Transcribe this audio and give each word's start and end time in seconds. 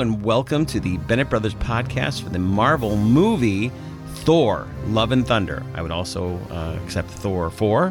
And 0.00 0.24
welcome 0.24 0.64
to 0.66 0.80
the 0.80 0.96
Bennett 0.96 1.28
Brothers 1.28 1.54
podcast 1.54 2.22
for 2.22 2.30
the 2.30 2.38
Marvel 2.38 2.96
movie 2.96 3.70
Thor: 4.14 4.66
Love 4.86 5.12
and 5.12 5.24
Thunder. 5.24 5.62
I 5.74 5.82
would 5.82 5.90
also 5.90 6.38
uh, 6.50 6.78
accept 6.82 7.10
Thor 7.10 7.50
4, 7.50 7.90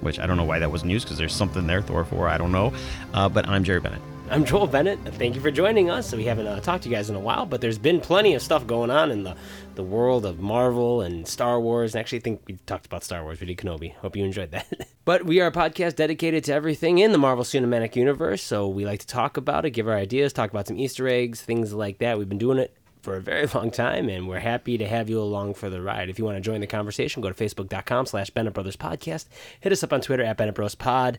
which 0.00 0.18
I 0.18 0.26
don't 0.26 0.38
know 0.38 0.44
why 0.44 0.58
that 0.58 0.70
wasn't 0.72 0.92
used 0.92 1.04
because 1.04 1.18
there's 1.18 1.34
something 1.34 1.66
there, 1.66 1.82
Thor 1.82 2.06
4, 2.06 2.26
I 2.26 2.38
don't 2.38 2.52
know. 2.52 2.72
Uh, 3.12 3.28
but 3.28 3.46
I'm 3.48 3.64
Jerry 3.64 3.80
Bennett. 3.80 4.00
I'm 4.32 4.46
Joel 4.46 4.66
Bennett. 4.66 4.98
Thank 5.16 5.34
you 5.34 5.42
for 5.42 5.50
joining 5.50 5.90
us. 5.90 6.14
We 6.14 6.24
haven't 6.24 6.46
uh, 6.46 6.58
talked 6.60 6.84
to 6.84 6.88
you 6.88 6.94
guys 6.94 7.10
in 7.10 7.16
a 7.16 7.20
while, 7.20 7.44
but 7.44 7.60
there's 7.60 7.76
been 7.76 8.00
plenty 8.00 8.32
of 8.32 8.40
stuff 8.40 8.66
going 8.66 8.90
on 8.90 9.10
in 9.10 9.24
the, 9.24 9.36
the 9.74 9.82
world 9.82 10.24
of 10.24 10.40
Marvel 10.40 11.02
and 11.02 11.28
Star 11.28 11.60
Wars. 11.60 11.94
And 11.94 12.00
actually, 12.00 12.20
I 12.20 12.22
think 12.22 12.40
we 12.46 12.54
talked 12.64 12.86
about 12.86 13.04
Star 13.04 13.22
Wars. 13.24 13.40
We 13.40 13.46
did 13.46 13.58
Kenobi. 13.58 13.94
Hope 13.96 14.16
you 14.16 14.24
enjoyed 14.24 14.52
that. 14.52 14.88
but 15.04 15.26
we 15.26 15.42
are 15.42 15.48
a 15.48 15.52
podcast 15.52 15.96
dedicated 15.96 16.44
to 16.44 16.54
everything 16.54 16.96
in 16.96 17.12
the 17.12 17.18
Marvel 17.18 17.44
Cinematic 17.44 17.94
Universe. 17.94 18.42
So 18.42 18.68
we 18.68 18.86
like 18.86 19.00
to 19.00 19.06
talk 19.06 19.36
about 19.36 19.66
it, 19.66 19.72
give 19.72 19.86
our 19.86 19.98
ideas, 19.98 20.32
talk 20.32 20.48
about 20.48 20.66
some 20.66 20.78
Easter 20.78 21.06
eggs, 21.06 21.42
things 21.42 21.74
like 21.74 21.98
that. 21.98 22.16
We've 22.16 22.26
been 22.26 22.38
doing 22.38 22.56
it 22.56 22.74
for 23.02 23.16
a 23.16 23.20
very 23.20 23.46
long 23.54 23.70
time, 23.70 24.08
and 24.08 24.28
we're 24.28 24.38
happy 24.38 24.78
to 24.78 24.88
have 24.88 25.10
you 25.10 25.20
along 25.20 25.54
for 25.54 25.68
the 25.68 25.82
ride. 25.82 26.08
If 26.08 26.18
you 26.18 26.24
want 26.24 26.38
to 26.38 26.40
join 26.40 26.62
the 26.62 26.66
conversation, 26.66 27.20
go 27.20 27.30
to 27.30 27.44
facebook.com 27.44 28.06
slash 28.06 28.30
Bennett 28.30 28.54
Brothers 28.54 28.76
Podcast. 28.76 29.26
Hit 29.60 29.72
us 29.72 29.84
up 29.84 29.92
on 29.92 30.00
Twitter 30.00 30.22
at 30.22 30.38
Bennett 30.38 30.54
Bros 30.54 30.74
Pod. 30.74 31.18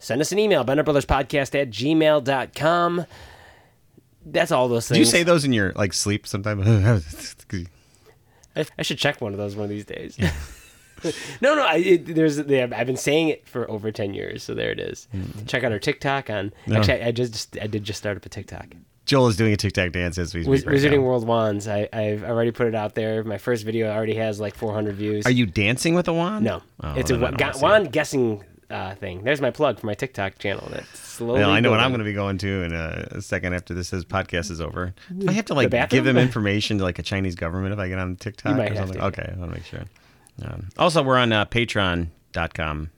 Send 0.00 0.20
us 0.20 0.32
an 0.32 0.38
email, 0.38 0.64
BennettBrothersPodcast 0.64 1.60
at 1.60 1.70
gmail.com. 1.70 3.06
That's 4.26 4.50
all 4.50 4.68
those 4.68 4.88
things. 4.88 4.96
Do 4.96 5.00
you 5.00 5.04
say 5.06 5.22
those 5.22 5.44
in 5.44 5.52
your 5.52 5.72
like 5.74 5.92
sleep 5.92 6.26
sometimes? 6.26 6.66
I, 8.56 8.64
I 8.78 8.82
should 8.82 8.98
check 8.98 9.20
one 9.20 9.32
of 9.32 9.38
those 9.38 9.54
one 9.56 9.64
of 9.64 9.70
these 9.70 9.84
days. 9.84 10.18
no, 11.40 11.54
no, 11.54 11.64
I, 11.64 11.76
it, 11.76 12.06
there's 12.14 12.36
have, 12.36 12.72
I've 12.72 12.86
been 12.86 12.96
saying 12.96 13.28
it 13.28 13.48
for 13.48 13.70
over 13.70 13.90
ten 13.92 14.12
years, 14.14 14.42
so 14.42 14.54
there 14.54 14.70
it 14.72 14.80
is. 14.80 15.06
Hmm. 15.12 15.44
Check 15.46 15.64
out 15.64 15.72
our 15.72 15.78
TikTok 15.78 16.28
on. 16.30 16.52
No. 16.66 16.76
Actually, 16.76 17.02
I, 17.02 17.06
I 17.08 17.10
just 17.12 17.56
I 17.60 17.66
did 17.66 17.84
just 17.84 17.98
start 17.98 18.16
up 18.16 18.26
a 18.26 18.28
TikTok. 18.28 18.66
Joel 19.06 19.28
is 19.28 19.36
doing 19.36 19.52
a 19.52 19.56
TikTok 19.56 19.92
dance 19.92 20.18
as 20.18 20.34
we 20.34 20.42
speak 20.44 20.66
Wizarding 20.66 20.96
now. 20.98 21.00
World 21.02 21.26
Wands. 21.26 21.66
I, 21.66 21.88
I've 21.92 22.22
already 22.22 22.50
put 22.52 22.66
it 22.68 22.74
out 22.74 22.94
there. 22.94 23.24
My 23.24 23.38
first 23.38 23.64
video 23.64 23.90
already 23.90 24.14
has 24.14 24.38
like 24.40 24.54
400 24.54 24.94
views. 24.94 25.26
Are 25.26 25.30
you 25.32 25.46
dancing 25.46 25.94
with 25.94 26.06
a 26.08 26.12
wand? 26.12 26.44
No, 26.44 26.62
Oh, 26.82 26.94
it's 26.94 27.10
a 27.10 27.14
then 27.14 27.22
I 27.24 27.30
wa- 27.30 27.30
don't 27.30 27.38
ga- 27.38 27.44
wanna 27.46 27.54
see 27.54 27.58
it. 27.58 27.62
wand 27.62 27.92
guessing 27.92 28.44
uh, 28.70 28.94
thing. 28.94 29.22
There's 29.24 29.40
my 29.40 29.50
plug 29.50 29.78
for 29.78 29.86
my 29.86 29.94
TikTok 29.94 30.38
channel. 30.38 30.68
That's 30.70 30.98
slowly. 30.98 31.40
Well, 31.40 31.50
I 31.50 31.60
know 31.60 31.70
what 31.70 31.80
I'm 31.80 31.90
going 31.90 31.98
to 31.98 32.04
be 32.04 32.12
going 32.12 32.38
to 32.38 32.62
in 32.62 32.72
a, 32.72 33.08
a 33.12 33.22
second 33.22 33.54
after 33.54 33.74
this 33.74 33.88
says 33.88 34.04
podcast 34.04 34.50
is 34.50 34.60
over. 34.60 34.94
Do 35.16 35.28
I 35.28 35.32
have 35.32 35.46
to 35.46 35.54
like 35.54 35.70
bathroom? 35.70 35.98
give 35.98 36.04
them 36.04 36.16
information 36.16 36.78
to 36.78 36.84
like 36.84 36.98
a 36.98 37.02
Chinese 37.02 37.34
government 37.34 37.72
if 37.72 37.78
I 37.78 37.88
get 37.88 37.98
on 37.98 38.16
TikTok 38.16 38.56
might 38.56 38.70
or 38.72 38.74
have 38.74 38.76
something? 38.88 38.98
to. 38.98 39.06
Okay, 39.06 39.32
I 39.34 39.38
want 39.38 39.50
to 39.52 39.56
make 39.58 39.66
sure. 39.66 39.82
Um, 40.42 40.68
also, 40.78 41.02
we're 41.02 41.18
on 41.18 41.32
uh, 41.32 41.44
Patreon.com. 41.46 42.90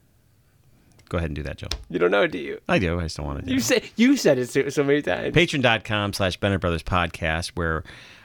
Go 1.08 1.18
ahead 1.18 1.28
and 1.28 1.36
do 1.36 1.42
that, 1.42 1.58
Joe. 1.58 1.68
You 1.90 1.98
don't 1.98 2.10
know, 2.10 2.26
do 2.26 2.38
you? 2.38 2.58
I 2.68 2.78
do. 2.78 2.98
I 3.00 3.06
still 3.08 3.24
want 3.26 3.40
to. 3.40 3.46
Do 3.46 3.52
You 3.52 3.58
it. 3.58 3.62
say 3.64 3.82
you 3.96 4.16
said 4.16 4.38
it 4.38 4.48
so, 4.48 4.68
so 4.70 4.82
many 4.82 5.02
times. 5.02 5.34
Patreon.com 5.34 6.12
slash 6.14 6.36
Bennett 6.38 6.60
Brothers 6.60 6.82
Podcast, 6.82 7.48
where 7.50 7.84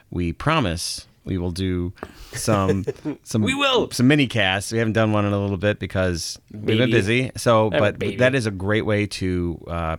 we 0.10 0.32
promise 0.32 1.06
we 1.28 1.38
will 1.38 1.52
do 1.52 1.94
some 2.34 2.84
some 3.24 3.42
We 3.44 3.54
will. 3.54 3.92
some 3.92 4.08
mini 4.08 4.26
casts. 4.28 4.72
We 4.72 4.80
haven't 4.80 4.94
done 4.94 5.12
one 5.12 5.26
in 5.26 5.34
a 5.34 5.40
little 5.40 5.58
bit 5.58 5.78
because 5.78 6.40
we've 6.52 6.78
been 6.80 6.90
busy. 6.90 7.32
So, 7.38 7.66
Oh, 7.66 7.70
but 7.70 8.00
baby. 8.00 8.16
that 8.18 8.34
is 8.34 8.46
a 8.48 8.52
great 8.52 8.86
way 8.86 9.06
to 9.06 9.64
uh, 9.68 9.98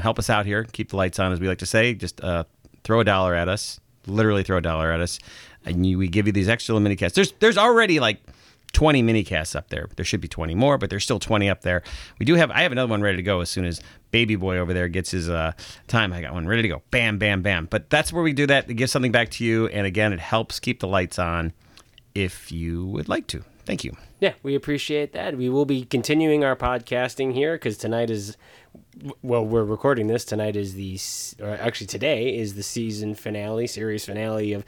help 0.00 0.18
us 0.18 0.30
out 0.30 0.46
here, 0.46 0.64
keep 0.64 0.90
the 0.90 0.96
lights 0.96 1.18
on, 1.18 1.32
as 1.32 1.40
we 1.40 1.48
like 1.48 1.58
to 1.58 1.66
say. 1.66 1.92
Just 1.94 2.22
uh, 2.22 2.44
throw 2.84 3.00
a 3.00 3.04
dollar 3.04 3.34
at 3.34 3.48
us, 3.48 3.80
literally 4.06 4.42
throw 4.44 4.56
a 4.58 4.62
dollar 4.62 4.90
at 4.92 5.00
us, 5.00 5.18
and 5.66 5.84
you, 5.84 5.98
we 5.98 6.08
give 6.08 6.26
you 6.26 6.32
these 6.32 6.48
extra 6.48 6.72
little 6.74 6.82
mini 6.84 6.96
casts. 6.96 7.16
There's 7.16 7.32
there's 7.40 7.58
already 7.58 8.00
like 8.00 8.20
20 8.72 9.02
mini 9.02 9.24
casts 9.24 9.54
up 9.54 9.70
there. 9.70 9.88
There 9.96 10.04
should 10.04 10.20
be 10.20 10.28
20 10.28 10.54
more, 10.54 10.78
but 10.78 10.90
there's 10.90 11.04
still 11.04 11.18
20 11.18 11.48
up 11.48 11.62
there. 11.62 11.82
We 12.18 12.26
do 12.26 12.34
have 12.34 12.50
I 12.50 12.62
have 12.62 12.72
another 12.72 12.90
one 12.90 13.02
ready 13.02 13.16
to 13.16 13.22
go 13.22 13.40
as 13.40 13.50
soon 13.50 13.64
as 13.64 13.80
baby 14.10 14.36
boy 14.36 14.58
over 14.58 14.72
there 14.72 14.88
gets 14.88 15.10
his 15.10 15.28
uh, 15.28 15.52
time. 15.86 16.12
I 16.12 16.20
got 16.20 16.34
one 16.34 16.46
ready 16.46 16.62
to 16.62 16.68
go. 16.68 16.82
Bam, 16.90 17.18
bam, 17.18 17.42
bam. 17.42 17.66
But 17.70 17.90
that's 17.90 18.12
where 18.12 18.22
we 18.22 18.32
do 18.32 18.46
that 18.46 18.68
to 18.68 18.74
give 18.74 18.90
something 18.90 19.12
back 19.12 19.30
to 19.32 19.44
you. 19.44 19.66
And 19.68 19.86
again, 19.86 20.12
it 20.12 20.20
helps 20.20 20.60
keep 20.60 20.80
the 20.80 20.88
lights 20.88 21.18
on 21.18 21.52
if 22.14 22.50
you 22.52 22.86
would 22.86 23.08
like 23.08 23.26
to. 23.28 23.44
Thank 23.64 23.84
you. 23.84 23.96
Yeah, 24.20 24.32
we 24.42 24.54
appreciate 24.54 25.12
that. 25.12 25.36
We 25.36 25.48
will 25.48 25.66
be 25.66 25.84
continuing 25.84 26.42
our 26.42 26.56
podcasting 26.56 27.34
here 27.34 27.54
because 27.54 27.76
tonight 27.76 28.10
is, 28.10 28.36
well, 29.22 29.44
we're 29.44 29.62
recording 29.62 30.06
this. 30.06 30.24
Tonight 30.24 30.56
is 30.56 30.74
the, 30.74 30.98
or 31.44 31.50
actually 31.50 31.86
today 31.86 32.34
is 32.34 32.54
the 32.54 32.62
season 32.62 33.14
finale, 33.14 33.66
series 33.66 34.06
finale 34.06 34.54
of 34.54 34.64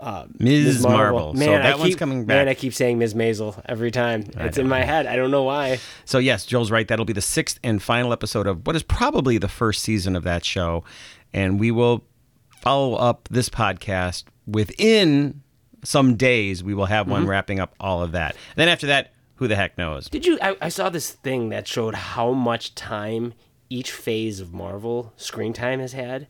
uh, 0.00 0.26
Ms. 0.38 0.82
Marvel. 0.82 1.32
So 1.32 1.38
Man, 1.38 1.62
that 1.62 1.74
I 1.74 1.76
one's 1.76 1.90
keep, 1.90 1.98
coming 1.98 2.26
Man. 2.26 2.48
I 2.48 2.54
keep 2.54 2.74
saying 2.74 2.98
Ms. 2.98 3.14
Maisel 3.14 3.60
every 3.66 3.90
time. 3.90 4.24
It's 4.36 4.58
in 4.58 4.66
know. 4.66 4.70
my 4.70 4.82
head. 4.82 5.06
I 5.06 5.16
don't 5.16 5.30
know 5.30 5.42
why. 5.42 5.78
So 6.04 6.18
yes, 6.18 6.46
Joel's 6.46 6.70
right. 6.70 6.86
That'll 6.86 7.04
be 7.04 7.12
the 7.12 7.20
sixth 7.20 7.58
and 7.62 7.82
final 7.82 8.12
episode 8.12 8.46
of 8.46 8.66
what 8.66 8.76
is 8.76 8.82
probably 8.82 9.38
the 9.38 9.48
first 9.48 9.82
season 9.82 10.16
of 10.16 10.24
that 10.24 10.44
show, 10.44 10.84
and 11.32 11.58
we 11.58 11.70
will 11.70 12.04
follow 12.50 12.94
up 12.94 13.28
this 13.30 13.48
podcast 13.48 14.24
within 14.46 15.42
some 15.84 16.16
days. 16.16 16.62
We 16.62 16.74
will 16.74 16.86
have 16.86 17.08
one 17.08 17.26
wrapping 17.26 17.60
up 17.60 17.74
all 17.80 18.02
of 18.02 18.12
that. 18.12 18.36
then 18.56 18.68
after 18.68 18.86
that, 18.88 19.12
who 19.36 19.48
the 19.48 19.56
heck 19.56 19.78
knows? 19.78 20.08
Did 20.08 20.26
you? 20.26 20.38
I, 20.42 20.56
I 20.60 20.68
saw 20.68 20.88
this 20.88 21.10
thing 21.12 21.50
that 21.50 21.68
showed 21.68 21.94
how 21.94 22.32
much 22.32 22.74
time 22.74 23.34
each 23.68 23.90
phase 23.92 24.40
of 24.40 24.52
Marvel 24.52 25.12
screen 25.16 25.52
time 25.52 25.80
has 25.80 25.92
had, 25.92 26.26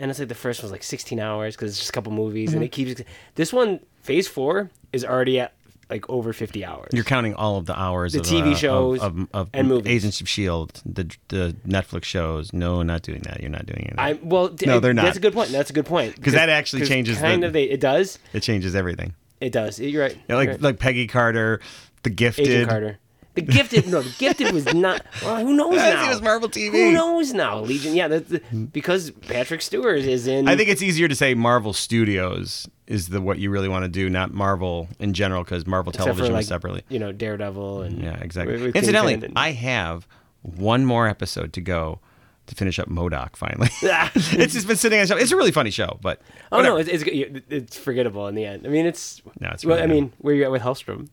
and 0.00 0.10
it's 0.10 0.18
like 0.18 0.28
the 0.28 0.34
first 0.34 0.62
one's 0.62 0.72
like 0.72 0.82
16 0.82 1.20
hours 1.20 1.54
because 1.54 1.70
it's 1.70 1.78
just 1.78 1.90
a 1.90 1.92
couple 1.92 2.12
movies, 2.12 2.52
and 2.54 2.62
it 2.64 2.68
keeps. 2.72 3.00
This 3.36 3.52
one, 3.52 3.78
Phase 4.02 4.26
Four, 4.26 4.70
is 4.92 5.04
already 5.04 5.38
at 5.40 5.52
like 5.88 6.08
over 6.08 6.32
50 6.32 6.64
hours. 6.64 6.88
You're 6.92 7.02
counting 7.04 7.34
all 7.34 7.56
of 7.56 7.66
the 7.66 7.76
hours 7.78 8.12
The 8.12 8.20
of 8.20 8.26
TV 8.26 8.52
uh, 8.52 8.54
shows 8.54 9.00
of, 9.00 9.18
of, 9.18 9.28
of 9.34 9.50
and 9.52 9.66
movies. 9.68 9.90
Agents 9.92 10.20
of 10.20 10.28
Shield, 10.28 10.80
the 10.86 11.14
the 11.28 11.56
Netflix 11.66 12.04
shows. 12.04 12.52
No, 12.52 12.82
not 12.82 13.02
doing 13.02 13.20
that. 13.22 13.40
You're 13.40 13.50
not 13.50 13.66
doing 13.66 13.86
it. 13.86 13.94
I 13.98 14.12
well, 14.22 14.48
d- 14.48 14.66
No, 14.66 14.78
they're 14.80 14.94
not. 14.94 15.04
That's 15.04 15.16
a 15.16 15.20
good 15.20 15.32
point. 15.34 15.50
That's 15.50 15.70
a 15.70 15.72
good 15.72 15.86
point 15.86 16.14
because 16.16 16.32
that 16.34 16.48
actually 16.48 16.80
'cause 16.82 16.88
changes 16.88 17.16
the- 17.18 17.22
Kind 17.26 17.44
of, 17.44 17.52
they, 17.52 17.64
it 17.64 17.80
does. 17.80 18.18
it 18.32 18.40
changes 18.40 18.74
everything. 18.76 19.14
It 19.40 19.50
does. 19.52 19.80
You're 19.80 20.02
right. 20.02 20.12
Like 20.28 20.28
You're 20.28 20.38
right. 20.54 20.62
like 20.62 20.78
Peggy 20.78 21.06
Carter, 21.06 21.60
The 22.04 22.10
Gifted. 22.10 22.46
Agent 22.46 22.68
Carter. 22.68 22.98
The 23.34 23.42
Gifted. 23.42 23.86
no, 23.88 24.02
the 24.02 24.14
Gifted 24.18 24.52
was 24.52 24.72
not. 24.74 25.04
Well, 25.22 25.36
who 25.44 25.54
knows 25.54 25.76
now? 25.76 26.06
it 26.06 26.08
was 26.08 26.20
Marvel 26.20 26.48
TV. 26.48 26.72
Who 26.72 26.92
knows 26.92 27.32
now? 27.32 27.60
Legion. 27.60 27.94
Yeah, 27.94 28.08
that's 28.08 28.32
because 28.72 29.12
Patrick 29.12 29.62
Stewart 29.62 30.00
is 30.00 30.26
in. 30.26 30.48
I 30.48 30.56
think 30.56 30.68
it's 30.68 30.82
easier 30.82 31.06
to 31.08 31.14
say 31.14 31.34
Marvel 31.34 31.72
Studios 31.72 32.68
is 32.88 33.08
the 33.08 33.20
what 33.20 33.38
you 33.38 33.50
really 33.50 33.68
want 33.68 33.84
to 33.84 33.88
do, 33.88 34.10
not 34.10 34.32
Marvel 34.34 34.88
in 34.98 35.12
general, 35.14 35.44
because 35.44 35.66
Marvel 35.66 35.90
except 35.90 36.02
for, 36.02 36.08
Television 36.08 36.32
like, 36.32 36.40
was 36.40 36.48
separately. 36.48 36.82
You 36.88 36.98
know, 36.98 37.12
Daredevil 37.12 37.82
and 37.82 38.02
Yeah, 38.02 38.16
exactly. 38.20 38.54
with- 38.54 38.62
with 38.64 38.76
Incidentally, 38.76 39.22
I 39.36 39.52
have 39.52 40.08
one 40.42 40.84
more 40.84 41.06
episode 41.06 41.52
to 41.52 41.60
go 41.60 42.00
to 42.46 42.54
finish 42.56 42.80
up 42.80 42.88
Modoc. 42.88 43.36
Finally, 43.36 43.68
it's 43.82 44.54
just 44.54 44.66
been 44.66 44.76
sitting 44.76 44.98
on 44.98 45.04
the 45.04 45.06
shelf. 45.08 45.20
It's 45.20 45.30
a 45.30 45.36
really 45.36 45.52
funny 45.52 45.70
show, 45.70 45.98
but 46.02 46.20
oh 46.50 46.62
no, 46.62 46.76
it's, 46.78 46.88
it's 46.88 47.04
it's 47.48 47.78
forgettable 47.78 48.26
in 48.26 48.34
the 48.34 48.44
end. 48.44 48.66
I 48.66 48.70
mean, 48.70 48.86
it's. 48.86 49.22
No, 49.38 49.50
it's 49.52 49.64
well, 49.64 49.80
I 49.80 49.86
mean, 49.86 50.12
where 50.18 50.34
you 50.34 50.42
at 50.42 50.50
with 50.50 50.62
Helstrom? 50.62 51.08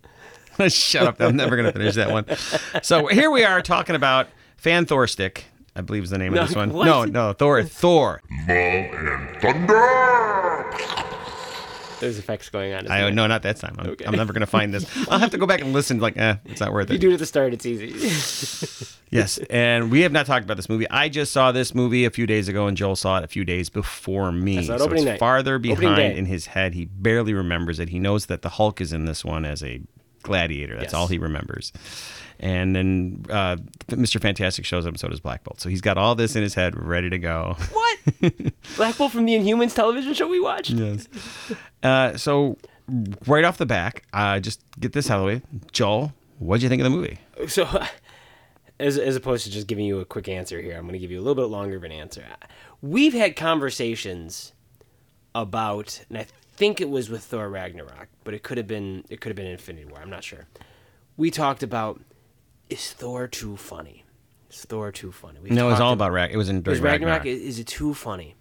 Shut 0.69 1.07
up! 1.07 1.19
I'm 1.21 1.35
never 1.35 1.55
going 1.55 1.65
to 1.65 1.71
finish 1.71 1.95
that 1.95 2.11
one. 2.11 2.25
So 2.83 3.07
here 3.07 3.29
we 3.31 3.43
are 3.43 3.61
talking 3.61 3.95
about 3.95 4.27
Fan 4.57 4.85
Thor 4.85 5.07
Stick. 5.07 5.45
I 5.75 5.81
believe 5.81 6.03
is 6.03 6.09
the 6.09 6.17
name 6.17 6.33
No, 6.33 6.41
of 6.41 6.47
this 6.47 6.55
one. 6.55 6.73
what? 6.73 6.85
No, 6.85 7.05
no, 7.05 7.33
Thor. 7.33 7.61
Thor. 7.63 8.21
Love 8.31 8.49
and 8.49 9.41
Thunder. 9.41 10.73
There's 11.99 12.19
effects 12.19 12.49
going 12.49 12.73
on. 12.73 12.87
I 12.87 13.01
there? 13.01 13.11
no, 13.11 13.25
not 13.25 13.41
that 13.41 13.57
time. 13.57 13.75
I'm, 13.79 13.87
Okay. 13.89 14.05
I'm 14.05 14.15
never 14.15 14.31
going 14.31 14.41
to 14.41 14.45
find 14.47 14.71
this. 14.71 14.85
I'll 15.09 15.17
have 15.17 15.31
to 15.31 15.37
go 15.39 15.47
back 15.47 15.61
and 15.61 15.73
listen. 15.73 15.99
Like, 15.99 16.15
eh, 16.15 16.35
it's 16.45 16.59
not 16.61 16.71
worth 16.71 16.89
it. 16.91 16.93
You 16.93 16.99
do 16.99 17.09
it 17.09 17.13
at 17.13 17.19
the 17.19 17.25
start. 17.25 17.53
It's 17.53 17.65
easy. 17.65 18.93
Yes, 19.09 19.37
and 19.49 19.89
we 19.89 20.01
have 20.01 20.11
not 20.11 20.25
talked 20.25 20.43
about 20.43 20.57
this 20.57 20.67
movie. 20.67 20.85
I 20.89 21.07
just 21.07 21.31
saw 21.31 21.53
this 21.53 21.73
movie 21.73 22.03
a 22.03 22.09
few 22.09 22.27
days 22.27 22.49
ago, 22.49 22.67
and 22.67 22.75
Joel 22.75 22.97
saw 22.97 23.19
it 23.19 23.23
a 23.23 23.27
few 23.29 23.45
days 23.45 23.69
before 23.69 24.33
me. 24.33 24.61
saw 24.65 24.73
it 24.75 24.79
so 24.79 24.91
it's 24.91 25.03
night. 25.05 25.17
farther 25.17 25.57
behind 25.59 26.17
in 26.17 26.25
his 26.25 26.47
head. 26.47 26.73
He 26.73 26.83
barely 26.83 27.33
remembers 27.33 27.79
it. 27.79 27.87
He 27.87 27.99
knows 27.99 28.25
that 28.25 28.41
the 28.41 28.49
Hulk 28.49 28.81
is 28.81 28.91
in 28.91 29.05
this 29.05 29.23
one 29.23 29.45
as 29.45 29.63
a 29.63 29.79
gladiator. 30.27 30.73
That's 30.75 30.85
Yes. 30.85 30.93
all 30.93 31.07
he 31.07 31.17
remembers. 31.17 31.73
And 32.39 32.75
then 32.75 33.25
uh, 33.31 33.57
Mr. 33.89 34.21
Fantastic 34.21 34.63
shows 34.63 34.85
up, 34.85 34.89
and 34.91 34.99
so 34.99 35.07
does 35.07 35.19
Black 35.19 35.43
Bolt. 35.43 35.59
So 35.59 35.69
he's 35.69 35.81
got 35.81 35.97
all 35.97 36.13
this 36.13 36.35
in 36.35 36.43
his 36.43 36.53
head, 36.53 36.79
ready 36.79 37.09
to 37.09 37.17
go. 37.17 37.55
what? 37.73 37.97
Black 38.75 38.95
Bolt 38.97 39.11
from 39.11 39.25
the 39.25 39.33
Inhumans 39.33 39.73
television 39.73 40.13
show 40.13 40.27
we 40.27 40.39
watched. 40.39 40.69
yes. 40.69 41.07
Uh, 41.81 42.15
so 42.15 42.57
right 43.25 43.43
off 43.43 43.57
the 43.57 43.65
back, 43.65 44.03
uh, 44.13 44.39
just 44.39 44.61
get 44.79 44.93
this 44.93 45.09
out 45.09 45.15
of 45.17 45.21
the 45.23 45.27
way. 45.27 45.41
Joel, 45.71 46.13
what'd 46.37 46.61
you 46.61 46.69
think 46.69 46.79
of 46.81 46.83
the 46.83 46.95
movie? 46.95 47.17
So, 47.47 47.67
as, 48.79 48.99
as 48.99 49.15
opposed 49.15 49.45
to 49.45 49.51
just 49.51 49.65
giving 49.65 49.85
you 49.85 49.99
a 49.99 50.05
quick 50.05 50.27
answer 50.29 50.61
here, 50.61 50.75
I'm 50.75 50.81
going 50.83 50.93
to 50.93 50.99
give 50.99 51.09
you 51.09 51.17
a 51.19 51.23
little 51.23 51.41
bit 51.41 51.49
longer 51.49 51.75
of 51.77 51.83
an 51.83 51.91
answer. 51.91 52.23
We've 52.83 53.13
had 53.13 53.35
conversations 53.35 54.53
about, 55.33 56.03
and 56.09 56.19
I 56.19 56.27
think 56.57 56.81
it 56.81 56.89
was 56.89 57.09
with 57.09 57.23
Thor 57.23 57.49
Ragnarok, 57.49 58.09
but 58.23 58.33
it 58.33 58.43
could 58.43 58.57
have 58.57 58.67
been 58.67 59.05
it 59.09 59.21
could 59.21 59.29
have 59.29 59.35
been 59.37 59.47
Infinity 59.47 59.85
War. 59.85 59.99
I'm 60.01 60.09
not 60.09 60.23
sure. 60.23 60.47
We 61.15 61.31
talked 61.31 61.63
about 61.63 62.01
is 62.69 62.91
Thor 62.91 63.27
too 63.27 63.55
funny? 63.55 64.03
Is 64.49 64.65
Thor 64.65 64.91
too 64.91 65.11
funny? 65.11 65.39
We've 65.41 65.51
No, 65.51 65.67
it 65.67 65.71
was 65.71 65.79
all 65.79 65.91
ab- 65.93 65.99
about 65.99 66.11
Ragnarok. 66.11 66.33
It 66.33 66.37
was 66.37 66.49
in 66.49 66.57
is 66.57 66.79
Ragnarok, 66.81 67.23
Ragnarok. 67.23 67.25
Is, 67.25 67.41
is 67.41 67.59
it 67.59 67.67
too 67.67 67.93
funny? 67.93 68.35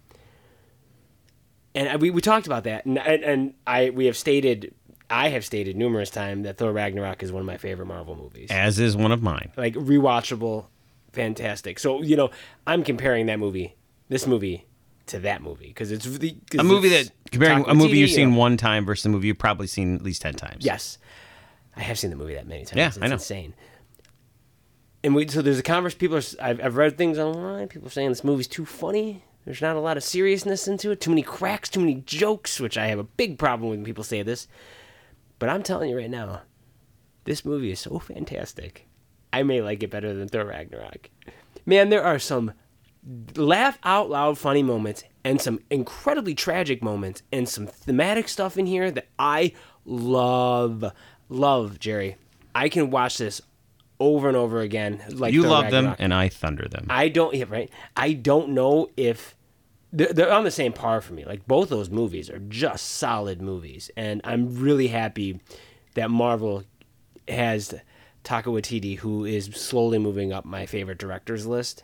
And 1.75 2.01
we, 2.01 2.09
we 2.09 2.21
talked 2.21 2.47
about 2.47 2.63
that, 2.63 2.85
and, 2.85 2.97
and 2.97 3.23
and 3.23 3.53
I 3.67 3.91
we 3.91 4.07
have 4.07 4.17
stated 4.17 4.73
I 5.09 5.29
have 5.29 5.45
stated 5.45 5.75
numerous 5.77 6.09
times 6.09 6.43
that 6.45 6.57
Thor 6.57 6.71
Ragnarok 6.71 7.21
is 7.23 7.31
one 7.31 7.41
of 7.41 7.45
my 7.45 7.57
favorite 7.57 7.85
Marvel 7.85 8.15
movies. 8.15 8.49
As 8.49 8.79
is 8.79 8.97
one 8.97 9.11
of 9.11 9.21
mine. 9.21 9.51
like 9.55 9.75
rewatchable, 9.75 10.65
fantastic. 11.13 11.77
So 11.77 12.01
you 12.01 12.15
know, 12.15 12.31
I'm 12.65 12.83
comparing 12.83 13.27
that 13.27 13.37
movie, 13.37 13.75
this 14.09 14.25
movie, 14.25 14.65
to 15.07 15.19
that 15.19 15.41
movie 15.41 15.67
because 15.67 15.91
it's 15.91 16.05
'cause 16.05 16.59
A 16.59 16.63
movie 16.63 16.89
that 16.89 17.11
comparing 17.31 17.63
a 17.67 17.73
movie 17.75 17.97
you've 17.97 18.11
seen 18.11 18.35
one 18.35 18.57
time 18.57 18.85
versus 18.85 19.05
a 19.05 19.09
movie 19.09 19.27
you've 19.27 19.37
probably 19.39 19.67
seen 19.67 19.95
at 19.95 20.01
least 20.03 20.21
ten 20.21 20.33
times. 20.33 20.65
Yes, 20.65 20.97
I 21.75 21.81
have 21.81 21.97
seen 21.99 22.09
the 22.09 22.15
movie 22.15 22.33
that 22.35 22.47
many 22.47 22.65
times. 22.65 22.77
Yeah, 22.77 22.87
it's 22.87 22.97
I 23.01 23.07
know. 23.07 23.13
insane. 23.13 23.53
And 25.03 25.13
we 25.15 25.27
so 25.27 25.41
there's 25.41 25.59
a 25.59 25.63
conversation. 25.63 25.99
People 25.99 26.17
are. 26.17 26.21
I've, 26.41 26.59
I've 26.63 26.75
read 26.77 26.97
things 26.97 27.17
online. 27.19 27.67
People 27.67 27.87
are 27.87 27.91
saying 27.91 28.09
this 28.09 28.23
movie's 28.23 28.47
too 28.47 28.65
funny. 28.65 29.23
There's 29.45 29.61
not 29.61 29.75
a 29.75 29.79
lot 29.79 29.95
of 29.95 30.03
seriousness 30.03 30.67
into 30.67 30.91
it. 30.91 30.99
Too 30.99 31.11
many 31.11 31.21
cracks. 31.21 31.69
Too 31.69 31.79
many 31.79 31.95
jokes. 32.05 32.59
Which 32.59 32.77
I 32.77 32.87
have 32.87 32.99
a 32.99 33.03
big 33.03 33.37
problem 33.37 33.69
with 33.69 33.79
when 33.79 33.85
people 33.85 34.03
say 34.03 34.21
this. 34.23 34.47
But 35.39 35.49
I'm 35.49 35.63
telling 35.63 35.89
you 35.91 35.97
right 35.97 36.09
now, 36.09 36.41
this 37.25 37.45
movie 37.45 37.71
is 37.71 37.79
so 37.79 37.99
fantastic. 37.99 38.87
I 39.31 39.43
may 39.43 39.61
like 39.61 39.83
it 39.83 39.91
better 39.91 40.13
than 40.13 40.27
Thor 40.27 40.45
Ragnarok. 40.45 41.09
Man, 41.65 41.89
there 41.89 42.03
are 42.03 42.17
some 42.17 42.53
laugh 43.35 43.79
out 43.83 44.09
loud 44.09 44.37
funny 44.37 44.63
moments 44.63 45.03
and 45.23 45.41
some 45.41 45.59
incredibly 45.69 46.35
tragic 46.35 46.83
moments 46.83 47.21
and 47.31 47.47
some 47.47 47.67
thematic 47.67 48.27
stuff 48.27 48.57
in 48.57 48.65
here 48.65 48.91
that 48.91 49.07
I 49.17 49.53
love. 49.85 50.91
Love, 51.29 51.79
Jerry. 51.79 52.17
I 52.55 52.69
can 52.69 52.89
watch 52.89 53.17
this 53.17 53.41
over 53.99 54.27
and 54.27 54.37
over 54.37 54.59
again. 54.61 55.01
Like 55.09 55.33
you 55.33 55.43
love 55.43 55.71
them 55.71 55.95
and 55.99 56.13
I 56.13 56.29
thunder 56.29 56.67
them. 56.67 56.87
I 56.89 57.09
don't. 57.09 57.33
Yeah, 57.33 57.45
right. 57.49 57.69
I 57.95 58.13
don't 58.13 58.49
know 58.49 58.89
if 58.95 59.35
they're, 59.91 60.13
they're 60.13 60.31
on 60.31 60.43
the 60.43 60.51
same 60.51 60.73
par 60.73 61.01
for 61.01 61.13
me. 61.13 61.25
Like 61.25 61.47
both 61.47 61.69
those 61.69 61.89
movies 61.89 62.29
are 62.29 62.39
just 62.39 62.85
solid 62.85 63.41
movies, 63.41 63.91
and 63.97 64.21
I'm 64.23 64.59
really 64.59 64.87
happy 64.87 65.39
that 65.95 66.11
Marvel 66.11 66.63
has 67.27 67.73
Taika 68.23 68.45
Waititi, 68.45 68.97
who 68.97 69.25
is 69.25 69.45
slowly 69.47 69.97
moving 69.97 70.31
up 70.31 70.45
my 70.45 70.65
favorite 70.65 70.97
directors 70.97 71.45
list, 71.45 71.83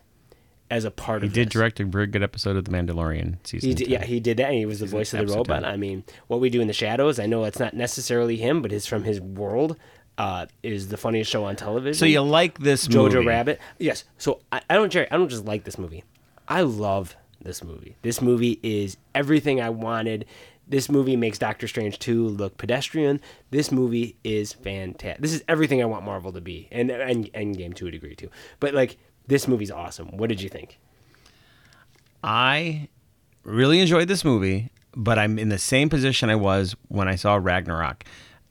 as 0.72 0.86
a 0.86 0.92
part 0.92 1.22
he 1.22 1.28
of. 1.28 1.34
He 1.34 1.42
did 1.42 1.48
this. 1.48 1.54
direct 1.54 1.80
a 1.80 1.86
very 1.86 2.08
good 2.08 2.24
episode 2.24 2.56
of 2.56 2.66
The 2.66 2.72
Mandalorian 2.72 3.38
season. 3.44 3.70
He 3.70 3.76
did, 3.76 3.88
yeah, 3.88 4.04
he 4.04 4.20
did 4.20 4.38
that. 4.38 4.48
And 4.48 4.56
he 4.56 4.66
was 4.66 4.80
the 4.80 4.86
voice 4.86 5.14
of 5.14 5.28
the 5.28 5.34
robot. 5.34 5.64
10. 5.64 5.66
I 5.66 5.78
mean, 5.78 6.04
what 6.28 6.40
we 6.40 6.50
do 6.50 6.62
in 6.62 6.68
the 6.68 6.74
shadows. 6.74 7.20
I 7.20 7.26
know 7.26 7.44
it's 7.44 7.60
not 7.60 7.74
necessarily 7.74 8.38
him, 8.38 8.62
but 8.62 8.72
it's 8.72 8.88
from 8.88 9.04
his 9.04 9.22
world. 9.22 9.78
Uh, 10.16 10.46
is 10.62 10.90
the 10.90 10.98
funniest 10.98 11.32
show 11.32 11.44
on 11.46 11.56
television. 11.56 11.98
So 11.98 12.06
you 12.06 12.22
like 12.22 12.60
this 12.60 12.88
Jojo 12.88 13.14
movie? 13.14 13.26
Rabbit. 13.28 13.60
Yes. 13.80 14.04
So 14.20 14.42
I, 14.52 14.62
I 14.70 14.76
don't, 14.76 14.92
Jerry. 14.92 15.08
I 15.10 15.18
don't 15.18 15.28
just 15.30 15.46
like 15.46 15.64
this 15.64 15.80
movie. 15.80 16.04
I 16.48 16.62
love 16.62 17.16
this 17.42 17.64
movie. 17.64 17.96
This 18.04 18.22
movie 18.22 18.60
is 18.62 18.98
everything 19.16 19.60
I 19.60 19.70
wanted. 19.72 20.26
This 20.68 20.88
movie 20.90 21.16
makes 21.16 21.38
Doctor 21.38 21.68
Strange 21.68 22.00
2 22.00 22.28
look 22.28 22.58
pedestrian. 22.58 23.20
This 23.50 23.72
movie 23.72 24.16
is 24.24 24.54
fantastic. 24.54 25.22
This 25.22 25.34
is 25.34 25.44
everything 25.48 25.82
I 25.82 25.86
want 25.86 26.06
Marvel 26.06 26.32
to 26.32 26.42
be, 26.42 26.70
and 26.72 26.90
and 26.90 27.32
Endgame 27.34 27.74
to 27.76 27.88
a 27.88 27.92
degree 27.92 28.16
too. 28.16 28.30
But 28.60 28.74
like, 28.74 28.98
this 29.28 29.48
movie's 29.48 29.72
awesome. 29.72 30.18
What 30.18 30.30
did 30.30 30.42
you 30.42 30.50
think? 30.50 30.80
I 32.24 32.88
really 33.44 33.80
enjoyed 33.80 34.08
this 34.08 34.24
movie, 34.24 34.72
but 34.96 35.20
I'm 35.20 35.38
in 35.38 35.50
the 35.50 35.58
same 35.58 35.90
position 35.90 36.30
I 36.30 36.36
was 36.36 36.76
when 36.88 37.08
I 37.08 37.16
saw 37.16 37.36
Ragnarok. 37.36 38.06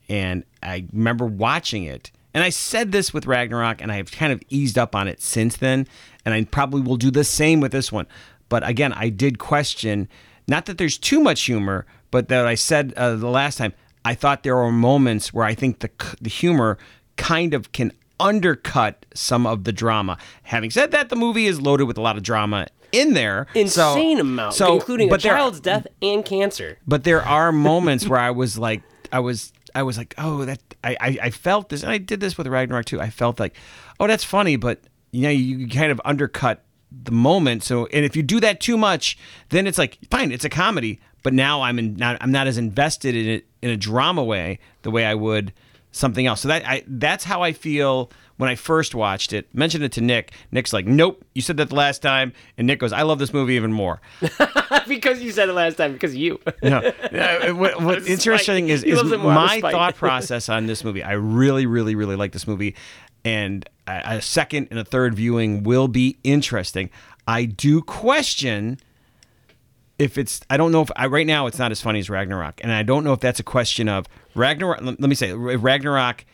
And 0.08 0.44
I 0.62 0.86
remember 0.92 1.26
watching 1.26 1.84
it. 1.84 2.10
And 2.34 2.42
I 2.42 2.48
said 2.48 2.92
this 2.92 3.12
with 3.12 3.26
Ragnarok, 3.26 3.82
and 3.82 3.92
I've 3.92 4.10
kind 4.10 4.32
of 4.32 4.42
eased 4.48 4.78
up 4.78 4.94
on 4.94 5.06
it 5.06 5.20
since 5.20 5.56
then. 5.56 5.86
And 6.24 6.34
I 6.34 6.44
probably 6.44 6.80
will 6.80 6.96
do 6.96 7.10
the 7.10 7.24
same 7.24 7.60
with 7.60 7.72
this 7.72 7.92
one. 7.92 8.06
But 8.48 8.66
again, 8.66 8.92
I 8.92 9.08
did 9.08 9.38
question 9.38 10.08
not 10.48 10.66
that 10.66 10.78
there's 10.78 10.98
too 10.98 11.20
much 11.20 11.42
humor, 11.42 11.86
but 12.10 12.28
that 12.28 12.46
I 12.46 12.54
said 12.54 12.92
uh, 12.96 13.14
the 13.14 13.28
last 13.28 13.58
time, 13.58 13.72
I 14.04 14.14
thought 14.14 14.42
there 14.42 14.56
were 14.56 14.72
moments 14.72 15.32
where 15.32 15.44
I 15.44 15.54
think 15.54 15.78
the, 15.78 15.90
the 16.20 16.28
humor 16.28 16.78
kind 17.16 17.54
of 17.54 17.72
can 17.72 17.92
undercut 18.20 19.04
some 19.14 19.46
of 19.46 19.64
the 19.64 19.72
drama. 19.72 20.18
Having 20.44 20.70
said 20.70 20.90
that, 20.92 21.08
the 21.08 21.16
movie 21.16 21.46
is 21.46 21.60
loaded 21.60 21.84
with 21.84 21.98
a 21.98 22.00
lot 22.00 22.16
of 22.16 22.22
drama 22.22 22.66
in 22.92 23.14
there. 23.14 23.46
So- 23.54 23.60
Insane 23.60 24.20
amount, 24.20 24.54
so, 24.54 24.74
including 24.74 25.08
a 25.08 25.10
but 25.10 25.22
there- 25.22 25.32
child's 25.34 25.60
death 25.60 25.86
and 26.00 26.24
cancer. 26.24 26.78
but 26.86 27.04
there 27.04 27.22
are 27.22 27.52
moments 27.70 28.06
where 28.06 28.20
I 28.20 28.30
was 28.30 28.58
like, 28.58 28.82
I 29.12 29.20
was, 29.20 29.52
I 29.74 29.82
was 29.82 29.96
like, 29.98 30.14
oh, 30.18 30.44
that 30.44 30.60
I, 30.84 30.96
I, 31.00 31.18
I 31.24 31.30
felt 31.30 31.68
this, 31.68 31.82
and 31.82 31.92
I 31.92 31.98
did 31.98 32.20
this 32.20 32.36
with 32.38 32.46
Ragnarok 32.46 32.84
too. 32.86 33.00
I 33.00 33.10
felt 33.10 33.38
like, 33.40 33.54
oh, 34.00 34.06
that's 34.06 34.24
funny, 34.24 34.56
but 34.56 34.80
you 35.12 35.22
know, 35.22 35.30
you 35.30 35.68
kind 35.68 35.92
of 35.92 36.00
undercut 36.04 36.64
the 36.90 37.12
moment. 37.12 37.62
So, 37.62 37.86
and 37.86 38.04
if 38.04 38.16
you 38.16 38.22
do 38.22 38.40
that 38.40 38.60
too 38.60 38.76
much, 38.78 39.18
then 39.50 39.66
it's 39.66 39.78
like, 39.78 39.98
fine, 40.10 40.32
it's 40.32 40.44
a 40.44 40.48
comedy, 40.50 41.00
but 41.22 41.32
now 41.34 41.62
I'm 41.62 41.78
in, 41.78 41.96
not, 41.96 42.16
I'm 42.20 42.32
not 42.32 42.46
as 42.46 42.58
invested 42.58 43.14
in 43.14 43.26
it 43.28 43.46
in 43.62 43.70
a 43.70 43.76
drama 43.76 44.24
way 44.24 44.58
the 44.82 44.90
way 44.90 45.04
I 45.06 45.14
would 45.14 45.52
something 45.92 46.26
else. 46.26 46.40
So 46.40 46.48
that 46.48 46.66
I, 46.66 46.82
that's 46.86 47.24
how 47.24 47.42
I 47.42 47.52
feel 47.52 48.10
when 48.38 48.50
I 48.50 48.56
first 48.56 48.94
watched 48.94 49.32
it. 49.32 49.54
Mentioned 49.54 49.84
it 49.84 49.92
to 49.92 50.00
Nick. 50.00 50.32
Nick's 50.50 50.72
like, 50.72 50.86
nope, 50.86 51.24
you 51.34 51.42
said 51.42 51.58
that 51.58 51.68
the 51.68 51.74
last 51.74 52.02
time, 52.02 52.32
and 52.58 52.66
Nick 52.66 52.80
goes, 52.80 52.92
I 52.92 53.02
love 53.02 53.18
this 53.18 53.32
movie 53.32 53.54
even 53.54 53.72
more. 53.72 54.00
because 54.88 55.22
you 55.22 55.30
said 55.30 55.48
it 55.48 55.52
last 55.52 55.76
time. 55.76 55.92
Because 55.92 56.10
of 56.10 56.16
you. 56.16 56.40
No. 56.62 56.78
Uh, 56.78 57.52
what, 57.54 57.82
what's 57.82 58.06
interesting 58.06 58.68
is, 58.68 58.84
is 58.84 58.96
loves 58.96 59.10
it 59.10 59.18
more 59.18 59.32
out 59.32 59.56
of 59.56 59.62
my 59.62 59.70
thought 59.70 59.96
process 59.96 60.48
on 60.48 60.66
this 60.66 60.84
movie. 60.84 61.02
I 61.02 61.12
really, 61.12 61.66
really, 61.66 61.94
really 61.94 62.14
like 62.14 62.32
this 62.32 62.46
movie, 62.46 62.76
and 63.24 63.68
a, 63.86 64.02
a 64.16 64.22
second 64.22 64.68
and 64.70 64.78
a 64.78 64.84
third 64.84 65.14
viewing 65.14 65.64
will 65.64 65.88
be 65.88 66.18
interesting. 66.22 66.88
I 67.26 67.44
do 67.44 67.82
question 67.82 68.78
if 70.02 70.18
it's. 70.18 70.40
I 70.50 70.56
don't 70.56 70.72
know 70.72 70.82
if 70.82 70.90
I, 70.96 71.06
right 71.06 71.26
now 71.26 71.46
it's 71.46 71.58
not 71.58 71.70
as 71.70 71.80
funny 71.80 72.00
as 72.00 72.10
Ragnarok, 72.10 72.60
and 72.62 72.72
I 72.72 72.82
don't 72.82 73.04
know 73.04 73.12
if 73.12 73.20
that's 73.20 73.38
a 73.40 73.44
question 73.44 73.88
of 73.88 74.06
Ragnarok. 74.34 74.80
Let 74.82 75.00
me 75.00 75.14
say 75.14 75.32
Ragnarok 75.32 76.24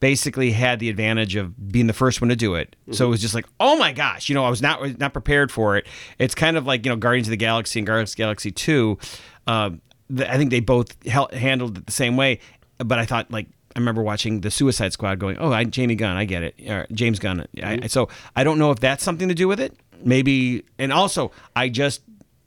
basically 0.00 0.50
had 0.50 0.80
the 0.80 0.88
advantage 0.88 1.36
of 1.36 1.70
being 1.70 1.86
the 1.86 1.92
first 1.92 2.20
one 2.20 2.28
to 2.28 2.34
do 2.34 2.56
it. 2.56 2.74
So 2.90 3.06
it 3.06 3.08
was 3.08 3.20
just 3.20 3.34
like, 3.34 3.46
oh 3.60 3.76
my 3.76 3.92
gosh, 3.92 4.28
you 4.28 4.34
know, 4.34 4.44
I 4.44 4.50
was 4.50 4.60
not 4.60 4.98
not 4.98 5.12
prepared 5.12 5.52
for 5.52 5.76
it. 5.76 5.86
It's 6.18 6.34
kind 6.34 6.56
of 6.56 6.66
like 6.66 6.84
you 6.84 6.90
know 6.90 6.96
Guardians 6.96 7.28
of 7.28 7.30
the 7.30 7.36
Galaxy 7.36 7.78
and 7.78 7.86
Guardians 7.86 8.10
of 8.10 8.16
the 8.16 8.22
Galaxy 8.22 8.50
Two. 8.50 8.98
Um, 9.46 9.80
th- 10.14 10.28
I 10.28 10.36
think 10.36 10.50
they 10.50 10.60
both 10.60 11.00
hel- 11.06 11.30
handled 11.32 11.78
it 11.78 11.86
the 11.86 11.92
same 11.92 12.16
way, 12.16 12.40
but 12.78 12.98
I 12.98 13.06
thought 13.06 13.30
like. 13.30 13.46
I 13.74 13.78
remember 13.78 14.02
watching 14.02 14.42
the 14.42 14.50
Suicide 14.50 14.92
Squad, 14.92 15.18
going, 15.18 15.38
"Oh, 15.38 15.50
I, 15.50 15.64
Jamie 15.64 15.94
Gunn, 15.94 16.14
I 16.14 16.26
get 16.26 16.42
it, 16.42 16.60
or 16.68 16.86
James 16.92 17.18
Gunn." 17.18 17.46
I, 17.62 17.86
so 17.86 18.10
I 18.36 18.44
don't 18.44 18.58
know 18.58 18.70
if 18.70 18.80
that's 18.80 19.02
something 19.02 19.28
to 19.30 19.34
do 19.34 19.48
with 19.48 19.60
it. 19.60 19.74
Maybe, 20.04 20.62
and 20.78 20.92
also 20.92 21.32
I 21.56 21.70
just 21.70 22.02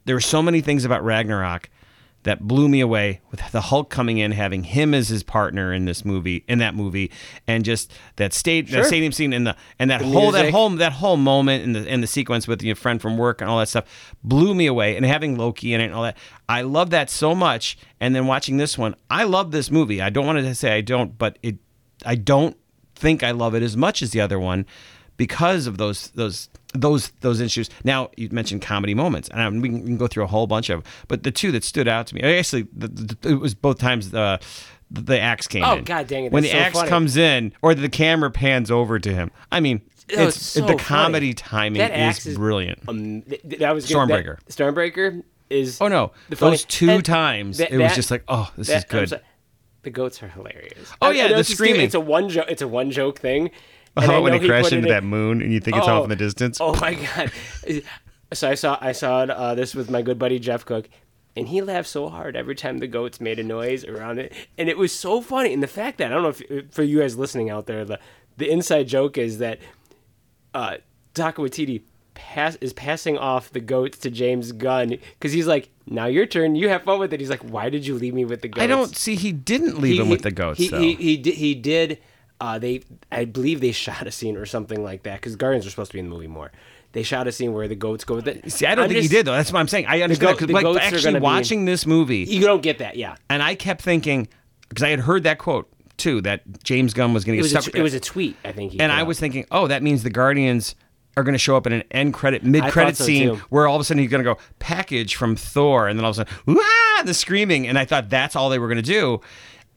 there 0.06 0.16
were 0.16 0.22
so 0.22 0.42
many 0.42 0.62
things 0.62 0.86
about 0.86 1.04
Ragnarok 1.04 1.70
that 2.24 2.42
blew 2.42 2.68
me 2.68 2.80
away 2.80 3.22
with 3.30 3.40
the 3.52 3.62
Hulk 3.62 3.92
coming 3.92 4.18
in, 4.18 4.32
having 4.32 4.64
him 4.64 4.96
as 4.96 5.10
his 5.10 5.22
partner 5.22 5.72
in 5.72 5.86
this 5.86 6.04
movie, 6.04 6.44
in 6.48 6.58
that 6.58 6.74
movie, 6.74 7.12
and 7.46 7.64
just 7.64 7.94
that 8.16 8.34
state, 8.34 8.68
Sure. 8.68 8.82
that 8.82 8.88
stadium 8.88 9.12
scene, 9.12 9.32
and 9.32 9.46
the 9.46 9.56
and 9.78 9.92
that 9.92 10.02
whole 10.02 10.32
that 10.32 10.50
whole 10.50 10.70
that 10.72 10.94
whole 10.94 11.18
moment 11.18 11.64
and 11.64 11.76
the 11.76 11.88
and 11.88 12.02
the 12.02 12.08
sequence 12.08 12.48
with 12.48 12.64
your 12.64 12.76
friend 12.76 13.00
from 13.00 13.16
work 13.20 13.42
and 13.42 13.50
all 13.50 13.60
that 13.60 13.68
stuff 13.70 14.16
blew 14.24 14.56
me 14.56 14.66
away. 14.66 14.96
And 14.96 15.06
having 15.06 15.38
Loki 15.38 15.72
in 15.76 15.82
it 15.82 15.86
and 15.86 15.94
all 15.94 16.02
that, 16.02 16.18
I 16.50 16.64
love 16.64 16.90
that 16.90 17.12
so 17.12 17.36
much. 17.36 17.78
And 18.00 18.16
then 18.16 18.26
watching 18.26 18.58
this 18.58 18.76
one, 18.76 18.96
I 19.08 19.24
love 19.26 19.52
this 19.52 19.70
movie. 19.70 20.02
I 20.02 20.10
don't 20.10 20.26
want 20.26 20.40
to 20.40 20.56
say 20.56 20.76
I 20.76 20.82
don't, 20.82 21.16
but 21.20 21.38
it, 21.44 21.58
I 22.04 22.16
don't 22.16 22.58
think 22.96 23.22
I 23.22 23.32
love 23.32 23.54
it 23.54 23.62
as 23.62 23.78
much 23.78 24.02
as 24.02 24.12
the 24.12 24.22
other 24.22 24.40
one 24.40 24.66
because 25.18 25.68
of 25.68 25.78
those 25.78 26.10
those 26.12 26.50
those 26.74 27.10
those 27.22 27.40
issues. 27.40 27.70
Now 27.84 28.10
you 28.18 28.30
mentioned 28.32 28.62
comedy 28.62 28.94
moments, 28.94 29.30
and 29.30 29.42
I, 29.42 29.50
we, 29.50 29.70
can, 29.70 29.80
we 29.82 29.86
can 29.86 29.98
go 29.98 30.08
through 30.08 30.24
a 30.24 30.28
whole 30.28 30.48
bunch 30.48 30.70
of. 30.70 30.84
But 31.08 31.24
the 31.24 31.32
two 31.32 31.52
that 31.54 31.64
stood 31.64 31.88
out 31.88 32.08
to 32.08 32.16
me, 32.16 32.22
actually, 32.22 32.68
the, 32.76 32.88
the, 32.88 33.30
it 33.30 33.36
was 33.36 33.54
both 33.56 33.80
times 33.80 34.12
the 34.12 34.40
the 34.92 35.20
axe 35.20 35.48
came 35.48 35.64
in. 35.64 35.70
Oh, 35.70 35.76
in. 35.78 35.84
God 35.84 36.08
dang 36.08 36.26
it, 36.26 36.32
When 36.32 36.44
the 36.44 36.50
so 36.52 36.58
axe 36.58 36.76
funny. 36.78 36.90
comes 36.90 37.18
in, 37.18 37.54
or 37.62 37.74
the 37.74 37.90
camera 37.90 38.30
pans 38.30 38.70
over 38.70 39.00
to 39.00 39.14
him. 39.14 39.32
I 39.52 39.60
mean, 39.60 39.82
Oh, 40.16 40.28
it's, 40.28 40.36
it's 40.38 40.46
so 40.46 40.62
the 40.62 40.68
funny. 40.68 40.78
comedy 40.78 41.34
timing 41.34 41.80
That 41.80 41.98
is 42.16 42.26
is- 42.28 42.38
brilliant. 42.38 42.80
Um, 42.88 43.24
th- 43.24 43.42
th- 43.42 43.60
that 43.60 43.74
was 43.74 43.88
good. 43.88 43.98
Stormbreaker. 43.98 44.38
That, 44.46 44.50
Stormbreaker 44.50 45.24
is. 45.50 45.80
oh 45.82 45.88
no, 45.88 46.12
the 46.30 46.36
those 46.36 46.64
two 46.66 46.90
and 46.92 47.04
times 47.04 47.58
that- 47.58 47.72
it 47.72 47.78
was 47.80 47.96
just 47.96 48.12
like, 48.12 48.24
oh, 48.28 48.52
this 48.56 48.70
is 48.70 48.84
good. 48.86 49.20
the 49.82 49.90
goats 49.90 50.22
are 50.22 50.28
hilarious. 50.28 50.92
Oh, 51.02 51.10
yeah, 51.10 51.26
I 51.26 51.34
the 51.34 51.44
screaming. 51.44 51.82
It's 51.82 51.96
a 51.96 52.00
one 52.00 52.30
joke. 52.30 52.46
It's 52.50 52.62
a 52.62 52.68
one 52.68 52.92
joke 52.92 53.18
thing. 53.18 53.50
And 53.98 54.12
Oh, 54.12 54.22
when 54.22 54.34
he 54.34 54.46
crashed 54.48 54.66
put 54.66 54.74
it 54.74 54.78
into 54.78 54.88
in- 54.90 54.94
that 54.94 55.04
moon, 55.04 55.42
and 55.42 55.54
you 55.54 55.60
think 55.60 55.78
it's 55.78 55.88
Oh, 55.88 56.00
off 56.00 56.04
in 56.04 56.10
the 56.10 56.16
distance. 56.16 56.58
Oh 56.60 56.74
my 56.82 56.94
god! 56.96 57.32
So 58.34 58.50
I 58.50 58.56
saw 58.56 58.78
I 58.82 58.92
saw 58.92 59.20
uh, 59.20 59.56
this 59.56 59.76
with 59.76 59.90
my 59.90 60.02
good 60.02 60.18
buddy 60.20 60.40
Jeff 60.40 60.66
Cook, 60.66 60.90
and 61.36 61.48
he 61.48 61.62
laughed 61.62 61.88
so 61.88 62.10
hard 62.10 62.36
every 62.36 62.56
time 62.56 62.80
the 62.80 62.88
goats 62.88 63.22
made 63.22 63.40
a 63.40 63.44
noise 63.44 63.86
around 63.86 64.18
it, 64.20 64.34
and 64.58 64.68
it 64.68 64.78
was 64.78 64.92
so 64.92 65.22
funny. 65.22 65.54
And 65.54 65.62
the 65.64 65.68
fact 65.68 66.00
that 66.00 66.08
I 66.08 66.16
don't 66.16 66.24
know 66.24 66.56
if 66.56 66.72
for 66.74 66.82
you 66.84 67.00
guys 67.00 67.16
listening 67.18 67.50
out 67.52 67.68
there, 67.68 67.86
the 67.86 68.00
the 68.38 68.50
inside 68.50 68.88
joke 68.88 69.18
is 69.18 69.38
that 69.38 69.60
uh, 70.54 70.78
Taika 71.14 71.36
Waititi 71.36 71.84
pass 72.16 72.56
is 72.62 72.74
passing 72.74 73.18
off 73.18 73.52
the 73.52 73.60
goats 73.60 73.98
to 74.00 74.10
James 74.10 74.52
Gunn 74.54 74.90
because 74.90 75.32
he's 75.32 75.48
like, 75.48 75.70
"Now 75.86 76.08
your 76.08 76.26
turn. 76.26 76.56
You 76.56 76.68
have 76.70 76.84
fun 76.84 77.00
with 77.00 77.14
it." 77.14 77.20
He's 77.20 77.30
like, 77.30 77.44
"Why 77.44 77.70
did 77.70 77.86
you 77.86 77.96
leave 77.96 78.16
me 78.16 78.26
with 78.26 78.42
the 78.42 78.48
goats?" 78.48 78.64
I 78.64 78.68
don't 78.68 78.96
see. 78.96 79.16
He 79.16 79.32
didn't 79.32 79.80
leave 79.80 79.94
He- 79.94 80.00
him 80.00 80.06
he- 80.08 80.12
with 80.12 80.24
the 80.24 80.32
goats 80.32 80.60
He 80.60 80.68
though. 80.70 80.80
he, 80.80 80.96
he 80.96 81.18
did. 81.18 81.36
He 81.36 81.56
did 81.56 82.00
uh, 82.42 82.60
they, 82.60 82.82
I 83.12 83.26
believe 83.26 83.62
they 83.62 83.72
shot 83.86 84.08
a 84.08 84.12
scene 84.12 84.38
or 84.38 84.46
something 84.46 84.84
like 84.84 85.04
that 85.04 85.16
because 85.22 85.36
Guardians 85.36 85.66
are 85.66 85.70
supposed 85.70 85.92
to 85.92 85.96
be 85.96 86.00
in 86.00 86.10
the 86.10 86.16
movie 86.16 86.28
more. 86.28 86.52
They 86.92 87.04
shot 87.04 87.28
a 87.28 87.32
scene 87.34 87.52
where 87.54 87.68
the 87.68 87.76
goats 87.76 88.06
go 88.06 88.16
with 88.16 88.28
it. 88.28 88.50
See, 88.52 88.66
I 88.66 88.74
don't 88.74 88.86
I'm 88.86 88.90
think 88.90 89.02
just- 89.02 89.12
he 89.12 89.18
did 89.18 89.26
though. 89.26 89.34
That's 89.34 89.52
what 89.52 89.60
I'm 89.60 89.68
saying. 89.68 89.86
I 89.88 90.02
understand 90.02 90.38
because 90.38 90.52
like 90.52 90.82
actually 90.82 91.20
watching 91.20 91.66
this 91.66 91.86
movie, 91.86 92.20
You 92.20 92.42
don't 92.46 92.62
get 92.62 92.78
that, 92.80 92.96
yeah. 92.96 93.16
and 93.30 93.44
I 93.44 93.56
kept 93.56 93.82
thinking 93.82 94.28
because 94.70 94.84
I 94.84 94.90
had 94.90 95.02
heard 95.02 95.24
that 95.24 95.38
quote 95.38 95.68
too 95.98 96.22
that 96.22 96.64
James 96.64 96.94
Gunn 96.94 97.14
was 97.14 97.24
going 97.26 97.38
to 97.38 97.44
get 97.44 97.58
a, 97.58 97.62
stuck. 97.62 97.74
t- 97.74 97.80
it 97.80 97.84
was 97.84 97.94
a 97.94 98.00
tweet, 98.00 98.38
I 98.46 98.52
think. 98.54 98.74
He 98.74 98.80
and 98.80 98.92
I 98.92 99.02
out. 99.02 99.08
was 99.08 99.20
thinking, 99.20 99.46
oh, 99.52 99.68
that 99.68 99.84
means 99.84 100.04
the 100.04 100.10
Guardians 100.10 100.76
are 101.18 101.24
going 101.24 101.34
to 101.34 101.40
show 101.40 101.56
up 101.56 101.66
in 101.68 101.72
an 101.74 101.84
end 101.92 102.14
credit 102.14 102.44
mid 102.44 102.64
credit 102.72 102.98
so, 102.98 103.06
scene 103.06 103.30
too. 103.30 103.42
where 103.50 103.68
all 103.68 103.76
of 103.76 103.82
a 103.82 103.84
sudden 103.86 104.02
he's 104.02 104.12
going 104.12 104.24
to 104.24 104.34
go 104.34 104.38
package 104.60 105.16
from 105.16 105.36
Thor, 105.36 105.88
and 105.88 105.98
then 106.00 106.04
all 106.06 106.12
of 106.12 106.18
a 106.20 106.26
sudden, 106.26 106.56
Wah! 106.56 107.04
the 107.04 107.14
screaming, 107.14 107.68
and 107.68 107.78
I 107.78 107.86
thought 107.86 108.10
that's 108.10 108.36
all 108.36 108.50
they 108.50 108.60
were 108.60 108.68
going 108.68 108.76
to 108.78 108.82
do. 108.82 109.22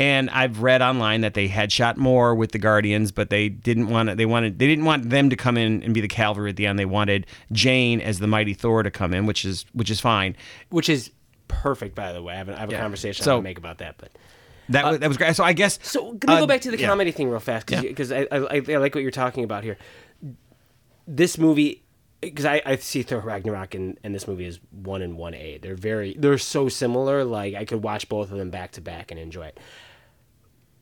And 0.01 0.31
I've 0.31 0.63
read 0.63 0.81
online 0.81 1.23
that 1.23 1.35
they 1.35 1.49
had 1.49 1.73
shot 1.73 1.97
more 1.97 2.35
with 2.35 2.53
the 2.53 2.59
Guardians, 2.59 3.11
but 3.11 3.31
they 3.31 3.49
didn't 3.49 3.89
want 3.89 4.09
to, 4.11 4.15
they 4.15 4.27
wanted 4.27 4.59
they 4.61 4.69
didn't 4.69 4.85
want 4.85 5.11
them 5.11 5.29
to 5.31 5.35
come 5.37 5.57
in 5.57 5.83
and 5.83 5.93
be 5.93 6.01
the 6.01 6.07
cavalry 6.09 6.51
at 6.51 6.57
the 6.57 6.67
end. 6.67 6.79
They 6.79 6.85
wanted 6.85 7.27
Jane 7.51 8.01
as 8.01 8.21
the 8.21 8.29
mighty 8.29 8.55
Thor 8.55 8.85
to 8.85 8.91
come 8.93 9.13
in, 9.13 9.27
which 9.27 9.45
is 9.45 9.65
which 9.73 9.91
is 9.91 10.01
fine. 10.01 10.37
which 10.71 10.89
is 10.89 11.11
perfect, 11.49 11.95
by 11.97 12.13
the 12.13 12.23
way. 12.23 12.35
I 12.35 12.37
have, 12.37 12.49
a- 12.49 12.57
I 12.57 12.61
have 12.61 12.69
a 12.69 12.73
Yeah. 12.73 12.81
conversation 12.81 13.25
So- 13.25 13.33
I 13.33 13.35
want 13.35 13.45
to 13.45 13.49
make 13.51 13.59
about 13.59 13.79
that, 13.79 13.97
but. 13.99 14.11
That 14.71 14.85
was, 14.85 14.99
that 14.99 15.09
was 15.09 15.17
great. 15.17 15.35
So 15.35 15.43
I 15.45 15.55
guess 15.55 15.79
So 15.83 16.09
let 16.11 16.27
me 16.29 16.35
uh, 16.35 16.41
go 16.41 16.47
back 16.47 16.61
to 16.61 16.71
the 16.71 16.79
yeah. 16.79 16.89
comedy 16.89 17.11
thing 17.11 17.31
real 17.31 17.41
fast 17.41 17.71
Yeah. 17.71 17.81
because 17.81 18.13
I, 18.13 18.27
I, 18.31 18.37
I, 18.37 18.63
I 18.69 18.77
like 18.77 18.95
what 18.95 19.01
you're 19.01 19.11
talking 19.11 19.43
about 19.43 19.65
here. 19.65 19.79
This 21.07 21.39
movie, 21.39 21.83
because 22.21 22.45
I, 22.45 22.61
I 22.67 22.77
see 22.77 23.03
Thor 23.03 23.21
Ragnarok 23.21 23.75
and, 23.75 23.99
and 24.05 24.15
this 24.15 24.29
movie 24.29 24.45
is 24.45 24.61
one 24.71 25.01
and 25.01 25.17
one 25.17 25.33
A. 25.35 25.57
They're 25.63 25.75
very 25.75 26.15
they're 26.19 26.37
so 26.37 26.69
similar. 26.69 27.25
Like 27.25 27.55
I 27.55 27.65
could 27.65 27.83
watch 27.83 28.09
both 28.11 28.31
of 28.31 28.37
them 28.37 28.51
back 28.51 28.73
to 28.73 28.83
back 28.83 29.11
and 29.11 29.19
enjoy 29.19 29.47
it. 29.47 29.59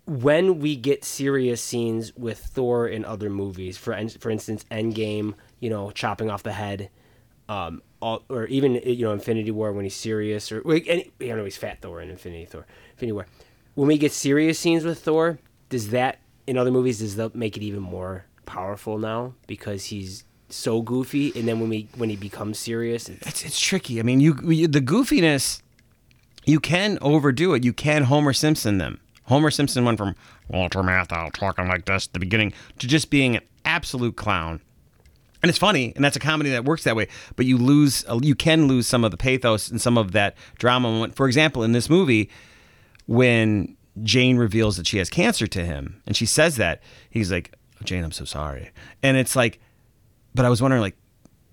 When 0.07 0.61
we 0.61 0.77
get 0.77 1.05
serious 1.05 1.61
scenes 1.61 2.15
with 2.17 2.39
Thor 2.39 2.87
in 2.87 3.05
other 3.05 3.29
movies, 3.29 3.77
for 3.77 3.93
for 4.21 4.31
instance, 4.31 4.65
Endgame, 4.71 5.35
you 5.59 5.69
know, 5.69 5.91
chopping 5.91 6.31
off 6.31 6.45
the 6.45 6.53
head, 6.53 6.91
um, 7.49 7.83
all, 8.01 8.23
or 8.29 8.47
even 8.47 8.75
you 8.85 9.05
know 9.05 9.13
Infinity 9.13 9.51
War 9.51 9.73
when 9.73 9.85
he's 9.85 9.97
serious, 9.97 10.53
or 10.53 10.63
any, 10.87 11.11
you 11.19 11.35
know 11.35 11.45
he's 11.45 11.57
Fat 11.57 11.83
Thor 11.83 12.01
in 12.01 12.11
Infinity 12.11 12.45
Thor, 12.45 12.67
Infinity 12.93 13.13
War. 13.13 13.27
When 13.75 13.89
we 13.89 13.99
get 13.99 14.13
serious 14.13 14.59
scenes 14.59 14.85
with 14.85 15.01
Thor, 15.01 15.39
does 15.71 15.91
that 15.91 16.21
in 16.47 16.57
other 16.57 16.71
movies 16.71 17.01
does 17.01 17.17
that 17.17 17.35
make 17.35 17.57
it 17.57 17.63
even 17.63 17.81
more 17.81 18.27
powerful 18.47 18.99
now 18.99 19.35
because 19.47 19.87
he's 19.87 20.25
so 20.49 20.83
goofy, 20.83 21.33
and 21.35 21.49
then 21.49 21.61
when 21.61 21.69
we 21.69 21.89
when 21.97 22.11
he 22.11 22.17
becomes 22.17 22.59
serious, 22.59 23.09
it's, 23.09 23.27
It's 23.27 23.45
it's 23.45 23.61
tricky. 23.61 23.99
I 23.99 24.03
mean, 24.03 24.21
you, 24.21 24.39
you 24.45 24.69
the 24.69 24.81
goofiness, 24.81 25.63
you 26.45 26.61
can 26.61 26.99
overdo 27.01 27.55
it. 27.55 27.65
You 27.65 27.73
can 27.73 28.05
Homer 28.05 28.33
Simpson 28.33 28.79
them. 28.79 29.01
Homer 29.27 29.51
Simpson 29.51 29.85
went 29.85 29.99
from 29.99 30.15
Walter 30.49 30.81
Matthau 30.81 31.33
talking 31.33 31.69
like 31.69 31.85
this 31.85 32.07
at 32.07 32.13
the 32.13 32.19
beginning 32.19 32.53
to 32.79 32.87
just 32.87 33.11
being 33.11 33.37
an 33.37 33.43
absolute 33.65 34.17
clown. 34.17 34.61
And 35.43 35.51
it's 35.51 35.59
funny, 35.59 35.93
and 35.95 36.05
that's 36.05 36.17
a 36.17 36.21
comedy 36.21 36.51
that 36.51 36.65
works 36.65 36.85
that 36.85 36.97
way. 36.97 37.09
But 37.37 37.47
you 37.47 37.59
lose, 37.59 38.05
uh, 38.09 38.19
you 38.23 38.35
can 38.35 38.67
lose 38.67 38.87
some 38.87 39.05
of 39.05 39.11
the 39.11 39.17
pathos 39.17 39.71
and 39.71 39.81
some 39.81 39.99
of 39.99 40.13
that 40.13 40.37
drama. 40.59 41.09
For 41.15 41.27
example, 41.27 41.63
in 41.63 41.73
this 41.73 41.91
movie, 41.91 42.31
when 43.07 43.77
Jane 44.03 44.39
reveals 44.39 44.77
that 44.77 44.87
she 44.87 44.99
has 44.99 45.11
cancer 45.11 45.47
to 45.47 45.65
him, 45.65 46.03
and 46.07 46.17
she 46.17 46.27
says 46.27 46.57
that, 46.57 46.83
he's 47.11 47.31
like, 47.31 47.53
"Oh, 47.81 47.85
"Jane, 47.85 48.03
I'm 48.03 48.13
so 48.13 48.25
sorry." 48.25 48.71
And 49.03 49.17
it's 49.17 49.37
like, 49.37 49.61
but 50.35 50.45
I 50.45 50.49
was 50.49 50.61
wondering, 50.63 50.83
like, 50.83 50.97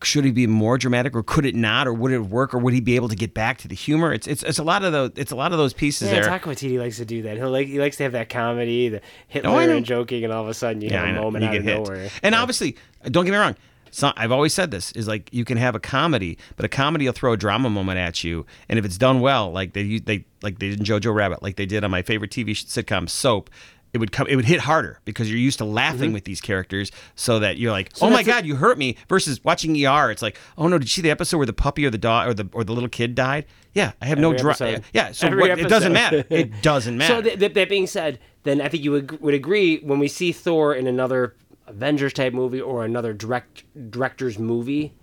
should 0.06 0.26
he 0.26 0.32
be 0.32 0.48
more 0.48 0.78
dramatic, 0.78 1.16
or 1.16 1.24
could 1.24 1.46
it 1.46 1.56
not, 1.56 1.88
or 1.88 1.94
would 1.94 2.12
it 2.12 2.20
work, 2.20 2.54
or 2.54 2.58
would 2.60 2.74
he 2.74 2.82
be 2.82 2.96
able 2.96 3.10
to 3.10 3.16
get 3.16 3.34
back 3.34 3.58
to 3.60 3.68
the 3.68 3.76
humor? 3.76 4.14
It's 4.14 4.28
it's, 4.28 4.44
it's 4.44 4.60
a 4.60 4.64
lot 4.64 4.84
of 4.84 4.92
those 4.92 5.12
it's 5.16 5.32
a 5.32 5.36
lot 5.36 5.52
of 5.52 5.58
those 5.58 5.74
pieces 5.74 6.12
yeah, 6.12 6.22
there. 6.22 6.40
Waititi 6.40 6.80
likes 6.80 6.98
to 6.98 7.06
do 7.06 7.22
that. 7.24 7.38
He'll 7.38 7.50
like 7.52 7.68
he 7.68 7.80
likes 7.80 7.98
to 7.98 8.04
have 8.04 8.12
that 8.14 8.30
comedy, 8.30 8.90
the 8.90 9.02
Hitler 9.28 9.50
Oh, 9.52 9.58
and 9.60 9.86
joking, 9.86 10.24
and 10.24 10.34
all 10.34 10.44
of 10.44 10.50
a 10.50 10.54
sudden 10.54 10.82
you 10.82 10.90
Yeah, 10.90 11.06
have 11.06 11.18
a 11.18 11.22
moment 11.22 11.44
You 11.44 11.50
out 11.50 11.56
of 11.58 11.64
hit. 11.64 11.76
nowhere. 11.84 12.10
And 12.22 12.36
obviously, 12.36 12.76
don't 13.06 13.26
get 13.26 13.32
me 13.32 13.38
wrong. 13.38 13.56
So 13.92 14.12
I've 14.18 14.32
always 14.32 14.56
said 14.56 14.72
this 14.72 14.92
is 14.94 15.08
like 15.08 15.30
you 15.32 15.46
can 15.46 15.58
have 15.58 15.76
a 15.76 15.80
comedy, 15.80 16.40
but 16.56 16.66
a 16.66 16.68
comedy 16.68 17.06
will 17.06 17.14
throw 17.14 17.34
a 17.34 17.38
drama 17.38 17.70
moment 17.70 18.00
at 18.00 18.24
you, 18.24 18.46
and 18.68 18.80
if 18.80 18.86
it's 18.86 18.98
done 18.98 19.20
well, 19.20 19.52
like 19.52 19.74
they 19.74 20.00
they 20.00 20.26
like 20.42 20.58
they 20.58 20.70
did 20.70 20.80
in 20.80 20.86
Jojo 20.86 21.14
Rabbit, 21.14 21.44
like 21.44 21.58
they 21.58 21.68
did 21.68 21.84
on 21.84 21.92
my 21.92 22.02
favorite 22.02 22.32
TV 22.32 22.52
sitcom 22.56 23.08
Soap, 23.08 23.52
it 23.94 24.00
would 24.00 24.12
come 24.12 24.28
it 24.28 24.36
would 24.36 24.46
hit 24.46 24.60
harder 24.60 25.00
because 25.06 25.30
you're 25.30 25.40
used 25.40 25.60
to 25.60 25.66
laughing 25.66 26.12
with 26.14 26.24
these 26.26 26.42
characters, 26.42 26.92
so 27.16 27.40
that 27.40 27.58
you're 27.58 27.72
like, 27.72 27.92
oh 28.02 28.10
my 28.10 28.18
that's 28.18 28.28
a- 28.28 28.32
god, 28.32 28.46
you 28.46 28.56
hurt 28.56 28.78
me. 28.78 28.98
Versus 29.08 29.44
watching 29.44 29.72
ER, 29.86 30.12
it's 30.12 30.22
like, 30.22 30.38
oh 30.58 30.68
no, 30.68 30.78
did 30.78 30.86
you 30.86 30.90
see 30.90 31.02
the 31.02 31.12
episode 31.12 31.38
where 31.38 31.46
the 31.46 31.54
puppy 31.54 31.86
or 31.86 31.90
the 31.90 31.98
dog 31.98 32.28
or 32.28 32.34
the 32.34 32.50
or 32.54 32.64
the 32.64 32.74
little 32.74 32.90
kid 32.90 33.16
died? 33.16 33.46
Yeah, 33.74 33.94
I 34.02 34.06
have 34.06 34.20
no 34.20 34.30
Every 34.32 34.40
drama. 34.40 34.52
episode. 34.72 34.84
Yeah, 34.94 35.12
so 35.14 35.36
what, 35.36 35.58
it 35.60 35.68
doesn't 35.70 35.94
matter. 35.94 36.24
It 36.30 36.62
doesn't 36.62 36.98
matter. 36.98 37.14
So 37.16 37.22
th- 37.22 37.40
th- 37.40 37.54
that 37.54 37.70
being 37.70 37.88
said, 37.88 38.20
then 38.44 38.62
I 38.62 38.68
think 38.68 38.84
you 38.84 38.92
would, 38.92 39.20
would 39.22 39.34
agree 39.34 39.78
when 39.80 39.98
we 40.00 40.08
see 40.08 40.32
Thor 40.32 40.76
in 40.76 40.86
another 40.86 41.36
Avengers 41.66 42.14
type 42.14 42.34
movie 42.34 42.62
or 42.62 42.86
another 42.86 43.14
direct 43.14 43.64
director's 43.90 44.38
movie. 44.38 44.94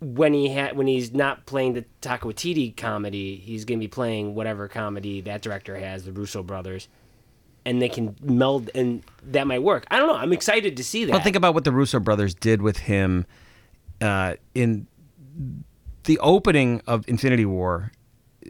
When 0.00 0.34
he 0.34 0.52
ha- 0.54 0.72
when 0.74 0.86
he's 0.86 1.12
not 1.14 1.46
playing 1.46 1.74
the 1.74 1.84
Taika 2.02 2.20
Waititi 2.22 2.76
comedy, 2.76 3.36
he's 3.36 3.64
gonna 3.64 3.78
be 3.78 3.88
playing 3.88 4.34
whatever 4.34 4.68
comedy 4.68 5.20
that 5.22 5.40
director 5.40 5.76
has, 5.78 6.04
the 6.04 6.12
Russo 6.12 6.42
brothers, 6.42 6.88
and 7.66 7.80
they 7.80 7.88
can 7.88 8.16
meld, 8.22 8.70
and 8.74 9.02
that 9.22 9.46
might 9.46 9.62
work. 9.62 9.86
I 9.90 9.98
don't 9.98 10.08
know. 10.08 10.16
I'm 10.16 10.32
excited 10.32 10.76
to 10.76 10.84
see 10.84 11.04
that. 11.04 11.12
Well, 11.12 11.22
think 11.22 11.36
about 11.36 11.54
what 11.54 11.64
the 11.64 11.72
Russo 11.72 11.98
brothers 11.98 12.34
did 12.34 12.62
with 12.62 12.78
him 12.78 13.26
uh, 14.00 14.34
in 14.54 14.86
the 16.04 16.18
opening 16.18 16.82
of 16.86 17.08
Infinity 17.08 17.46
War. 17.46 17.92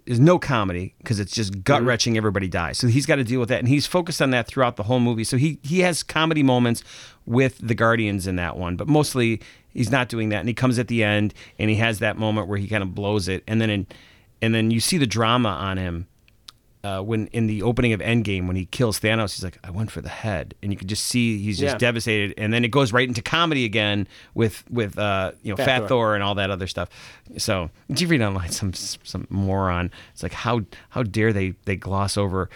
Is 0.06 0.18
no 0.18 0.40
comedy 0.40 0.92
because 0.99 1.21
it's 1.21 1.33
just 1.33 1.62
gut 1.62 1.83
wrenching. 1.83 2.16
Everybody 2.16 2.49
dies, 2.49 2.78
so 2.78 2.88
he's 2.88 3.06
got 3.06 3.16
to 3.16 3.25
deal 3.25 3.38
with 3.38 3.49
that, 3.49 3.61
and 3.61 3.68
he's 3.68 3.87
focused 3.87 4.21
on 4.21 4.30
that 4.30 4.47
throughout 4.49 4.76
the 4.76 4.83
whole 4.83 4.99
movie. 4.99 5.23
So 5.23 5.37
he 5.37 5.61
he 5.62 5.80
has 5.80 6.02
comedy 6.02 6.42
moments 6.42 6.83
with 7.26 7.59
the 7.66 7.76
Guardians 7.76 8.26
in 8.26 8.35
that 8.37 8.56
one, 8.56 8.75
but 8.75 8.88
mostly 8.88 9.40
he's 9.73 9.92
not 9.92 10.09
doing 10.09 10.30
that. 10.30 10.40
And 10.40 10.49
he 10.49 10.52
comes 10.52 10.80
at 10.80 10.88
the 10.88 11.04
end, 11.04 11.33
and 11.61 11.71
he 11.71 11.76
has 11.76 12.00
that 12.00 12.18
moment 12.18 12.49
where 12.49 12.59
he 12.59 12.66
kind 12.66 12.83
of 12.83 12.92
blows 12.92 13.28
it, 13.28 13.44
and 13.47 13.61
then 13.61 13.71
in, 13.71 13.87
and 14.42 14.52
then 14.52 14.73
you 14.73 14.80
see 14.80 14.99
the 14.99 15.06
drama 15.06 15.50
on 15.50 15.78
him 15.78 16.09
uh, 16.85 17.00
when 17.00 17.26
in 17.29 17.47
the 17.49 17.62
opening 17.62 17.93
of 17.95 18.00
Endgame 18.00 18.47
when 18.47 18.55
he 18.57 18.67
kills 18.67 19.00
Thanos, 19.00 19.35
he's 19.35 19.43
like, 19.43 19.59
"I 19.64 19.71
went 19.71 19.91
for 19.91 20.00
the 20.00 20.09
head," 20.11 20.55
and 20.62 20.71
you 20.71 20.79
can 20.79 20.87
just 20.87 21.07
see 21.07 21.38
he's 21.38 21.59
just 21.59 21.75
Yeah. 21.75 21.79
devastated. 21.79 22.35
And 22.38 22.53
then 22.53 22.64
it 22.64 22.71
goes 22.71 22.93
right 22.93 23.09
into 23.09 23.23
comedy 23.23 23.64
again 23.64 24.07
with 24.35 24.62
with 24.71 24.99
uh, 24.99 25.33
you 25.43 25.50
know 25.50 25.57
Fat, 25.57 25.64
Fat 25.67 25.79
Thor. 25.81 25.88
Thor. 25.88 26.14
and 26.14 26.23
all 26.23 26.35
that 26.37 26.50
other 26.50 26.67
stuff. 26.67 26.88
So 27.38 27.71
did 27.88 28.00
you 28.03 28.09
read 28.09 28.23
online 28.23 28.50
some 28.50 28.73
some 28.75 29.26
moron? 29.31 29.91
It's 30.12 30.23
like 30.23 30.35
how 30.35 30.61
how 30.91 31.03
dare 31.03 31.33
they 31.33 31.55
they 31.64 31.76
gloss 31.76 32.17
over. 32.17 32.50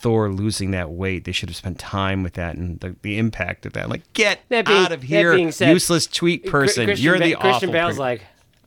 Thor 0.00 0.30
losing 0.32 0.72
that 0.72 0.90
weight, 0.90 1.22
they 1.26 1.30
should 1.30 1.48
have 1.48 1.54
spent 1.54 1.78
time 1.78 2.24
with 2.24 2.32
that 2.32 2.56
and 2.56 2.80
the, 2.80 2.96
the 3.02 3.18
impact 3.18 3.66
of 3.66 3.74
that. 3.74 3.88
Like, 3.88 4.02
get 4.14 4.40
That 4.48 4.66
being- 4.66 4.76
out 4.76 4.90
of 4.90 5.00
here, 5.04 5.52
said, 5.52 5.70
useless 5.70 6.08
tweet 6.08 6.44
person. 6.44 6.86
Christian 6.86 7.04
You're 7.04 7.18
Ba- 7.18 7.24
the 7.24 7.34
Christian 7.36 7.68
awful. 7.68 7.72
Bale's 7.72 7.98
like, 8.00 8.22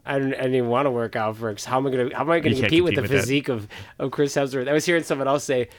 I 0.05 0.19
didn't, 0.19 0.33
I 0.35 0.37
didn't 0.43 0.55
even 0.55 0.69
want 0.69 0.85
to 0.85 0.91
work 0.91 1.15
out 1.15 1.37
for. 1.37 1.55
How 1.65 1.77
am 1.77 1.87
I 1.87 1.89
gonna? 1.89 2.15
How 2.15 2.21
am 2.21 2.29
I 2.29 2.39
gonna 2.39 2.55
can't 2.55 2.65
compete 2.65 2.83
with 2.83 2.95
the 2.95 3.01
with 3.01 3.11
that. 3.11 3.21
physique 3.21 3.49
of, 3.49 3.67
of 3.99 4.11
Chris 4.11 4.35
Hemsworth? 4.35 4.69
I 4.69 4.73
was 4.73 4.85
hearing 4.85 5.03
someone 5.03 5.27
else 5.27 5.43
say, 5.43 5.69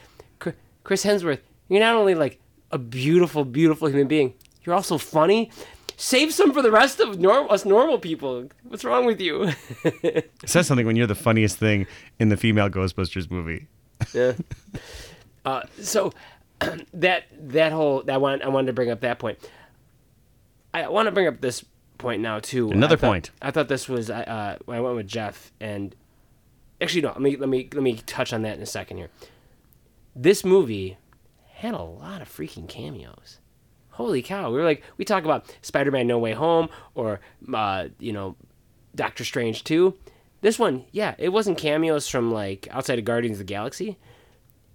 Chris 0.83 1.03
Hemsworth, 1.05 1.39
you're 1.69 1.79
not 1.79 1.95
only 1.95 2.15
like 2.15 2.39
a 2.71 2.77
beautiful, 2.77 3.45
beautiful 3.45 3.87
human 3.87 4.07
being, 4.07 4.33
you're 4.63 4.75
also 4.75 4.97
funny. 4.97 5.51
Save 5.99 6.31
some 6.33 6.53
for 6.53 6.61
the 6.61 6.69
rest 6.69 6.99
of 6.99 7.19
norm- 7.19 7.49
us 7.49 7.65
normal 7.65 7.97
people. 7.97 8.47
What's 8.63 8.85
wrong 8.85 9.05
with 9.05 9.19
you? 9.19 9.51
It 10.03 10.31
says 10.45 10.67
something 10.67 10.85
when 10.85 10.95
you're 10.95 11.07
the 11.07 11.15
funniest 11.15 11.57
thing 11.57 11.87
in 12.19 12.29
the 12.29 12.37
female 12.37 12.69
Ghostbusters 12.69 13.29
movie. 13.31 13.67
yeah. 14.13 14.33
Uh, 15.45 15.61
so 15.81 16.11
that 16.93 17.23
that 17.31 17.71
whole 17.71 18.03
that 18.03 18.19
one 18.19 18.41
I 18.41 18.49
wanted 18.49 18.67
to 18.67 18.73
bring 18.73 18.91
up 18.91 18.99
that 18.99 19.17
point. 19.17 19.39
I 20.73 20.89
want 20.89 21.07
to 21.07 21.11
bring 21.11 21.25
up 21.25 21.39
this 21.39 21.63
point 21.97 22.21
now 22.21 22.39
too. 22.39 22.71
Another 22.71 22.93
I 22.93 22.97
thought- 22.97 23.07
point. 23.07 23.31
I 23.41 23.51
thought 23.51 23.67
this 23.67 23.87
was 23.89 24.09
uh, 24.09 24.57
when 24.65 24.77
I 24.77 24.81
went 24.81 24.95
with 24.95 25.07
Jeff 25.07 25.51
and 25.59 25.95
actually 26.81 27.01
no. 27.01 27.09
Let 27.09 27.21
me 27.21 27.35
let 27.37 27.49
me 27.49 27.69
let 27.73 27.83
me 27.83 27.95
touch 28.05 28.33
on 28.33 28.41
that 28.43 28.57
in 28.57 28.61
a 28.63 28.67
second 28.67 28.97
here. 28.97 29.09
This 30.15 30.43
movie 30.43 30.97
had 31.55 31.73
a 31.73 31.81
lot 31.81 32.21
of 32.21 32.29
freaking 32.29 32.67
cameos. 32.67 33.39
Holy 33.91 34.21
cow! 34.21 34.51
We 34.51 34.57
were 34.57 34.63
like 34.63 34.83
we 34.97 35.05
talk 35.05 35.23
about 35.23 35.45
Spider-Man: 35.61 36.05
No 36.07 36.19
Way 36.19 36.33
Home 36.33 36.69
or 36.95 37.19
uh, 37.53 37.87
you 37.99 38.13
know 38.13 38.35
Doctor 38.95 39.23
Strange 39.25 39.63
2. 39.63 39.93
This 40.41 40.59
one, 40.59 40.85
yeah, 40.91 41.15
it 41.17 41.29
wasn't 41.29 41.57
cameos 41.57 42.07
from 42.07 42.31
like 42.31 42.67
outside 42.71 42.99
of 42.99 43.05
Guardians 43.05 43.35
of 43.35 43.39
the 43.39 43.43
Galaxy. 43.53 43.97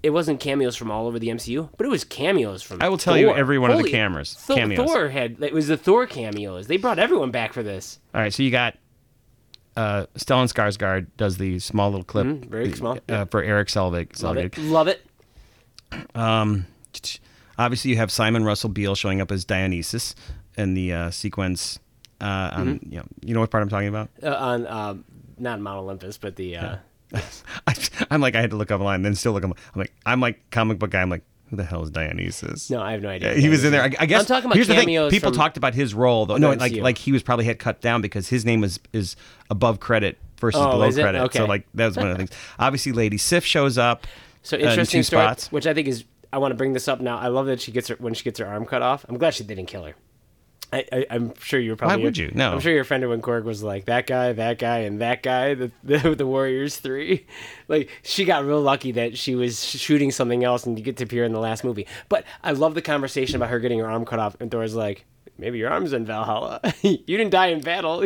It 0.02 0.10
wasn't 0.10 0.40
cameos 0.40 0.74
from 0.74 0.90
all 0.90 1.06
over 1.06 1.18
the 1.20 1.28
MCU, 1.28 1.68
but 1.76 1.86
it 1.86 1.88
was 1.90 2.02
cameos 2.02 2.60
from. 2.62 2.82
I 2.82 2.88
will 2.88 2.98
tell 2.98 3.16
you 3.16 3.32
every 3.32 3.58
one 3.58 3.70
of 3.70 3.78
the 3.82 3.88
cameras- 3.90 4.34
Thor, 4.34 4.56
cameos. 4.56 4.78
Thor 4.90 5.08
had 5.10 5.36
it 5.40 5.52
was 5.52 5.68
the 5.68 5.76
Thor 5.76 6.06
cameos. 6.06 6.66
They 6.66 6.76
brought 6.76 6.98
everyone 6.98 7.30
back 7.30 7.52
for 7.52 7.62
this. 7.62 8.00
All 8.14 8.20
right, 8.20 8.32
so 8.34 8.42
you 8.42 8.50
got 8.50 8.74
uh, 9.76 10.06
Stellan 10.16 10.52
Skarsgård 10.52 11.06
does 11.16 11.38
the 11.38 11.58
small 11.60 11.90
little 11.90 12.04
clip 12.04 12.26
Mhm, 12.26 12.46
very 12.48 12.72
small, 12.72 12.94
uh, 12.96 13.00
yeah. 13.08 13.24
for 13.26 13.42
Erik 13.42 13.68
Selvig. 13.68 14.20
Love 14.22 14.36
Selvig. 14.36 14.44
it, 14.44 14.58
love 14.58 14.88
it. 14.88 15.06
Um, 16.14 16.66
obviously, 17.58 17.90
you 17.92 17.96
have 17.98 18.10
Simon 18.10 18.44
Russell 18.44 18.70
Beale 18.70 18.94
showing 18.94 19.20
up 19.20 19.30
as 19.30 19.44
Dionysus 19.44 20.14
in 20.56 20.74
the 20.74 20.92
uh, 20.92 21.10
sequence. 21.10 21.78
Uh, 22.20 22.50
on, 22.52 22.66
Mm-hmm. 22.78 22.92
you 22.92 22.98
know, 22.98 23.04
you 23.22 23.34
know 23.34 23.40
what 23.40 23.50
part 23.50 23.62
I'm 23.62 23.68
talking 23.68 23.88
about. 23.88 24.08
Uh, 24.22 24.34
on 24.34 24.66
um, 24.66 25.04
not 25.38 25.60
Mount 25.60 25.78
Olympus, 25.78 26.18
but 26.18 26.36
the 26.36 26.56
uh, 26.56 26.76
I, 27.66 27.74
I'm 28.10 28.20
like, 28.20 28.34
I 28.34 28.40
had 28.40 28.50
to 28.50 28.56
look 28.56 28.70
up 28.70 28.80
a 28.80 28.84
line, 28.84 29.02
then 29.02 29.14
still 29.14 29.32
look 29.32 29.44
up. 29.44 29.50
I'm 29.74 29.78
like, 29.78 29.92
I'm 30.06 30.20
like 30.20 30.50
comic 30.50 30.78
book 30.78 30.90
guy. 30.90 31.02
I'm 31.02 31.10
like, 31.10 31.22
who 31.50 31.56
the 31.56 31.64
hell 31.64 31.82
is 31.82 31.90
Dionysus? 31.90 32.70
no, 32.70 32.80
I 32.80 32.92
have 32.92 33.02
no 33.02 33.10
idea. 33.10 33.34
He 33.34 33.48
was 33.48 33.64
in 33.64 33.72
there. 33.72 33.82
I, 33.82 33.92
I 34.00 34.06
guess 34.06 34.20
I'm 34.20 34.26
talking 34.26 34.46
about 34.46 34.54
here's 34.54 34.68
the 34.68 34.74
thing. 34.74 34.84
cameos 34.84 35.10
People 35.12 35.30
from- 35.30 35.36
talked 35.38 35.56
about 35.56 35.74
his 35.74 35.92
role 35.94 36.24
though. 36.26 36.36
No, 36.38 36.52
like 36.52 36.74
like 36.76 36.98
he 36.98 37.12
was 37.12 37.22
probably 37.22 37.44
had 37.44 37.58
cut 37.58 37.80
down 37.80 38.00
because 38.00 38.28
his 38.28 38.44
name 38.44 38.64
is 38.64 38.80
is 38.92 39.16
above 39.50 39.78
credit 39.80 40.18
versus 40.40 40.60
Oh, 40.60 40.70
below 40.72 40.90
credit. 40.90 41.32
So 41.34 41.44
like 41.44 41.66
that 41.74 41.86
was 41.86 41.96
one 41.96 42.06
of 42.08 42.12
the 42.12 42.26
things. 42.26 42.30
Obviously, 42.58 42.92
Lady 42.92 43.18
Sif 43.18 43.44
shows 43.44 43.76
up. 43.78 44.06
So 44.42 44.56
uh, 44.56 44.60
in 44.60 44.68
interesting 44.68 45.00
two 45.00 45.04
story, 45.04 45.24
spots. 45.24 45.52
which 45.52 45.66
I 45.66 45.74
think 45.74 45.88
is. 45.88 46.04
I 46.34 46.38
want 46.38 46.52
to 46.52 46.56
bring 46.56 46.72
this 46.72 46.88
up 46.88 47.02
now. 47.02 47.18
I 47.18 47.28
love 47.28 47.44
that 47.46 47.60
she 47.60 47.72
gets 47.72 47.88
her 47.88 47.96
when 47.96 48.14
she 48.14 48.24
gets 48.24 48.38
her 48.38 48.46
arm 48.46 48.64
cut 48.64 48.80
off. 48.80 49.04
I'm 49.06 49.18
glad 49.18 49.34
she 49.34 49.44
didn't 49.44 49.66
kill 49.66 49.84
her. 49.84 49.94
I, 50.72 50.84
I, 50.90 51.06
I'm 51.10 51.34
sure 51.38 51.60
you 51.60 51.70
were 51.70 51.76
probably. 51.76 51.98
Why 51.98 52.04
would 52.04 52.16
you? 52.16 52.30
No. 52.34 52.52
I'm 52.52 52.60
sure 52.60 52.72
your 52.72 52.84
friend 52.84 53.06
when 53.08 53.20
Korg 53.20 53.44
was 53.44 53.62
like 53.62 53.84
that 53.86 54.06
guy, 54.06 54.32
that 54.32 54.58
guy, 54.58 54.78
and 54.78 55.00
that 55.00 55.22
guy. 55.22 55.54
The 55.54 55.70
the, 55.84 56.14
the 56.18 56.26
Warriors 56.26 56.76
three, 56.76 57.26
like 57.68 57.90
she 58.02 58.24
got 58.24 58.44
real 58.44 58.60
lucky 58.60 58.92
that 58.92 59.18
she 59.18 59.34
was 59.34 59.62
shooting 59.62 60.10
something 60.10 60.44
else 60.44 60.64
and 60.64 60.78
you 60.78 60.84
get 60.84 60.96
to 60.98 61.04
appear 61.04 61.24
in 61.24 61.32
the 61.32 61.40
last 61.40 61.62
movie. 61.64 61.86
But 62.08 62.24
I 62.42 62.52
love 62.52 62.74
the 62.74 62.82
conversation 62.82 63.36
about 63.36 63.50
her 63.50 63.60
getting 63.60 63.78
her 63.80 63.90
arm 63.90 64.04
cut 64.04 64.18
off, 64.18 64.36
and 64.40 64.50
Thor's 64.50 64.74
like, 64.74 65.04
maybe 65.36 65.58
your 65.58 65.70
arm's 65.70 65.92
in 65.92 66.06
Valhalla. 66.06 66.60
you 66.82 66.98
didn't 66.98 67.30
die 67.30 67.48
in 67.48 67.60
battle. 67.60 68.00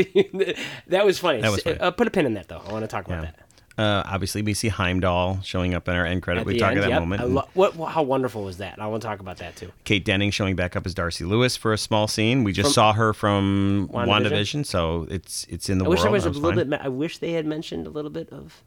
that 0.88 1.04
was 1.04 1.18
funny. 1.18 1.40
That 1.42 1.52
was 1.52 1.62
funny. 1.62 1.78
Uh, 1.78 1.90
put 1.92 2.06
a 2.08 2.10
pin 2.10 2.26
in 2.26 2.34
that 2.34 2.48
though. 2.48 2.62
I 2.66 2.72
want 2.72 2.82
to 2.82 2.88
talk 2.88 3.06
about 3.06 3.22
that. 3.22 3.45
Uh, 3.78 4.02
obviously, 4.06 4.40
we 4.40 4.54
see 4.54 4.68
Heimdall 4.68 5.40
showing 5.42 5.74
up 5.74 5.86
in 5.86 5.94
our 5.94 6.06
end 6.06 6.22
credit. 6.22 6.40
At 6.40 6.46
we 6.46 6.58
talk 6.58 6.70
end, 6.70 6.78
at 6.78 6.82
that 6.84 6.90
yep. 6.90 7.00
moment. 7.00 7.20
I 7.20 7.24
lo- 7.26 7.48
what, 7.52 7.74
How 7.90 8.02
wonderful 8.02 8.42
was 8.42 8.56
that? 8.56 8.80
I 8.80 8.86
want 8.86 9.02
to 9.02 9.08
talk 9.08 9.20
about 9.20 9.36
that 9.38 9.54
too. 9.56 9.70
Kate 9.84 10.02
Denning 10.02 10.30
showing 10.30 10.56
back 10.56 10.76
up 10.76 10.86
as 10.86 10.94
Darcy 10.94 11.24
Lewis 11.26 11.58
for 11.58 11.74
a 11.74 11.78
small 11.78 12.08
scene. 12.08 12.42
We 12.42 12.52
just 12.52 12.72
saw 12.72 12.94
her 12.94 13.12
from 13.12 13.90
WandaVision? 13.92 14.30
WandaVision, 14.30 14.66
so 14.66 15.06
it's 15.10 15.44
it's 15.50 15.68
in 15.68 15.76
the 15.76 15.84
I 15.84 15.88
world. 15.88 15.96
wish 15.98 16.02
there 16.04 16.10
was 16.10 16.24
a 16.24 16.30
little 16.30 16.52
fine. 16.58 16.70
bit. 16.70 16.80
I 16.82 16.88
wish 16.88 17.18
they 17.18 17.32
had 17.32 17.44
mentioned 17.44 17.86
a 17.86 17.90
little 17.90 18.10
bit 18.10 18.30
of 18.30 18.62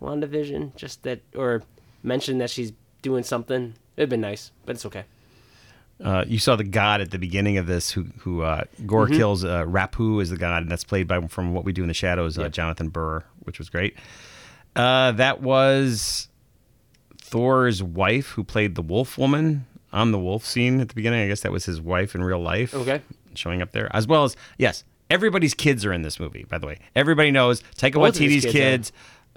WandaVision, 0.00 0.74
just 0.76 1.02
that, 1.02 1.20
or 1.34 1.62
mentioned 2.02 2.40
that 2.40 2.48
she's 2.50 2.72
doing 3.02 3.24
something. 3.24 3.74
It'd 3.96 4.08
been 4.10 4.20
nice, 4.22 4.52
but 4.64 4.76
it's 4.76 4.86
okay. 4.86 5.04
Uh, 6.02 6.24
you 6.26 6.38
saw 6.38 6.56
the 6.56 6.64
god 6.64 7.00
at 7.00 7.10
the 7.10 7.18
beginning 7.18 7.56
of 7.58 7.66
this, 7.66 7.90
who 7.90 8.06
who 8.20 8.42
uh, 8.42 8.64
Gorr 8.86 9.06
Mm-hmm. 9.06 9.16
kills. 9.16 9.44
Uh, 9.44 9.64
Rapu 9.64 10.20
is 10.22 10.30
the 10.30 10.36
god, 10.36 10.62
and 10.62 10.70
that's 10.70 10.84
played 10.84 11.06
by 11.08 11.20
from 11.28 11.54
what 11.54 11.64
we 11.64 11.72
do 11.72 11.82
in 11.82 11.88
the 11.88 11.94
shadows, 11.94 12.38
uh, 12.38 12.48
Jonathan 12.48 12.88
Burr, 12.88 13.22
which 13.44 13.58
was 13.58 13.68
great. 13.70 13.96
Uh, 14.76 15.12
that 15.12 15.40
was 15.42 16.28
Thor's 17.20 17.82
wife, 17.82 18.28
who 18.30 18.44
played 18.44 18.74
the 18.74 18.82
Wolf 18.82 19.18
Woman 19.18 19.66
on 19.92 20.12
the 20.12 20.18
wolf 20.18 20.44
scene 20.44 20.80
at 20.80 20.88
the 20.88 20.94
beginning. 20.94 21.22
I 21.22 21.28
guess 21.28 21.40
that 21.40 21.52
was 21.52 21.64
his 21.64 21.80
wife 21.80 22.14
in 22.14 22.22
real 22.22 22.40
life. 22.40 22.74
Okay. 22.74 23.00
showing 23.34 23.60
up 23.62 23.72
there, 23.72 23.88
as 23.94 24.06
well 24.06 24.24
as 24.24 24.34
yes, 24.58 24.84
everybody's 25.10 25.52
kids 25.54 25.84
are 25.84 25.92
in 25.92 26.02
this 26.02 26.18
movie. 26.20 26.44
By 26.48 26.58
the 26.58 26.66
way, 26.66 26.78
everybody 26.94 27.30
knows 27.30 27.62
Taika 27.76 27.94
Both 27.94 28.14
Waititi's 28.18 28.44
kids 28.44 28.52
kids. 28.52 28.92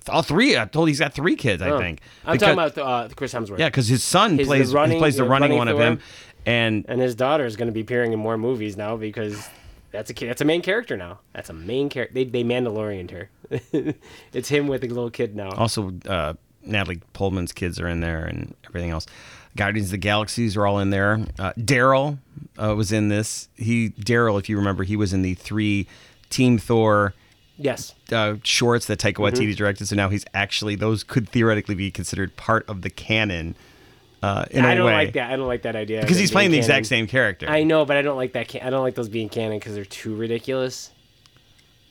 All 0.07 0.21
three. 0.21 0.57
I 0.57 0.63
told 0.65 0.87
he's 0.87 0.99
got 0.99 1.13
three 1.13 1.35
kids. 1.35 1.61
I 1.61 1.69
Oh. 1.71 1.77
think. 1.79 1.99
I'm 2.25 2.33
Because- 2.33 2.55
talking 2.55 2.81
about 2.81 3.11
uh, 3.11 3.13
Chris 3.15 3.33
Hemsworth. 3.33 3.59
yeah, 3.59 3.67
because 3.67 3.87
his 3.89 4.01
son 4.03 4.31
He's 4.31 4.39
the 4.39 4.45
plays 4.45 4.73
running- 4.73 4.95
he 4.97 4.99
plays 4.99 5.17
the 5.17 5.23
the 5.23 5.29
running, 5.29 5.51
running 5.51 5.57
one 5.57 5.67
of 5.67 5.77
him, 5.79 5.99
and 6.45 6.85
and 6.87 7.01
his 7.01 7.15
daughter 7.15 7.45
is 7.45 7.55
going 7.57 7.67
to 7.67 7.73
be 7.73 7.81
appearing 7.81 8.13
in 8.13 8.19
more 8.19 8.37
movies 8.37 8.77
now 8.77 8.95
because 8.95 9.49
that's 9.91 10.09
a 10.09 10.13
kid. 10.13 10.29
That's 10.29 10.41
a 10.41 10.45
main 10.45 10.61
character 10.61 10.95
now. 10.97 11.19
That's 11.33 11.49
a 11.49 11.53
main 11.53 11.89
character. 11.89 12.13
They 12.13 12.23
they 12.25 12.43
Mandalorianed 12.43 13.11
her. 13.11 13.29
it's 14.33 14.49
him 14.49 14.67
with 14.67 14.83
a 14.83 14.87
little 14.87 15.09
kid 15.09 15.35
now. 15.35 15.49
also 15.51 15.93
uh, 16.07 16.33
Natalie 16.63 17.01
Pullman's 17.13 17.51
kids 17.51 17.79
are 17.79 17.87
in 17.87 18.01
there 18.01 18.25
and 18.25 18.53
everything 18.67 18.91
else. 18.91 19.05
Guardians 19.57 19.87
of 19.87 19.91
the 19.91 19.97
Galaxies 19.97 20.55
are 20.55 20.67
all 20.67 20.79
in 20.79 20.91
there. 20.91 21.19
Uh, 21.39 21.53
Daryl 21.57 22.19
uh, 22.61 22.75
was 22.75 22.91
in 22.91 23.09
this. 23.09 23.49
He 23.57 23.89
Daryl, 23.89 24.39
if 24.39 24.47
you 24.49 24.57
remember, 24.57 24.83
he 24.83 24.95
was 24.95 25.11
in 25.13 25.21
the 25.23 25.33
three 25.33 25.87
Team 26.29 26.57
Thor 26.57 27.13
Yes. 27.57 27.93
uh, 28.13 28.35
shorts 28.43 28.85
that 28.85 28.99
Taika 28.99 29.15
Mm-hmm. 29.15 29.35
Waititi 29.41 29.55
directed. 29.55 29.87
So 29.87 29.95
now 29.95 30.09
he's 30.09 30.23
actually 30.33 30.75
those 30.75 31.03
could 31.03 31.27
theoretically 31.27 31.75
be 31.75 31.91
considered 31.91 32.37
part 32.37 32.69
of 32.69 32.83
the 32.83 32.89
canon 32.89 33.55
uh, 34.21 34.45
in 34.51 34.65
I 34.65 34.73
a 34.73 34.75
don't 34.75 34.85
way 34.85 34.93
like 34.93 35.13
that. 35.13 35.31
I 35.31 35.35
don't 35.35 35.47
like 35.47 35.61
that 35.63 35.75
idea. 35.75 36.01
because 36.01 36.17
he's 36.17 36.31
playing 36.31 36.51
the 36.51 36.57
exact 36.57 36.85
same 36.87 37.07
character. 37.07 37.49
I 37.49 37.63
know, 37.63 37.85
but 37.85 37.97
I 37.97 38.01
don't 38.01 38.17
like 38.17 38.33
that. 38.33 38.47
Can- 38.47 38.61
I 38.65 38.69
don't 38.69 38.83
like 38.83 38.95
those 38.95 39.09
being 39.09 39.29
canon 39.29 39.59
because 39.59 39.75
they're 39.75 39.85
too 39.85 40.15
ridiculous. 40.15 40.91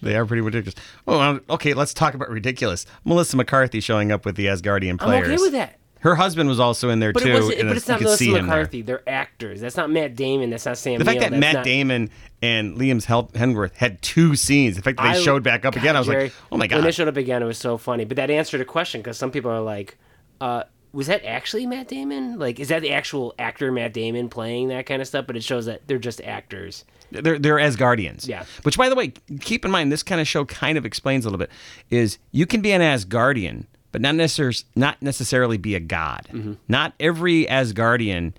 They 0.00 0.14
are 0.16 0.24
pretty 0.24 0.42
ridiculous. 0.42 0.76
Oh, 1.08 1.18
uh, 1.18 1.38
okay. 1.50 1.74
Let's 1.74 1.92
talk 1.92 2.14
about 2.14 2.30
ridiculous. 2.30 2.86
Melissa 3.04 3.36
McCarthy 3.36 3.80
showing 3.80 4.12
up 4.12 4.24
with 4.24 4.36
the 4.36 4.46
Asgardian 4.46 4.98
players. 4.98 5.26
I'm 5.26 5.32
okay 5.34 5.42
with 5.42 5.52
that. 5.52 5.74
Her 6.00 6.14
husband 6.14 6.48
was 6.48 6.60
also 6.60 6.90
in 6.90 7.00
there 7.00 7.12
But 7.12 7.24
too. 7.24 7.30
it 7.50 7.58
and 7.58 7.68
But 7.68 7.76
it's 7.76 7.88
not 7.88 7.98
could 7.98 8.04
Melissa 8.04 8.18
see 8.24 8.28
him 8.28 8.34
there. 8.34 8.42
McCarthy. 8.44 8.82
They're 8.82 9.08
actors. 9.08 9.60
That's 9.60 9.76
not 9.76 9.90
Matt 9.90 10.14
Damon. 10.14 10.50
That's 10.50 10.64
not 10.66 10.78
Sam. 10.78 11.00
The 11.00 11.04
fact 11.04 11.18
Neill, 11.18 11.30
that 11.30 11.36
Matt 11.40 11.54
not- 11.56 11.64
Damon 11.64 12.10
and 12.40 12.76
Liam's 12.76 13.06
Hemsworth 13.06 13.74
had 13.74 14.00
two 14.00 14.36
scenes. 14.36 14.76
The 14.76 14.82
fact 14.82 14.98
that 14.98 15.02
they 15.12 15.18
I- 15.18 15.22
showed 15.22 15.42
back 15.42 15.64
up 15.64 15.74
God, 15.74 15.80
again, 15.82 15.96
I 15.96 15.98
was 15.98 16.06
Jerry, 16.06 16.22
like, 16.24 16.32
oh 16.52 16.56
my 16.56 16.68
God. 16.68 16.76
When 16.76 16.84
they 16.84 16.92
showed 16.92 17.08
up 17.08 17.16
again, 17.16 17.42
it 17.42 17.46
was 17.46 17.58
so 17.58 17.76
funny. 17.76 18.04
But 18.04 18.16
that 18.18 18.30
answered 18.30 18.60
a 18.60 18.64
question 18.64 19.00
because 19.00 19.18
some 19.18 19.32
people 19.32 19.50
are 19.50 19.60
like, 19.60 19.98
uh, 20.40 20.62
"Was 20.92 21.06
that 21.06 21.24
actually 21.24 21.66
Matt 21.66 21.88
Damon? 21.88 22.38
Like, 22.38 22.58
is 22.60 22.68
that 22.68 22.82
the 22.82 22.92
actual 22.92 23.34
actor 23.38 23.70
Matt 23.72 23.92
Damon 23.92 24.28
playing 24.28 24.68
that 24.68 24.86
kind 24.86 25.02
of 25.02 25.08
stuff?" 25.08 25.26
But 25.26 25.36
it 25.36 25.44
shows 25.44 25.66
that 25.66 25.86
they're 25.86 25.98
just 25.98 26.20
actors. 26.22 26.84
they're 27.10 27.38
they're 27.38 27.56
Asgardians. 27.56 28.26
Yeah. 28.26 28.44
Which, 28.62 28.76
by 28.76 28.88
the 28.88 28.94
way, 28.94 29.12
keep 29.40 29.64
in 29.64 29.70
mind, 29.70 29.90
this 29.92 30.02
kind 30.02 30.20
of 30.20 30.28
show 30.28 30.44
kind 30.44 30.78
of 30.78 30.84
explains 30.84 31.24
a 31.24 31.28
little 31.28 31.38
bit. 31.38 31.50
Is 31.90 32.18
you 32.32 32.46
can 32.46 32.60
be 32.60 32.72
an 32.72 32.82
Asgardian, 32.82 33.66
but 33.92 34.00
not 34.00 34.14
necessarily 34.14 34.56
not 34.76 35.00
necessarily 35.02 35.56
be 35.56 35.74
a 35.74 35.80
god. 35.80 36.28
Mm-hmm. 36.32 36.54
Not 36.68 36.94
every 37.00 37.46
Asgardian 37.46 38.32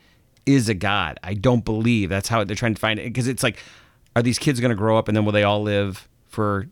is 0.46 0.70
a 0.70 0.74
god. 0.74 1.20
I 1.24 1.34
don't 1.34 1.64
believe 1.66 2.10
that's 2.10 2.28
how 2.30 2.44
they're 2.44 2.56
trying 2.56 2.76
to 2.76 2.80
find 2.80 3.00
it 3.00 3.04
because 3.04 3.28
it's 3.28 3.44
like, 3.44 3.58
are 4.16 4.22
these 4.22 4.40
kids 4.40 4.60
going 4.60 4.72
to 4.72 4.76
grow 4.76 4.98
up 4.98 5.08
and 5.08 5.16
then 5.16 5.26
will 5.26 5.32
they 5.34 5.44
all 5.44 5.62
live 5.62 6.08
for? 6.28 6.68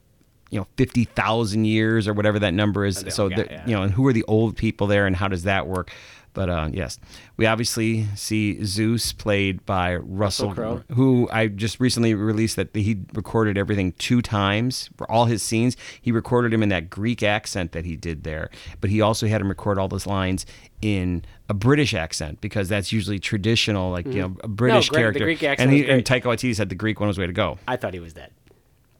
You 0.50 0.60
know, 0.60 0.68
fifty 0.78 1.04
thousand 1.04 1.66
years 1.66 2.08
or 2.08 2.14
whatever 2.14 2.40
that 2.40 2.54
number 2.54 2.86
is. 2.86 3.04
So, 3.10 3.30
got- 3.30 3.52
yeah. 3.52 3.66
you 3.68 3.76
know, 3.76 3.84
and 3.84 3.92
who 3.92 4.06
are 4.08 4.14
the 4.14 4.24
old 4.24 4.56
people 4.56 4.88
there, 4.88 5.06
and 5.06 5.16
how 5.16 5.28
does 5.28 5.44
that 5.44 5.68
work? 5.68 5.92
But 6.34 6.50
uh, 6.52 6.70
yes, 6.72 7.00
we 7.36 7.48
obviously 7.48 8.06
see 8.16 8.64
Zeus 8.64 9.12
played 9.12 9.66
by 9.66 9.96
Russell, 9.96 10.54
Crowe. 10.54 10.84
who 10.94 11.28
I 11.32 11.48
just 11.48 11.80
recently 11.80 12.14
released 12.14 12.58
that 12.58 12.76
he 12.76 13.00
recorded 13.14 13.58
everything 13.58 13.94
two 13.94 14.22
times 14.22 14.88
for 14.98 15.10
all 15.12 15.26
his 15.26 15.42
scenes. 15.42 15.76
He 16.00 16.12
recorded 16.12 16.54
him 16.54 16.62
in 16.62 16.70
that 16.70 16.92
Greek 16.92 17.24
accent 17.24 17.72
that 17.72 17.86
he 17.86 17.96
did 17.96 18.24
there, 18.24 18.52
but 18.82 18.92
he 18.92 19.02
also 19.02 19.26
had 19.26 19.42
him 19.42 19.50
record 19.50 19.80
all 19.80 19.88
those 19.88 20.06
lines 20.06 20.46
in 20.80 21.26
a 21.50 21.56
British 21.56 21.96
accent 21.96 22.40
because 22.40 22.70
that's 22.70 22.92
usually 22.92 23.18
traditional, 23.18 23.90
like 23.90 24.06
you 24.06 24.22
know, 24.22 24.38
a 24.44 24.48
British 24.48 24.90
Mm-hmm. 24.92 24.94
Greek- 24.94 25.14
the 25.14 25.20
character. 25.20 25.24
Greek 25.24 25.44
accent 25.44 25.72
and, 25.72 25.78
he, 25.78 25.90
and. 25.90 26.06
Taika 26.06 26.24
Waititi 26.26 26.56
said 26.56 26.70
the 26.70 26.76
Greek 26.76 27.00
one 27.00 27.08
was 27.08 27.16
the 27.16 27.22
way 27.22 27.28
to 27.28 27.34
go. 27.34 27.58
I 27.68 27.78
thought 27.78 27.96
he 27.96 28.00
was 28.00 28.14
dead. 28.14 28.30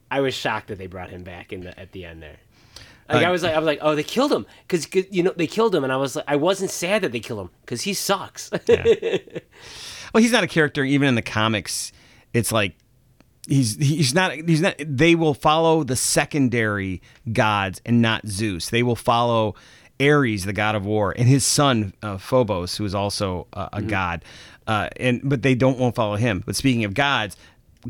I 0.10 0.22
was 0.22 0.34
shocked 0.34 0.68
that 0.68 0.78
they 0.78 0.88
brought 0.88 1.10
him 1.10 1.24
back 1.24 1.52
in 1.54 1.62
the 1.62 1.80
at 1.80 1.92
the 1.92 2.06
end 2.06 2.22
there. 2.22 2.38
Like 3.10 3.24
Uh, 3.24 3.30
I 3.30 3.32
was 3.32 3.42
like, 3.44 3.54
I 3.54 3.60
was 3.60 3.66
like, 3.66 3.80
oh, 3.82 3.96
they 3.96 4.04
killed 4.04 4.34
him 4.34 4.46
because 4.68 4.88
you 5.12 5.24
know 5.24 5.34
they 5.36 5.48
killed 5.48 5.74
him, 5.74 5.84
and 5.84 5.94
I 5.94 5.98
was 5.98 6.16
like, 6.16 6.26
I 6.28 6.36
wasn't 6.36 6.72
sad 6.72 7.04
that 7.04 7.12
they 7.14 7.20
killed 7.22 7.40
him 7.42 7.50
because 7.62 7.82
he 7.84 7.94
sucks. 7.94 8.50
Well, 10.14 10.24
he's 10.24 10.32
not 10.32 10.44
a 10.44 10.48
character 10.48 10.84
even 10.84 11.10
in 11.10 11.16
the 11.16 11.22
comics. 11.22 11.92
It's 12.34 12.52
like 12.52 12.76
he's 13.48 13.76
he's 13.76 14.14
not 14.14 14.32
he's 14.34 14.62
not 14.62 14.76
they 14.80 15.16
will 15.16 15.34
follow 15.34 15.84
the 15.84 15.96
secondary 15.96 17.02
gods 17.32 17.82
and 17.86 18.02
not 18.02 18.26
Zeus. 18.28 18.70
They 18.70 18.84
will 18.84 18.96
follow 18.96 19.56
Ares, 20.00 20.46
the 20.46 20.54
god 20.54 20.76
of 20.76 20.86
war, 20.86 21.14
and 21.18 21.28
his 21.28 21.46
son 21.46 21.94
uh, 22.02 22.18
Phobos, 22.18 22.78
who 22.78 22.86
is 22.86 22.96
also 22.96 23.48
uh, 23.54 23.70
a 23.74 23.82
god. 23.82 24.24
Uh, 24.66 24.90
and 24.98 25.22
but 25.24 25.42
they 25.42 25.56
don't 25.56 25.78
won't 25.78 25.96
follow 25.96 26.16
him. 26.16 26.42
But 26.46 26.56
speaking 26.56 26.84
of 26.84 26.94
gods, 26.94 27.36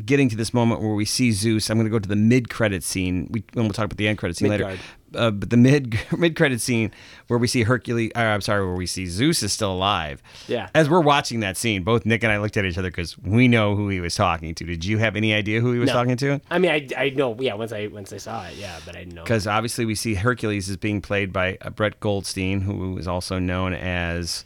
getting 0.04 0.28
to 0.28 0.36
this 0.36 0.52
moment 0.54 0.80
where 0.80 0.94
we 0.94 1.04
see 1.04 1.32
Zeus, 1.32 1.70
I'm 1.70 1.76
going 1.78 1.86
to 1.86 1.90
go 1.90 1.98
to 1.98 2.08
the 2.08 2.16
mid 2.16 2.48
credit 2.50 2.82
scene. 2.82 3.28
We 3.30 3.42
and 3.54 3.64
we'll 3.64 3.70
talk 3.72 3.86
about 3.86 3.96
the 3.98 4.08
end 4.08 4.18
credit 4.18 4.36
scene 4.36 4.48
later. 4.48 4.76
Uh, 5.14 5.30
but 5.30 5.48
the 5.48 5.56
mid 5.56 5.98
mid 6.18 6.36
credit 6.36 6.60
scene 6.60 6.92
where 7.28 7.38
we 7.38 7.46
see 7.46 7.62
Hercules, 7.62 8.12
uh, 8.14 8.18
I'm 8.20 8.42
sorry, 8.42 8.66
where 8.66 8.76
we 8.76 8.84
see 8.86 9.06
Zeus 9.06 9.42
is 9.42 9.52
still 9.52 9.72
alive. 9.72 10.22
Yeah. 10.46 10.68
As 10.74 10.90
we're 10.90 11.00
watching 11.00 11.40
that 11.40 11.56
scene, 11.56 11.82
both 11.82 12.04
Nick 12.04 12.22
and 12.22 12.30
I 12.30 12.38
looked 12.38 12.56
at 12.58 12.66
each 12.66 12.76
other 12.76 12.90
because 12.90 13.16
we 13.18 13.48
know 13.48 13.74
who 13.74 13.88
he 13.88 14.00
was 14.00 14.14
talking 14.14 14.54
to. 14.54 14.64
Did 14.64 14.84
you 14.84 14.98
have 14.98 15.16
any 15.16 15.32
idea 15.32 15.60
who 15.60 15.72
he 15.72 15.78
was 15.78 15.86
No. 15.86 15.94
talking 15.94 16.16
to? 16.18 16.40
I 16.50 16.58
mean, 16.58 16.70
I, 16.70 16.86
I 16.96 17.10
know, 17.10 17.34
yeah. 17.40 17.54
Once 17.54 17.72
I 17.72 17.86
once 17.86 18.12
I 18.12 18.18
saw 18.18 18.44
it, 18.46 18.56
yeah, 18.56 18.78
but 18.84 18.96
I 18.96 19.00
didn't 19.00 19.14
know. 19.14 19.22
Because 19.24 19.46
obviously 19.46 19.86
we 19.86 19.94
see 19.94 20.14
Hercules 20.14 20.68
is 20.68 20.76
being 20.76 21.00
played 21.00 21.32
by 21.32 21.56
uh, 21.62 21.70
Brett 21.70 22.00
Goldstein, 22.00 22.60
who 22.60 22.98
is 22.98 23.08
also 23.08 23.38
known 23.38 23.72
as 23.72 24.44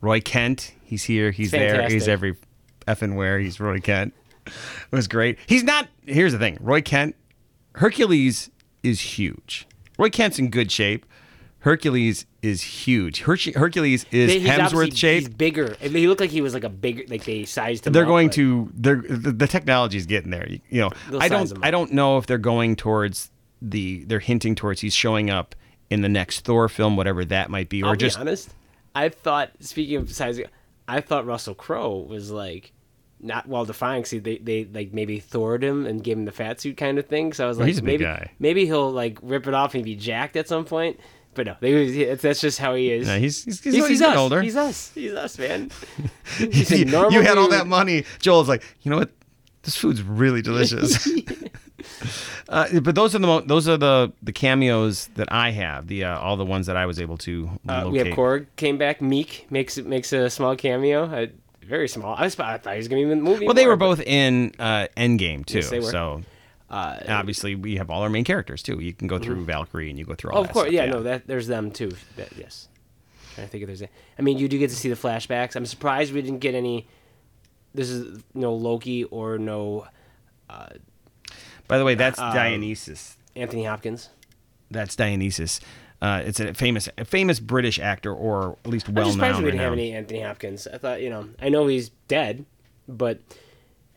Roy 0.00 0.20
Kent. 0.20 0.72
He's 0.82 1.04
here. 1.04 1.30
He's 1.30 1.52
there. 1.52 1.88
He's 1.88 2.08
every 2.08 2.36
effing 2.88 3.14
where. 3.14 3.38
He's 3.38 3.60
Roy 3.60 3.78
Kent. 3.78 4.14
It 4.46 4.52
was 4.90 5.08
great. 5.08 5.38
He's 5.46 5.62
not. 5.64 5.88
Here's 6.04 6.32
the 6.32 6.38
thing. 6.38 6.58
Roy 6.60 6.82
Kent. 6.82 7.16
Hercules 7.76 8.50
is 8.82 9.00
huge. 9.00 9.66
Roy 9.98 10.10
Kent's 10.10 10.38
in 10.38 10.50
good 10.50 10.70
shape. 10.70 11.06
Hercules 11.60 12.26
is 12.42 12.60
huge. 12.60 13.20
Herc- 13.22 13.54
Hercules 13.54 14.04
is 14.10 14.32
he's 14.32 14.42
Hemsworth 14.42 14.96
shape. 14.96 15.20
He's 15.20 15.28
bigger. 15.28 15.76
I 15.80 15.84
mean, 15.84 15.94
he 16.02 16.08
looked 16.08 16.20
like 16.20 16.30
he 16.30 16.40
was 16.40 16.54
like 16.54 16.64
a 16.64 16.68
bigger, 16.68 17.04
like 17.08 17.24
they 17.24 17.44
sized 17.44 17.86
him. 17.86 17.92
they're 17.92 18.02
up, 18.02 18.08
going 18.08 18.28
but- 18.28 18.34
to 18.34 18.70
they're 18.74 18.96
the, 19.08 19.30
the 19.30 19.46
technology 19.46 19.96
is 19.96 20.06
getting 20.06 20.30
there 20.32 20.48
you, 20.48 20.60
you 20.68 20.80
know 20.80 20.90
They'll 21.08 21.22
i 21.22 21.28
don't 21.28 21.52
i 21.62 21.70
don't 21.70 21.92
know 21.92 22.18
if 22.18 22.26
they're 22.26 22.36
going 22.38 22.74
towards 22.74 23.30
the 23.60 24.02
they're 24.06 24.18
hinting 24.18 24.56
towards 24.56 24.80
he's 24.80 24.92
showing 24.94 25.30
up 25.30 25.54
in 25.88 26.00
the 26.02 26.08
next 26.08 26.40
thor 26.40 26.68
film 26.68 26.96
whatever 26.96 27.24
that 27.26 27.48
might 27.48 27.68
be 27.68 27.82
or 27.84 27.90
I'll 27.90 27.96
just 27.96 28.16
be 28.16 28.22
honest. 28.22 28.50
I 28.94 29.08
thought, 29.08 29.52
speaking 29.60 29.96
of 29.96 30.12
sizing, 30.12 30.46
I 30.88 31.00
thought 31.00 31.24
Russell 31.26 31.54
Crowe 31.54 31.98
was 32.00 32.30
like 32.32 32.72
not 33.22 33.46
well 33.48 33.64
defined. 33.64 34.06
See, 34.06 34.18
they 34.18 34.38
they 34.38 34.64
like 34.64 34.92
maybe 34.92 35.20
thored 35.20 35.62
him 35.62 35.86
and 35.86 36.02
gave 36.02 36.16
him 36.18 36.24
the 36.24 36.32
fat 36.32 36.60
suit 36.60 36.76
kind 36.76 36.98
of 36.98 37.06
thing. 37.06 37.32
So 37.32 37.44
I 37.44 37.48
was 37.48 37.58
like, 37.58 37.68
he's 37.68 37.78
a 37.78 37.82
big 37.82 38.00
maybe 38.00 38.04
guy. 38.04 38.32
maybe 38.38 38.66
he'll 38.66 38.90
like 38.90 39.18
rip 39.22 39.46
it 39.46 39.54
off 39.54 39.74
and 39.74 39.84
be 39.84 39.94
jacked 39.96 40.36
at 40.36 40.48
some 40.48 40.64
point. 40.64 40.98
But 41.34 41.46
no, 41.46 41.56
they, 41.60 41.72
it's, 41.72 42.20
that's 42.22 42.42
just 42.42 42.58
how 42.58 42.74
he 42.74 42.90
is. 42.92 43.06
Yeah, 43.06 43.16
he's 43.16 43.42
he's, 43.44 43.62
he's, 43.62 43.74
he's, 43.74 43.86
he's 43.88 44.02
us. 44.02 44.06
getting 44.08 44.18
older 44.18 44.42
He's 44.42 44.56
us. 44.56 44.92
He's 44.94 45.12
us, 45.14 45.38
man. 45.38 45.70
He's 46.36 46.70
you, 46.70 46.84
you 47.10 47.22
had 47.22 47.38
all 47.38 47.48
that 47.48 47.66
money 47.66 48.04
joel's 48.18 48.48
like 48.48 48.62
you 48.82 48.90
know 48.90 48.98
what 48.98 49.10
this 49.62 49.76
food's 49.76 50.02
really 50.02 50.42
delicious 50.50 51.06
uh, 52.48 52.80
but 52.80 52.94
those 52.94 53.14
are 53.14 53.18
the 53.18 53.26
mo- 53.26 53.40
those 53.40 53.68
are 53.68 53.76
the 53.76 54.12
the 54.22 54.32
cameos 54.32 55.08
that 55.14 55.30
i 55.32 55.50
have 55.50 55.86
the 55.88 56.04
uh, 56.04 56.18
all 56.18 56.36
the 56.36 56.44
ones 56.44 56.66
that 56.66 56.76
i 56.76 56.86
was 56.86 57.00
able 57.00 57.16
to 57.16 57.48
Uh, 57.68 57.84
locate 57.84 57.92
we 57.92 57.98
have 57.98 58.08
Korg 58.08 58.46
came 58.56 58.76
back. 58.78 59.00
Miek 59.00 59.50
makes 59.50 59.78
makes 59.78 60.12
a 60.12 60.28
small 60.30 60.54
cameo. 60.56 61.06
I, 61.06 61.30
very 61.64 61.88
small. 61.88 62.14
I, 62.14 62.24
was, 62.24 62.38
I 62.38 62.58
thought 62.58 62.72
he 62.72 62.78
was 62.78 62.88
going 62.88 63.02
to 63.02 63.06
be 63.06 63.12
in 63.12 63.18
the 63.18 63.24
movie. 63.24 63.46
Well, 63.46 63.54
they 63.54 63.64
more, 63.64 63.72
were 63.72 63.76
both 63.76 64.00
in 64.00 64.52
uh, 64.58 64.88
Endgame 64.96 65.46
too. 65.46 65.58
Yes, 65.58 65.70
they 65.70 65.80
were. 65.80 65.90
So 65.90 66.22
Uh, 66.70 66.96
and 67.00 67.10
obviously, 67.10 67.54
we 67.54 67.76
have 67.76 67.90
all 67.90 68.02
our 68.02 68.08
main 68.08 68.24
characters 68.24 68.62
too. 68.62 68.80
You 68.80 68.94
can 68.94 69.06
go 69.06 69.18
through 69.18 69.44
Valkyrie 69.44 69.90
and 69.90 69.98
you 69.98 70.04
go 70.04 70.14
through 70.14 70.32
all. 70.32 70.38
oh, 70.38 70.44
of 70.44 70.50
course, 70.52 70.68
stuff, 70.68 70.74
yeah, 70.74 70.86
no, 70.86 71.02
that 71.02 71.26
there's 71.26 71.46
them 71.46 71.70
too. 71.70 71.92
That, 72.16 72.28
yes. 72.36 72.68
trying 73.34 73.46
to 73.46 73.50
think 73.50 73.62
if 73.62 73.66
there's. 73.66 73.82
A, 73.82 73.88
I 74.18 74.22
mean, 74.22 74.38
you 74.38 74.48
do 74.48 74.58
get 74.58 74.70
to 74.70 74.76
see 74.76 74.88
the 74.88 74.96
flashbacks. 74.96 75.54
I'm 75.54 75.66
surprised 75.66 76.12
we 76.14 76.22
didn't 76.22 76.40
get 76.40 76.54
any. 76.54 76.86
This 77.74 77.90
is 77.90 78.22
no 78.34 78.54
Loki 78.54 79.04
or 79.04 79.38
no 79.38 79.86
By 81.68 81.78
the 81.78 81.84
way, 81.84 81.94
that's 81.94 82.18
um, 82.18 82.34
Dionysus. 82.34 83.16
Anthony 83.34 83.64
Hopkins. 83.64 84.10
That's 84.70 84.94
Dionysus. 84.96 85.60
Uh, 86.02 86.20
it's 86.24 86.40
a 86.40 86.52
famous, 86.52 86.88
a 86.98 87.04
famous 87.04 87.38
British 87.38 87.78
actor, 87.78 88.12
or 88.12 88.58
at 88.64 88.70
least 88.70 88.88
well 88.88 89.04
known. 89.04 89.06
I'm 89.06 89.12
surprised 89.12 89.38
we 89.38 89.44
didn't 89.44 89.60
have 89.60 89.72
any 89.72 89.92
Anthony 89.92 90.20
Hopkins. 90.20 90.66
I 90.66 90.76
thought, 90.76 91.00
you 91.00 91.08
know, 91.08 91.28
I 91.40 91.48
know 91.48 91.68
he's 91.68 91.90
dead, 92.08 92.44
but 92.88 93.20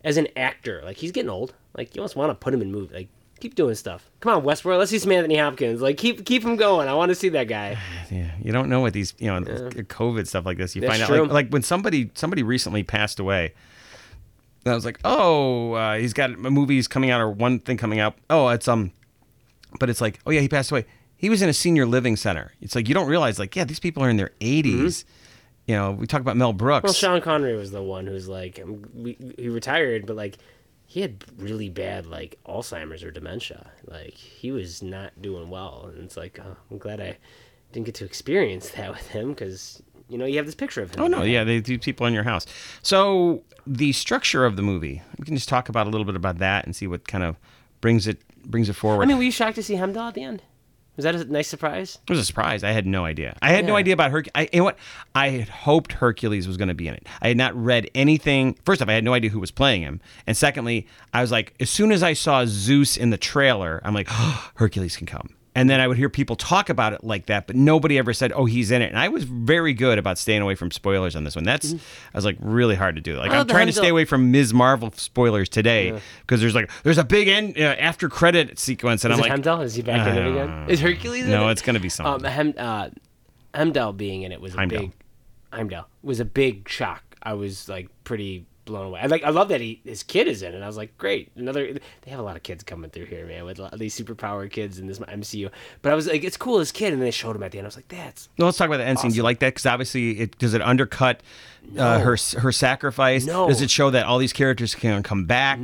as 0.04 0.16
an 0.18 0.28
actor, 0.38 0.84
like 0.86 0.98
he's 0.98 1.12
getting 1.12 1.32
old. 1.32 1.56
Like 1.76 1.96
you 1.96 2.02
almost 2.02 2.16
want 2.16 2.30
to 2.30 2.36
put 2.36 2.54
him 2.54 2.62
in 2.62 2.72
movie. 2.72 2.94
Like 2.94 3.08
keep 3.40 3.56
doing 3.56 3.74
stuff. 3.74 4.12
Come 4.20 4.38
on, 4.38 4.44
Westworld. 4.44 4.78
Let's 4.78 4.92
see 4.92 5.00
some 5.00 5.12
Anthony 5.12 5.38
Hopkins. 5.38 5.82
Like 5.82 5.98
keep 5.98 6.28
keep 6.28 6.44
him 6.44 6.58
going. 6.58 6.88
I 6.88 6.94
want 6.94 7.10
to 7.10 7.16
see 7.16 7.30
that 7.30 7.46
guy. 7.46 7.78
Yeah, 8.12 8.30
you 8.40 8.52
don't 8.52 8.70
know 8.70 8.82
what 8.82 8.94
these, 8.94 9.16
you 9.18 9.26
know, 9.26 9.42
COVID 9.42 10.28
stuff 10.28 10.46
like 10.46 10.60
this. 10.60 10.76
You 10.76 10.82
That's 10.82 10.92
find 10.92 11.02
out, 11.02 11.08
true. 11.08 11.24
like, 11.24 11.32
like 11.32 11.50
when 11.50 11.64
somebody 11.64 12.12
somebody 12.14 12.44
recently 12.44 12.84
passed 12.84 13.20
away. 13.20 13.56
And 14.64 14.72
I 14.72 14.76
was 14.76 14.86
like, 14.86 15.00
oh, 15.04 15.74
uh, 15.74 15.98
he's 15.98 16.14
got 16.14 16.30
a 16.30 16.38
movie's 16.38 16.88
coming 16.88 17.10
out 17.10 17.20
or 17.20 17.32
one 17.32 17.58
thing 17.58 17.78
coming 17.78 18.00
out. 18.00 18.16
Oh, 18.30 18.50
it's 18.50 18.68
um, 18.68 18.92
but 19.80 19.90
it's 19.90 20.02
like, 20.02 20.20
oh 20.28 20.30
yeah, 20.30 20.42
he 20.42 20.48
passed 20.48 20.70
away. 20.70 20.86
He 21.18 21.30
was 21.30 21.42
in 21.42 21.50
a 21.50 21.54
senior 21.54 21.86
living 21.86 22.16
center. 22.16 22.52
It's 22.62 22.76
like 22.76 22.88
you 22.88 22.94
don't 22.94 23.08
realize, 23.08 23.40
like, 23.40 23.56
yeah, 23.56 23.64
these 23.64 23.80
people 23.80 24.04
are 24.04 24.10
in 24.10 24.18
their 24.18 24.32
80s. 24.42 25.06
You 25.66 25.76
know, 25.76 25.92
we 25.92 26.06
talk 26.08 26.22
about 26.22 26.38
Mel 26.38 26.54
Brooks. 26.54 26.80
Mm-hmm. 26.80 26.88
Well, 26.88 26.94
Sean 26.94 27.22
Connery 27.22 27.56
was 27.56 27.72
the 27.72 27.82
one 27.82 28.06
who's 28.06 28.28
like, 28.28 28.60
um, 28.62 28.86
we, 28.94 29.18
he 29.38 29.50
retired, 29.50 30.06
but 30.06 30.16
like, 30.16 30.38
he 30.88 31.02
had 31.02 31.24
really 31.38 31.70
bad 31.70 32.06
like 32.06 32.38
Alzheimer's 32.46 33.04
or 33.04 33.12
dementia. 33.12 33.72
Like 33.86 34.14
he 34.14 34.52
was 34.52 34.82
not 34.82 35.20
doing 35.22 35.50
well, 35.50 35.90
and 35.94 36.04
it's 36.04 36.18
like, 36.18 36.40
oh, 36.44 36.56
I'm 36.70 36.78
glad 36.78 37.02
I 37.02 37.18
didn't 37.72 37.88
get 37.88 37.96
to 37.96 38.06
experience 38.06 38.70
that 38.72 38.92
with 38.92 39.08
him 39.08 39.30
because 39.30 39.82
you 40.08 40.18
know 40.18 40.26
you 40.26 40.38
have 40.38 40.46
this 40.46 40.56
picture 40.56 40.82
of 40.82 40.94
him. 40.94 41.04
Oh 41.04 41.08
no, 41.08 41.24
yeah, 41.24 41.44
they 41.44 41.60
do 41.60 41.78
people 41.80 42.06
in 42.06 42.14
your 42.14 42.24
house. 42.24 42.46
So 42.82 43.44
the 43.66 43.92
structure 43.94 44.46
of 44.46 44.56
the 44.56 44.62
movie, 44.62 45.02
we 45.18 45.26
can 45.26 45.36
just 45.36 45.50
talk 45.50 45.70
about 45.70 45.88
a 45.88 45.90
little 45.90 46.06
bit 46.06 46.16
about 46.16 46.38
that 46.38 46.66
and 46.66 46.76
see 46.76 46.88
what 46.88 47.08
kind 47.08 47.24
of 47.24 47.38
brings 47.82 48.08
it 48.08 48.22
brings 48.46 48.70
it 48.70 48.74
forward. 48.74 49.04
I 49.04 49.06
mean, 49.08 49.18
were 49.18 49.24
you 49.24 49.32
shocked 49.32 49.56
to 49.56 49.64
see 49.64 49.76
Heimdall 49.76 50.10
at 50.10 50.14
the 50.14 50.24
end? 50.24 50.44
Was 50.96 51.04
that 51.04 51.16
a 51.16 51.26
nice 51.26 51.48
surprise? 51.48 52.00
it 52.02 52.10
was 52.10 52.20
a 52.20 52.26
surprise. 52.26 52.64
I 52.64 52.72
had 52.72 52.86
no 52.88 53.06
idea. 53.06 53.38
I 53.42 53.52
had 53.52 53.66
no 53.66 53.76
idea 53.76 53.94
about 53.94 54.12
Hercules. 54.12 54.32
I, 54.34 54.50
you 54.54 54.60
know 54.60 54.64
what? 54.66 54.78
I 55.14 55.30
had 55.30 55.50
hoped 55.50 55.94
Hercules 55.94 56.48
was 56.48 56.58
going 56.58 56.70
to 56.70 56.74
be 56.74 56.88
in 56.88 56.94
it. 56.94 57.06
I 57.22 57.28
had 57.28 57.38
not 57.38 57.54
read 57.56 57.90
anything. 57.94 58.58
First 58.66 58.82
off, 58.82 58.88
I 58.88 58.94
had 58.94 59.04
no 59.04 59.14
idea 59.14 59.30
who 59.30 59.40
was 59.40 59.52
playing 59.52 59.82
him, 59.82 60.00
and 60.26 60.38
secondly, 60.38 60.88
I 61.14 61.22
was 61.22 61.32
like, 61.32 61.54
as 61.60 61.70
soon 61.70 61.92
as 61.92 62.02
I 62.02 62.14
saw 62.14 62.46
Zeus 62.46 62.96
in 62.98 63.10
the 63.10 63.18
trailer, 63.18 63.82
I'm 63.84 63.94
like, 63.94 64.08
oh, 64.10 64.52
Hercules 64.56 64.96
can 64.96 65.08
come. 65.08 65.35
And 65.56 65.70
then 65.70 65.80
I 65.80 65.88
would 65.88 65.96
hear 65.98 66.10
people 66.10 66.36
talk 66.36 66.70
about 66.70 66.92
it 66.92 67.04
like 67.04 67.28
that, 67.28 67.48
but 67.48 67.56
nobody 67.56 67.98
ever 67.98 68.14
said, 68.14 68.34
"Oh, 68.36 68.44
he's 68.44 68.72
in 68.72 68.82
it." 68.82 68.90
And 68.90 69.00
I 69.00 69.08
was 69.08 69.24
very 69.24 69.74
good 69.74 69.98
about 69.98 70.18
staying 70.18 70.42
away 70.42 70.54
from 70.56 70.70
spoilers 70.70 71.16
on 71.16 71.24
this 71.24 71.34
one. 71.34 71.46
That's 71.46 71.74
I 71.74 71.78
was 72.18 72.26
like 72.26 72.36
really 72.42 72.76
hard 72.76 72.96
to 72.96 73.02
do. 73.02 73.16
Like 73.16 73.32
Oh, 73.32 73.36
I'm 73.36 73.48
trying 73.48 73.68
to 73.68 73.74
stay 73.74 73.88
away 73.88 74.04
from 74.04 74.32
Ms. 74.32 74.54
Marvel 74.54 74.92
spoilers 74.96 75.48
today 75.48 75.98
because 76.22 76.42
there's 76.42 76.56
like 76.56 76.70
there's 76.84 76.98
a 76.98 77.06
big 77.06 77.30
end 77.30 77.58
uh, 77.58 77.62
after 77.80 78.10
credit 78.10 78.60
sequence, 78.60 79.06
and 79.06 79.14
Is 79.14 79.18
I'm 79.18 79.22
it 79.22 79.24
like, 79.24 79.32
Heimdall? 79.32 79.62
Is 79.62 79.76
he 79.76 79.82
back 79.82 80.06
in 80.08 80.18
it 80.18 80.30
again? 80.30 80.66
Is 80.70 80.82
Hercules? 80.82 81.24
in 81.24 81.32
no, 81.32 81.48
it? 81.48 81.54
it's 81.54 81.62
gonna 81.62 81.80
be 81.80 81.90
something. 81.90 82.26
Um, 82.26 82.32
Hem, 82.32 82.54
uh, 82.58 82.90
Heimdall 83.56 83.94
being 83.94 84.24
in 84.24 84.34
it 84.34 84.42
was 84.42 84.54
a 84.54 84.58
Heimdall. 84.58 84.80
big 84.82 84.92
Heimdall 85.54 85.88
was 86.04 86.20
a 86.20 86.26
big 86.26 86.68
shock. 86.68 87.02
I 87.24 87.34
was 87.34 87.70
like 87.70 87.88
pretty 88.04 88.46
blown 88.66 88.88
away. 88.88 89.00
I 89.02 89.06
like 89.06 89.24
I 89.24 89.30
love 89.30 89.50
that 89.50 89.62
he 89.62 89.80
his 89.86 90.04
kid 90.04 90.28
is 90.28 90.42
in 90.42 90.54
it. 90.54 90.62
I 90.62 90.68
was 90.68 90.76
like, 90.78 90.98
great, 90.98 91.32
another. 91.36 91.74
They 92.02 92.12
have 92.12 92.20
a 92.20 92.24
lot 92.24 92.36
of 92.36 92.44
kids 92.44 92.64
coming 92.64 92.90
through 92.90 93.06
here, 93.06 93.26
man, 93.26 93.46
with 93.46 93.60
these 93.78 93.98
superpower 93.98 94.50
kids 94.52 94.80
in 94.80 94.88
this 94.88 95.00
MCU. 95.00 95.50
But 95.82 95.92
I 95.92 95.96
was 95.96 96.08
like, 96.08 96.24
it's 96.24 96.38
cool 96.38 96.60
his 96.60 96.72
kid, 96.72 96.92
and 96.94 97.02
then 97.02 97.06
they 97.08 97.12
showed 97.12 97.36
him 97.36 97.44
at 97.44 97.52
the 97.52 97.60
end. 97.60 97.66
I 97.66 97.70
was 97.70 97.76
like, 97.76 97.88
that's 97.88 98.28
No, 98.38 98.46
let's 98.46 98.58
talk 98.58 98.68
about 98.68 98.78
the 98.78 98.86
end 98.86 99.00
scene. 99.00 99.12
Do 99.12 99.18
you 99.18 99.24
like 99.24 99.40
that? 99.40 99.50
Because 99.54 99.66
obviously, 99.66 100.20
it 100.20 100.38
does 100.40 100.54
it 100.54 100.62
undercut 100.62 101.22
uh, 101.78 102.00
her 102.00 102.18
her 102.40 102.52
sacrifice? 102.52 103.26
No. 103.26 103.48
Does 103.48 103.62
it 103.62 103.70
show 103.70 103.90
that 103.92 104.06
all 104.06 104.18
these 104.18 104.34
characters 104.34 104.76
can 104.76 105.04
come 105.04 105.26
back? 105.26 105.60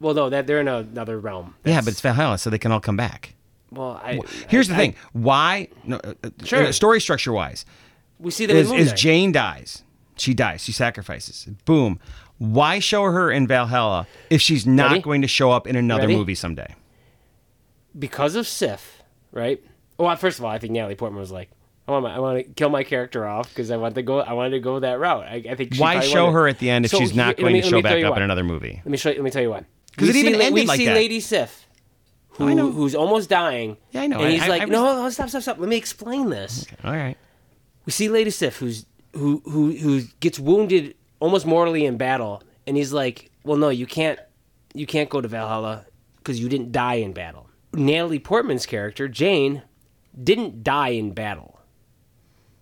well, 0.00 0.14
no, 0.14 0.28
that 0.30 0.46
they're 0.46 0.60
in 0.60 0.68
another 0.68 1.18
realm. 1.18 1.54
yeah, 1.64 1.80
but 1.80 1.88
it's 1.88 2.00
Valhalla, 2.00 2.36
so 2.38 2.50
they 2.50 2.58
can 2.58 2.72
all 2.72 2.80
come 2.80 2.96
back. 2.96 3.34
well, 3.70 4.00
I, 4.04 4.20
Here's 4.48 4.68
the 4.68 4.74
I- 4.74 4.78
thing: 4.78 4.94
why? 5.12 5.68
No, 5.84 5.96
uh, 6.04 6.14
uh, 6.24 6.30
Sure. 6.44 6.64
uh, 6.66 6.72
story 6.72 7.00
structure 7.00 7.32
wise, 7.32 7.64
we 8.18 8.30
see 8.30 8.46
them 8.46 8.56
is, 8.56 8.70
is. 8.72 8.92
Jane 8.92 9.32
dies. 9.32 9.82
She 10.16 10.34
dies. 10.34 10.62
She 10.62 10.72
sacrifices. 10.72 11.48
Boom. 11.64 11.98
Why 12.38 12.78
show 12.80 13.04
her 13.04 13.30
in 13.30 13.46
Valhalla 13.46 14.06
if 14.30 14.40
she's 14.42 14.66
not 14.66 14.90
Ready? 14.90 15.02
going 15.02 15.22
to 15.22 15.28
show 15.28 15.50
up 15.52 15.66
in 15.66 15.76
another 15.76 16.02
Ready? 16.02 16.16
movie 16.16 16.34
someday? 16.34 16.74
because 17.98 18.34
of 18.36 18.46
Sif, 18.46 19.02
right? 19.32 19.62
Well, 19.98 20.14
first 20.16 20.38
of 20.38 20.44
all, 20.44 20.50
I 20.50 20.58
think 20.58 20.72
Natalie 20.72 20.94
Portman 20.94 21.20
was 21.20 21.30
like, 21.30 21.50
I 21.86 21.92
want, 21.92 22.04
my, 22.04 22.14
I 22.14 22.18
want 22.20 22.38
to 22.38 22.44
kill 22.54 22.70
my 22.70 22.84
character 22.84 23.26
off 23.26 23.48
because 23.48 23.70
I 23.70 23.76
want 23.76 23.94
to 23.96 24.02
go. 24.02 24.20
I 24.20 24.32
wanted 24.32 24.50
to 24.50 24.60
go 24.60 24.80
that 24.80 24.98
route. 24.98 25.24
I, 25.24 25.44
I 25.50 25.54
think. 25.56 25.74
she 25.74 25.80
Why 25.80 26.00
show 26.00 26.24
wanted- 26.24 26.32
her 26.38 26.48
at 26.48 26.58
the 26.58 26.70
end 26.70 26.84
if 26.84 26.90
So 26.92 26.98
she's 26.98 27.14
not 27.14 27.36
going 27.36 27.52
me- 27.52 27.60
to 27.60 27.68
show 27.68 27.82
back 27.82 28.02
up 28.04 28.10
what. 28.10 28.18
in 28.18 28.22
another 28.24 28.44
movie? 28.44 28.80
Let 28.84 28.86
me 28.86 28.96
show. 28.96 29.10
you- 29.10 29.16
Let 29.16 29.24
me 29.24 29.30
tell 29.30 29.42
you 29.42 29.50
what. 29.50 29.64
'Cause 29.96 30.08
We 30.08 30.10
it 30.10 30.16
even 30.16 30.32
see, 30.34 30.40
ended 30.46 30.54
we 30.54 30.64
like 30.66 30.78
see 30.78 30.86
that. 30.86 30.94
Lady 30.94 31.20
Sif, 31.20 31.66
who, 32.30 32.48
I 32.48 32.54
know. 32.54 32.70
who's 32.70 32.94
almost 32.94 33.28
dying. 33.28 33.76
Yeah, 33.90 34.02
I 34.02 34.06
know. 34.06 34.20
And 34.20 34.32
he's 34.32 34.42
I- 34.42 34.48
like, 34.48 34.62
I 34.62 34.64
was- 34.64 34.72
no, 34.72 35.02
no, 35.02 35.10
stop, 35.10 35.28
stop, 35.28 35.42
stop. 35.42 35.58
Let 35.58 35.68
me 35.68 35.76
explain 35.76 36.30
this. 36.30 36.66
All 36.84 36.92
right. 36.92 37.16
We 37.84 37.92
see 37.92 38.08
Lady 38.08 38.30
Sif, 38.30 38.56
who's 38.56 38.86
who 39.14 39.42
who 39.44 39.72
who 39.72 40.02
gets 40.20 40.38
wounded 40.38 40.94
almost 41.20 41.46
mortally 41.46 41.84
in 41.84 41.96
battle, 41.96 42.42
and 42.66 42.76
he's 42.76 42.92
like, 42.92 43.30
"Well, 43.44 43.56
no, 43.56 43.68
you 43.68 43.86
can't, 43.86 44.18
you 44.74 44.86
can't 44.86 45.08
go 45.10 45.20
to 45.20 45.28
Valhalla 45.28 45.86
because 46.18 46.40
you 46.40 46.48
didn't 46.48 46.72
die 46.72 46.94
in 46.94 47.12
battle." 47.12 47.48
Natalie 47.74 48.18
Portman's 48.18 48.66
character 48.66 49.08
Jane 49.08 49.62
didn't 50.22 50.62
die 50.62 50.90
in 50.90 51.12
battle, 51.12 51.58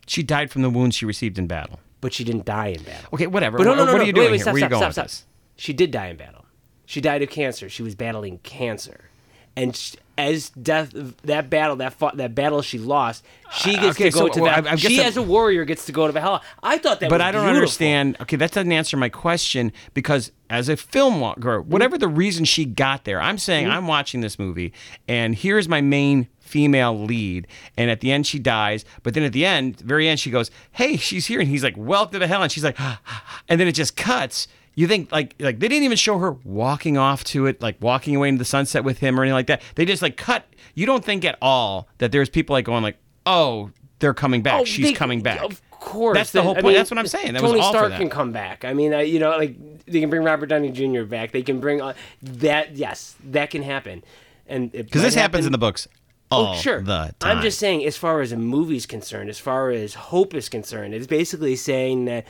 She 0.06 0.22
died 0.22 0.50
from 0.52 0.62
the 0.62 0.70
wounds 0.70 0.94
she 0.96 1.04
received 1.04 1.36
in 1.38 1.46
battle. 1.48 1.80
but 2.00 2.12
she 2.14 2.22
didn't 2.24 2.44
die 2.44 2.68
in 2.68 2.82
battle. 2.84 3.10
Okay, 3.12 3.26
whatever. 3.26 3.58
But 3.58 3.64
no, 3.64 3.70
What- 3.70 3.76
no, 3.76 3.84
no, 3.86 3.92
what 3.92 3.98
no. 3.98 4.04
are 4.04 4.06
you 4.06 4.12
doing 4.12 4.26
wait, 4.30 4.36
here? 4.36 4.42
stop, 4.42 4.54
Where 4.54 4.62
are 4.62 4.66
you 4.66 4.70
stop, 4.70 4.80
going 4.80 4.92
stop, 4.92 5.08
stop. 5.10 5.26
She 5.56 5.72
did 5.72 5.90
die 5.90 6.06
in 6.08 6.16
battle. 6.16 6.44
She 6.86 7.00
died 7.00 7.22
of 7.22 7.28
cancer. 7.30 7.68
She 7.68 7.82
was 7.82 7.94
battling 7.94 8.38
cancer, 8.38 9.10
and 9.56 9.76
sh 9.76 9.96
as 10.20 10.50
death 10.50 10.92
that 11.22 11.50
battle 11.50 11.76
that 11.76 11.94
fought 11.94 12.16
that 12.18 12.34
battle 12.34 12.62
she 12.62 12.78
lost, 12.78 13.24
she 13.52 13.74
gets 13.74 13.96
okay, 13.98 14.10
to 14.10 14.18
go 14.18 14.26
so, 14.26 14.28
to 14.34 14.40
well, 14.42 14.66
I 14.68 14.76
She 14.76 14.98
I'm- 14.98 15.06
as 15.08 15.16
a 15.16 15.22
warrior 15.22 15.64
gets 15.64 15.86
to 15.86 15.92
go 15.92 16.06
to 16.06 16.12
Valhalla. 16.12 16.40
I 16.62 16.78
thought 16.78 17.00
that, 17.00 17.10
but 17.10 17.20
I 17.20 17.30
don't 17.32 17.42
beautiful. 17.42 17.56
understand. 17.56 18.16
Okay, 18.20 18.36
that 18.36 18.52
doesn't 18.52 18.72
answer 18.72 18.96
my 18.96 19.08
question 19.08 19.72
because 19.94 20.32
as 20.48 20.68
a 20.68 20.76
film 20.76 21.20
wa- 21.20 21.34
girl, 21.34 21.62
whatever 21.62 21.96
the 21.98 22.08
reason 22.08 22.44
she 22.44 22.64
got 22.64 23.04
there, 23.04 23.20
I'm 23.20 23.38
saying 23.38 23.66
Mm-hmm. 23.66 23.76
I'm 23.76 23.86
watching 23.86 24.20
this 24.20 24.38
movie 24.38 24.72
and 25.08 25.34
here's 25.34 25.68
my 25.68 25.80
main 25.80 26.28
female 26.40 26.98
lead, 26.98 27.46
and 27.76 27.90
at 27.90 28.00
the 28.00 28.10
end 28.10 28.26
she 28.26 28.38
dies, 28.40 28.84
but 29.04 29.14
then 29.14 29.22
at 29.22 29.32
the 29.32 29.46
end, 29.46 29.78
very 29.80 30.08
end, 30.08 30.18
she 30.18 30.30
goes, 30.32 30.50
"Hey, 30.72 30.96
she's 30.96 31.26
here," 31.26 31.38
and 31.38 31.48
he's 31.48 31.62
like, 31.62 31.76
"Welcome 31.76 32.18
to 32.18 32.26
hell," 32.26 32.42
and 32.42 32.50
she's 32.50 32.64
like, 32.64 32.76
and 33.48 33.60
then 33.60 33.68
it 33.68 33.72
just 33.72 33.96
cuts. 33.96 34.48
You 34.80 34.86
think 34.88 35.12
like 35.12 35.34
like 35.38 35.58
they 35.58 35.68
didn't 35.68 35.84
even 35.84 35.98
show 35.98 36.16
her 36.18 36.32
walking 36.42 36.96
off 36.96 37.22
to 37.24 37.44
it, 37.44 37.60
like 37.60 37.76
walking 37.82 38.16
away 38.16 38.28
into 38.30 38.38
the 38.38 38.46
sunset 38.46 38.82
with 38.82 38.98
him 38.98 39.20
or 39.20 39.22
anything 39.24 39.34
like 39.34 39.48
that. 39.48 39.60
They 39.74 39.84
just 39.84 40.00
like 40.00 40.16
cut. 40.16 40.46
You 40.74 40.86
don't 40.86 41.04
think 41.04 41.22
at 41.26 41.36
all 41.42 41.86
that 41.98 42.12
there's 42.12 42.30
people 42.30 42.54
like 42.54 42.64
going 42.64 42.82
like, 42.82 42.96
"Oh, 43.26 43.72
they're 43.98 44.14
coming 44.14 44.40
back. 44.42 44.60
Oh, 44.62 44.64
She's 44.64 44.86
they- 44.86 44.92
coming 44.94 45.20
back." 45.20 45.42
Of 45.42 45.60
course, 45.70 46.16
That's 46.16 46.32
the 46.32 46.42
whole 46.42 46.56
I 46.56 46.62
point. 46.62 46.76
That's 46.76 46.90
what 46.90 46.96
I'm 46.96 47.06
saying. 47.06 47.34
That 47.34 47.42
was 47.42 47.52
Tony 47.52 47.62
Stark 47.62 47.92
can 47.92 48.08
come 48.08 48.32
back. 48.32 48.64
I 48.64 48.72
mean, 48.72 48.94
uh, 48.94 48.98
you 49.00 49.18
know, 49.18 49.30
like 49.36 49.54
they 49.84 50.00
can 50.00 50.08
bring 50.08 50.22
Robert 50.24 50.46
Downey 50.46 50.70
Jr. 50.70 51.02
back. 51.04 51.32
They 51.32 51.42
can 51.42 51.60
bring 51.60 51.82
uh, 51.82 51.92
that. 52.22 52.74
Yes, 52.76 53.16
that 53.24 53.50
can 53.50 53.62
happen. 53.62 54.02
And 54.46 54.72
Because 54.72 55.02
this 55.02 55.14
happens 55.14 55.44
in 55.44 55.52
the 55.52 55.58
books 55.58 55.88
all 56.30 56.54
Oh, 56.54 56.56
sure. 56.56 56.80
the 56.80 57.14
time. 57.18 57.36
I'm 57.36 57.42
just 57.42 57.58
saying, 57.58 57.84
as 57.84 57.96
far 57.98 58.20
as 58.22 58.32
a 58.32 58.36
movie's 58.36 58.86
concerned, 58.86 59.28
as 59.28 59.38
far 59.38 59.70
as 59.70 59.92
hope 59.94 60.34
is 60.34 60.48
concerned, 60.48 60.94
it's 60.94 61.06
basically 61.06 61.54
saying 61.56 62.06
that 62.06 62.24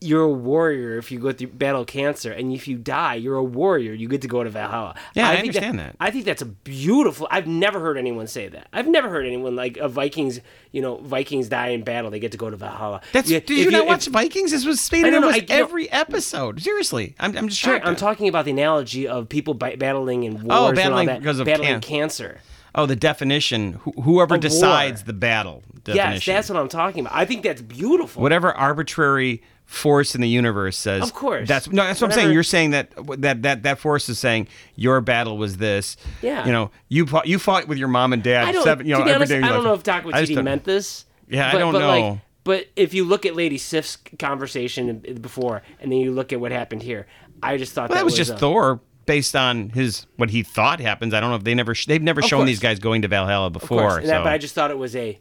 you're 0.00 0.22
a 0.22 0.28
warrior 0.30 0.96
if 0.98 1.10
you 1.10 1.18
go 1.18 1.32
through 1.32 1.48
battle 1.48 1.84
cancer, 1.84 2.30
and 2.32 2.52
if 2.52 2.68
you 2.68 2.76
die, 2.78 3.14
you're 3.16 3.36
a 3.36 3.42
warrior. 3.42 3.92
You 3.92 4.08
get 4.08 4.22
to 4.22 4.28
go 4.28 4.44
to 4.44 4.50
Valhalla. 4.50 4.94
Yeah, 5.14 5.28
I 5.28 5.36
think 5.36 5.48
understand 5.48 5.78
that. 5.80 5.96
I 5.98 6.10
think 6.10 6.24
that's 6.24 6.42
a 6.42 6.46
beautiful. 6.46 7.26
I've 7.30 7.46
never 7.46 7.80
heard 7.80 7.98
anyone 7.98 8.26
say 8.28 8.48
that. 8.48 8.68
I've 8.72 8.86
never 8.86 9.08
heard 9.08 9.26
anyone 9.26 9.56
like 9.56 9.76
a 9.76 9.88
Vikings. 9.88 10.40
You 10.70 10.82
know, 10.82 10.96
Vikings 10.98 11.48
die 11.48 11.68
in 11.68 11.82
battle, 11.82 12.10
they 12.10 12.20
get 12.20 12.32
to 12.32 12.38
go 12.38 12.48
to 12.50 12.56
Valhalla. 12.56 13.00
That's, 13.12 13.28
Yeah, 13.30 13.40
did 13.40 13.58
if 13.58 13.64
you 13.64 13.70
not 13.70 13.82
if- 13.82 13.88
watch 13.88 14.06
Vikings? 14.08 14.50
This 14.50 14.64
was 14.66 14.80
stated 14.80 15.08
in 15.08 15.20
know, 15.20 15.26
almost 15.28 15.50
I- 15.50 15.54
you 15.54 15.58
know- 15.60 15.64
every 15.66 15.90
episode. 15.90 16.60
Seriously, 16.60 17.14
I'm, 17.18 17.36
I'm 17.36 17.48
just 17.48 17.60
Sure. 17.60 17.80
I'm 17.82 17.96
talking 17.96 18.28
about 18.28 18.44
the 18.44 18.50
analogy 18.52 19.08
of 19.08 19.28
people 19.28 19.54
battling 19.54 20.24
in 20.24 20.34
oh, 20.34 20.44
wars 20.44 20.46
Oh, 20.50 20.66
and 20.68 20.76
battling 20.76 21.08
all 21.08 21.14
that, 21.14 21.20
because 21.20 21.40
of 21.40 21.46
battling 21.46 21.68
can- 21.68 21.80
cancer. 21.80 22.40
oh, 22.74 22.86
the 22.86 22.96
definition. 22.96 23.80
Wh- 23.84 24.02
whoever 24.04 24.36
decides 24.38 25.00
war. 25.02 25.06
the 25.06 25.12
battle 25.14 25.62
Yes, 25.86 26.24
that's 26.26 26.50
what 26.50 26.58
I'm 26.58 26.68
talking 26.68 27.00
about. 27.00 27.14
I 27.16 27.24
think 27.24 27.42
that's 27.42 27.62
beautiful. 27.62 28.20
Whatever 28.22 28.52
arbitrary 28.52 29.42
force 29.68 30.14
in 30.14 30.22
the 30.22 30.28
universe 30.28 30.78
says. 30.78 31.02
Of 31.02 31.12
course. 31.12 31.46
That's 31.46 31.70
no. 31.70 31.84
That's 31.84 32.00
what 32.00 32.10
I'm 32.10 32.18
saying. 32.18 32.32
You're 32.32 32.42
saying 32.42 32.70
that 32.70 32.90
that 33.20 33.42
that 33.42 33.62
that 33.64 33.78
force 33.78 34.08
is 34.08 34.18
saying 34.18 34.48
your 34.74 35.00
battle 35.02 35.36
was 35.36 35.58
this. 35.58 35.96
Yeah. 36.22 36.46
You 36.46 36.52
know, 36.52 36.70
you 36.88 37.06
fought, 37.06 37.26
you 37.28 37.38
fought 37.38 37.68
with 37.68 37.76
your 37.78 37.88
mom 37.88 38.14
and 38.14 38.22
dad. 38.22 38.48
I 38.48 38.52
don't. 38.52 38.64
seven, 38.64 38.86
you 38.86 38.94
know, 38.94 39.00
to 39.00 39.04
be 39.04 39.10
every 39.10 39.16
honest, 39.16 39.30
day 39.30 39.36
I 39.36 39.40
don't 39.48 39.58
life. 39.58 39.64
know 39.64 39.74
if 39.74 39.82
Doc 39.82 40.04
Waititi 40.04 40.42
meant 40.42 40.64
this. 40.64 41.04
Yeah, 41.28 41.48
I 41.48 41.52
but, 41.52 41.58
don't 41.58 41.72
but 41.74 41.78
know. 41.80 42.08
Like, 42.10 42.20
But 42.44 42.66
if 42.76 42.94
you 42.94 43.04
look 43.04 43.26
at 43.26 43.36
Lady 43.36 43.58
Sif's 43.58 43.98
conversation 44.18 45.00
before, 45.20 45.62
and 45.80 45.92
then 45.92 45.98
you 45.98 46.12
look 46.12 46.32
at 46.32 46.40
what 46.40 46.50
happened 46.50 46.82
here, 46.82 47.06
I 47.42 47.58
just 47.58 47.74
thought 47.74 47.90
Well, 47.90 47.96
that 47.96 48.00
that 48.00 48.04
was 48.06 48.16
just 48.16 48.30
a- 48.32 48.38
Thor 48.38 48.80
based 49.04 49.36
on 49.36 49.68
his 49.70 50.06
what 50.16 50.30
he 50.30 50.42
thought 50.42 50.80
happens. 50.80 51.12
I 51.12 51.20
don't 51.20 51.28
know 51.30 51.36
if 51.36 51.44
they 51.44 51.54
never 51.54 51.74
they've 51.86 52.02
never 52.02 52.22
shown 52.22 52.38
course. 52.40 52.46
these 52.48 52.60
guys 52.60 52.78
going 52.78 53.02
to 53.02 53.08
Valhalla 53.08 53.48
Of 53.48 53.52
before. 53.52 53.80
course, 53.80 53.98
and 54.00 54.08
that- 54.08 54.24
but 54.24 54.32
I 54.32 54.38
just 54.38 54.54
thought 54.54 54.70
it 54.70 54.78
was 54.78 54.96
a, 54.96 55.18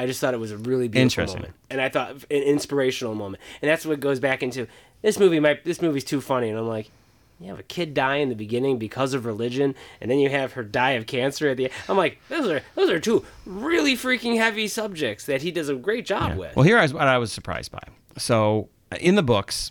I 0.00 0.06
just 0.06 0.18
thought 0.18 0.32
it 0.32 0.40
was 0.40 0.50
a 0.50 0.56
really 0.56 0.88
beautiful 0.88 1.20
Interesting. 1.20 1.42
moment, 1.42 1.54
and 1.68 1.78
I 1.78 1.90
thought 1.90 2.12
an 2.30 2.42
inspirational 2.42 3.14
moment, 3.14 3.42
and 3.60 3.70
that's 3.70 3.84
what 3.84 4.00
goes 4.00 4.18
back 4.18 4.42
into 4.42 4.66
this 5.02 5.18
movie. 5.18 5.38
Might 5.40 5.62
this 5.62 5.82
movie's 5.82 6.04
too 6.04 6.22
funny, 6.22 6.48
and 6.48 6.58
I'm 6.58 6.66
like, 6.66 6.90
you 7.38 7.48
have 7.48 7.58
a 7.58 7.64
kid 7.64 7.92
die 7.92 8.16
in 8.16 8.30
the 8.30 8.34
beginning 8.34 8.78
because 8.78 9.12
of 9.12 9.26
religion, 9.26 9.74
and 10.00 10.10
then 10.10 10.18
you 10.18 10.30
have 10.30 10.54
her 10.54 10.62
die 10.62 10.92
of 10.92 11.06
cancer 11.06 11.50
at 11.50 11.58
the 11.58 11.64
end. 11.64 11.74
I'm 11.86 11.98
like, 11.98 12.18
those 12.30 12.48
are 12.48 12.62
those 12.76 12.88
are 12.88 12.98
two 12.98 13.26
really 13.44 13.94
freaking 13.94 14.38
heavy 14.38 14.68
subjects 14.68 15.26
that 15.26 15.42
he 15.42 15.50
does 15.50 15.68
a 15.68 15.74
great 15.74 16.06
job 16.06 16.38
with. 16.38 16.56
Well, 16.56 16.64
here 16.64 16.78
is 16.78 16.94
what 16.94 17.06
I 17.06 17.18
was 17.18 17.30
surprised 17.30 17.70
by. 17.70 17.82
So, 18.16 18.70
uh, 18.90 18.96
in 19.00 19.16
the 19.16 19.22
books, 19.22 19.70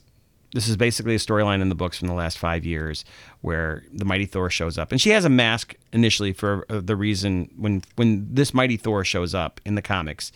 this 0.54 0.68
is 0.68 0.78
basically 0.78 1.16
a 1.16 1.20
storyline 1.20 1.62
in 1.62 1.70
the 1.70 1.76
books 1.76 1.98
from 1.98 2.08
the 2.08 2.14
last 2.14 2.38
five 2.38 2.66
years 2.66 3.06
where 3.42 3.84
the 3.94 4.06
mighty 4.06 4.26
Thor 4.26 4.50
shows 4.50 4.78
up, 4.78 4.92
and 4.92 5.00
she 5.00 5.12
has 5.12 5.26
a 5.26 5.30
mask 5.30 5.76
initially 5.94 6.34
for 6.34 6.66
uh, 6.70 6.82
the 6.84 6.96
reason 6.96 7.50
when 7.56 7.84
when 7.96 8.28
this 8.34 8.54
mighty 8.54 8.78
Thor 8.78 9.04
shows 9.04 9.36
up 9.36 9.62
in 9.66 9.76
the 9.76 9.82
comics. 9.82 10.32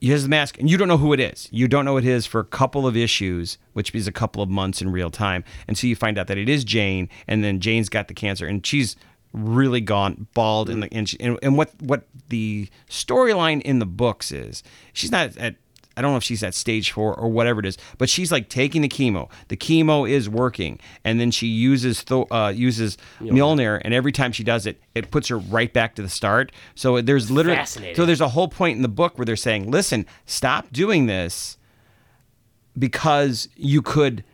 He 0.00 0.10
has 0.10 0.24
the 0.24 0.28
mask, 0.28 0.58
and 0.58 0.68
you 0.68 0.76
don't 0.76 0.88
know 0.88 0.98
who 0.98 1.12
it 1.12 1.20
is. 1.20 1.48
You 1.52 1.68
don't 1.68 1.84
know 1.84 1.96
it 1.96 2.04
is 2.04 2.26
for 2.26 2.40
a 2.40 2.44
couple 2.44 2.88
of 2.88 2.96
issues, 2.96 3.56
which 3.72 3.94
is 3.94 4.08
a 4.08 4.12
couple 4.12 4.42
of 4.42 4.48
months 4.48 4.82
in 4.82 4.90
real 4.90 5.10
time, 5.10 5.44
and 5.68 5.78
so 5.78 5.86
you 5.86 5.94
find 5.94 6.18
out 6.18 6.26
that 6.26 6.38
it 6.38 6.48
is 6.48 6.64
Jane, 6.64 7.08
and 7.28 7.44
then 7.44 7.60
Jane's 7.60 7.88
got 7.88 8.08
the 8.08 8.14
cancer, 8.14 8.46
and 8.46 8.66
she's 8.66 8.96
really 9.32 9.80
gone 9.80 10.26
bald, 10.34 10.68
and, 10.68 10.82
the, 10.82 10.92
and, 10.92 11.14
and 11.20 11.38
and 11.42 11.56
what 11.56 11.70
what 11.80 12.08
the 12.30 12.68
storyline 12.88 13.62
in 13.62 13.78
the 13.78 13.86
books 13.86 14.32
is, 14.32 14.62
she's 14.92 15.12
not 15.12 15.36
at 15.36 15.56
I 15.96 16.02
don't 16.02 16.12
know 16.12 16.16
if 16.16 16.24
she's 16.24 16.42
at 16.42 16.54
stage 16.54 16.90
four 16.92 17.14
or 17.14 17.28
whatever 17.28 17.60
it 17.60 17.66
is, 17.66 17.76
but 17.98 18.08
she's 18.08 18.32
like 18.32 18.48
taking 18.48 18.82
the 18.82 18.88
chemo. 18.88 19.30
The 19.48 19.56
chemo 19.56 20.08
is 20.08 20.28
working, 20.28 20.78
and 21.04 21.20
then 21.20 21.30
she 21.30 21.46
uses 21.46 22.02
Tho- 22.04 22.26
uh, 22.30 22.52
uses 22.54 22.96
Mjolnir, 23.20 23.80
and 23.84 23.92
every 23.92 24.12
time 24.12 24.32
she 24.32 24.44
does 24.44 24.66
it, 24.66 24.80
it 24.94 25.10
puts 25.10 25.28
her 25.28 25.38
right 25.38 25.72
back 25.72 25.94
to 25.96 26.02
the 26.02 26.08
start. 26.08 26.52
So 26.74 27.00
there's 27.00 27.30
literally 27.30 27.58
so 27.96 28.06
there's 28.06 28.20
a 28.20 28.28
whole 28.28 28.48
point 28.48 28.76
in 28.76 28.82
the 28.82 28.88
book 28.88 29.18
where 29.18 29.24
they're 29.24 29.36
saying, 29.36 29.70
"Listen, 29.70 30.06
stop 30.26 30.72
doing 30.72 31.06
this 31.06 31.58
because 32.78 33.48
you 33.56 33.82
could 33.82 34.24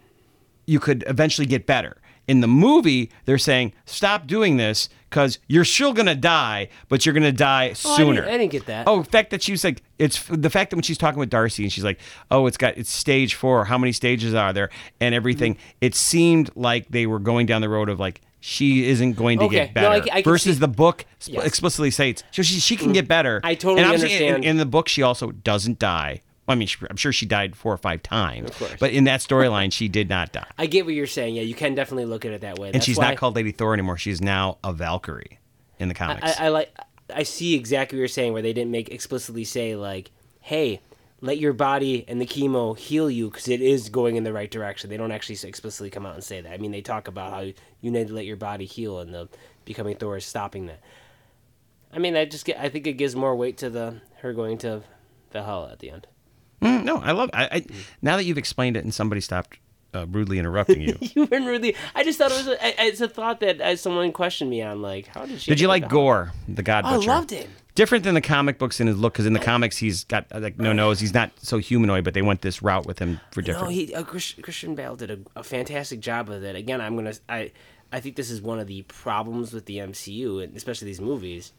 you 0.66 0.80
could 0.80 1.04
eventually 1.06 1.46
get 1.46 1.66
better." 1.66 1.96
In 2.28 2.40
the 2.40 2.46
movie, 2.46 3.10
they're 3.24 3.38
saying, 3.38 3.72
"Stop 3.86 4.26
doing 4.26 4.58
this 4.58 4.88
because 5.08 5.38
you're 5.48 5.64
still 5.64 5.94
gonna 5.94 6.14
die, 6.14 6.68
but 6.90 7.04
you're 7.06 7.14
gonna 7.14 7.32
die 7.32 7.68
Oh, 7.68 7.70
I 7.94 7.96
sooner." 7.96 8.20
didn't- 8.20 8.34
I 8.34 8.38
didn't 8.38 8.52
get 8.52 8.66
that. 8.66 8.86
Oh, 8.86 9.02
the 9.02 9.10
fact 9.10 9.30
that 9.30 9.42
she 9.42 9.52
was 9.52 9.64
like, 9.64 9.82
it's 9.98 10.22
the 10.28 10.50
fact 10.50 10.70
that 10.70 10.76
when 10.76 10.82
she's 10.82 10.98
talking 10.98 11.18
with 11.18 11.30
Darcy 11.30 11.62
and 11.62 11.72
she's 11.72 11.84
like, 11.84 11.98
oh, 12.30 12.46
it's 12.46 12.58
got 12.58 12.76
it's 12.76 12.90
stage 12.90 13.34
four. 13.34 13.64
How 13.64 13.78
many 13.78 13.92
stages 13.92 14.34
are 14.34 14.52
there? 14.52 14.68
And 15.00 15.14
everything. 15.14 15.54
Mm-hmm. 15.54 15.68
It 15.80 15.94
seemed 15.94 16.50
like 16.54 16.88
they 16.90 17.06
were 17.06 17.18
going 17.18 17.46
down 17.46 17.62
the 17.62 17.68
road 17.70 17.88
of 17.88 17.98
like 17.98 18.20
she 18.40 18.86
isn't 18.88 19.14
going 19.14 19.38
to 19.40 19.46
Okay. 19.46 19.54
get 19.56 19.74
No, 19.74 19.80
better. 19.90 20.10
I 20.12 20.16
I 20.18 20.22
can 20.22 20.30
versus 20.30 20.56
see- 20.56 20.60
the 20.60 20.68
book 20.68 21.06
sp- 21.18 21.32
Yes. 21.32 21.42
Mm. 21.42 21.46
explicitly 21.46 21.90
states 21.90 22.22
so 22.30 22.42
she 22.42 22.60
she 22.60 22.76
can 22.76 22.92
get 22.92 23.08
better. 23.08 23.40
I 23.42 23.54
totally 23.54 23.82
understand. 23.82 23.84
and 23.84 23.94
obviously 24.04 24.26
in- 24.26 24.34
understand. 24.34 24.50
In, 24.50 24.56
the 24.58 24.66
book, 24.66 24.88
she 24.88 25.02
also 25.02 25.30
doesn't 25.32 25.78
die. 25.78 26.20
I 26.48 26.54
mean, 26.54 26.68
she, 26.68 26.78
I'm 26.88 26.96
sure 26.96 27.12
she 27.12 27.26
died 27.26 27.54
four 27.54 27.72
or 27.72 27.76
five 27.76 28.02
times. 28.02 28.50
course. 28.56 28.76
But 28.80 28.92
in 28.92 29.04
that 29.04 29.20
storyline, 29.20 29.72
she 29.72 29.88
did 29.88 30.08
not 30.08 30.32
die. 30.32 30.46
I 30.56 30.66
get 30.66 30.86
what 30.86 30.94
you're 30.94 31.06
saying. 31.06 31.36
Yeah, 31.36 31.42
you 31.42 31.54
can 31.54 31.74
definitely 31.74 32.06
look 32.06 32.24
at 32.24 32.32
it 32.32 32.40
that 32.40 32.58
way. 32.58 32.70
And 32.72 32.82
she's 32.82 32.98
not 32.98 33.16
called 33.16 33.36
Lady 33.36 33.52
Thor 33.52 33.74
anymore. 33.74 33.98
She's 33.98 34.20
now 34.20 34.58
a 34.64 34.72
Valkyrie 34.72 35.38
in 35.78 35.88
the 35.88 35.94
comics. 35.94 36.38
I, 36.40 36.46
I 36.46 36.48
like. 36.48 36.74
I 37.14 37.22
see 37.22 37.54
exactly 37.54 37.96
what 37.96 38.00
you're 38.00 38.08
saying, 38.08 38.32
where 38.32 38.42
they 38.42 38.52
didn't 38.52 38.70
make 38.70 38.90
explicitly 38.90 39.44
say 39.44 39.76
like, 39.76 40.10
"Hey, 40.40 40.80
let 41.20 41.38
your 41.38 41.52
body 41.52 42.04
and 42.06 42.20
the 42.20 42.26
chemo 42.26 42.76
heal 42.76 43.10
you," 43.10 43.30
because 43.30 43.48
it 43.48 43.60
is 43.60 43.88
going 43.88 44.16
in 44.16 44.24
the 44.24 44.32
right 44.32 44.50
direction. 44.50 44.90
They 44.90 44.96
don't 44.96 45.12
actually 45.12 45.38
explicitly 45.48 45.90
come 45.90 46.06
out 46.06 46.14
and 46.14 46.24
say 46.24 46.40
that. 46.40 46.52
I 46.52 46.58
mean, 46.58 46.70
they 46.70 46.82
talk 46.82 47.08
about 47.08 47.32
how 47.32 47.40
you 47.40 47.90
need 47.90 48.08
to 48.08 48.14
let 48.14 48.26
your 48.26 48.36
body 48.36 48.66
heal, 48.66 49.00
and 49.00 49.14
the 49.14 49.28
becoming 49.64 49.96
Thor 49.96 50.16
is 50.16 50.26
stopping 50.26 50.66
that. 50.66 50.80
I 51.92 51.98
mean, 51.98 52.16
I 52.16 52.24
just 52.24 52.44
get. 52.44 52.58
I 52.58 52.68
think 52.68 52.86
it 52.86 52.94
gives 52.94 53.16
more 53.16 53.34
weight 53.34 53.58
to 53.58 53.70
the 53.70 54.00
her 54.20 54.32
going 54.32 54.58
to 54.58 54.82
Valhalla 55.32 55.72
at 55.72 55.78
the 55.78 55.90
end. 55.90 56.06
Mm, 56.62 56.84
no, 56.84 56.98
I 56.98 57.12
love. 57.12 57.30
I, 57.32 57.44
I 57.44 57.66
now 58.02 58.16
that 58.16 58.24
you've 58.24 58.38
explained 58.38 58.76
it 58.76 58.84
and 58.84 58.92
somebody 58.92 59.20
stopped 59.20 59.58
uh, 59.94 60.06
rudely 60.06 60.38
interrupting 60.38 60.82
you. 60.82 60.96
You 61.14 61.24
weren't 61.26 61.46
really. 61.46 61.74
I 61.94 62.04
just 62.04 62.18
thought 62.18 62.30
it 62.30 62.36
was. 62.36 62.48
A, 62.48 62.86
it's 62.86 63.00
a 63.00 63.08
thought 63.08 63.40
that 63.40 63.60
uh, 63.60 63.76
someone 63.76 64.12
questioned 64.12 64.50
me 64.50 64.62
on. 64.62 64.82
Like, 64.82 65.06
how 65.06 65.24
did 65.26 65.40
she? 65.40 65.50
Did 65.50 65.60
you 65.60 65.68
like 65.68 65.88
Gorr, 65.88 66.32
the 66.46 66.62
God 66.62 66.84
Oh, 66.86 67.00
I 67.00 67.04
loved 67.04 67.32
it. 67.32 67.48
Different 67.74 68.02
than 68.02 68.14
the 68.14 68.20
comic 68.20 68.58
books 68.58 68.80
in 68.80 68.88
his 68.88 68.98
look, 68.98 69.12
because 69.12 69.26
in 69.26 69.34
the 69.34 69.38
comics 69.38 69.76
he's 69.76 70.02
got 70.04 70.26
uh, 70.32 70.40
like 70.40 70.58
no 70.58 70.72
nose. 70.72 70.98
He's 70.98 71.14
not 71.14 71.30
so 71.40 71.58
humanoid, 71.58 72.02
but 72.02 72.12
they 72.12 72.22
went 72.22 72.42
this 72.42 72.60
route 72.60 72.86
with 72.86 72.98
him 72.98 73.20
for 73.30 73.40
different. 73.40 73.68
No, 73.68 73.72
he 73.72 73.94
uh, 73.94 74.02
Christian 74.02 74.74
Bale 74.74 74.96
did 74.96 75.10
a, 75.12 75.18
a 75.36 75.44
fantastic 75.44 76.00
job 76.00 76.28
with 76.28 76.42
it. 76.42 76.56
Again, 76.56 76.80
I'm 76.80 76.96
gonna 76.96 77.14
I 77.28 77.52
I 77.92 78.00
think 78.00 78.16
this 78.16 78.30
is 78.30 78.42
one 78.42 78.58
of 78.58 78.66
the 78.66 78.82
problems 78.82 79.52
with 79.52 79.66
the 79.66 79.78
MCU 79.78 80.42
and 80.42 80.56
especially 80.56 80.86
these 80.86 81.00
movies. 81.00 81.52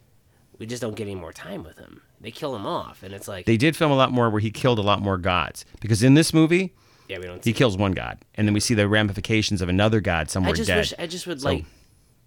We 0.59 0.65
just 0.65 0.81
don't 0.81 0.95
get 0.95 1.03
any 1.07 1.15
more 1.15 1.31
time 1.33 1.63
with 1.63 1.77
him. 1.79 2.01
They 2.21 2.31
kill 2.31 2.55
him 2.55 2.65
off, 2.65 3.01
and 3.01 3.13
it's 3.13 3.27
like 3.27 3.45
they 3.45 3.57
did 3.57 3.75
film 3.77 3.91
a 3.91 3.95
lot 3.95 4.11
more 4.11 4.29
where 4.29 4.41
he 4.41 4.51
killed 4.51 4.77
a 4.77 4.81
lot 4.81 5.01
more 5.01 5.17
gods. 5.17 5.65
Because 5.79 6.03
in 6.03 6.13
this 6.15 6.33
movie, 6.33 6.73
yeah, 7.07 7.17
we 7.17 7.23
don't. 7.25 7.43
he 7.43 7.53
kills 7.53 7.77
one 7.77 7.93
god, 7.93 8.19
and 8.35 8.45
then 8.47 8.53
we 8.53 8.59
see 8.59 8.73
the 8.73 8.87
ramifications 8.87 9.61
of 9.61 9.69
another 9.69 10.01
god 10.01 10.27
I 10.27 10.29
somewhere 10.29 10.53
just 10.53 10.67
dead. 10.67 10.77
wish 10.77 10.93
I 10.99 11.07
just 11.07 11.25
would 11.27 11.41
like. 11.43 11.63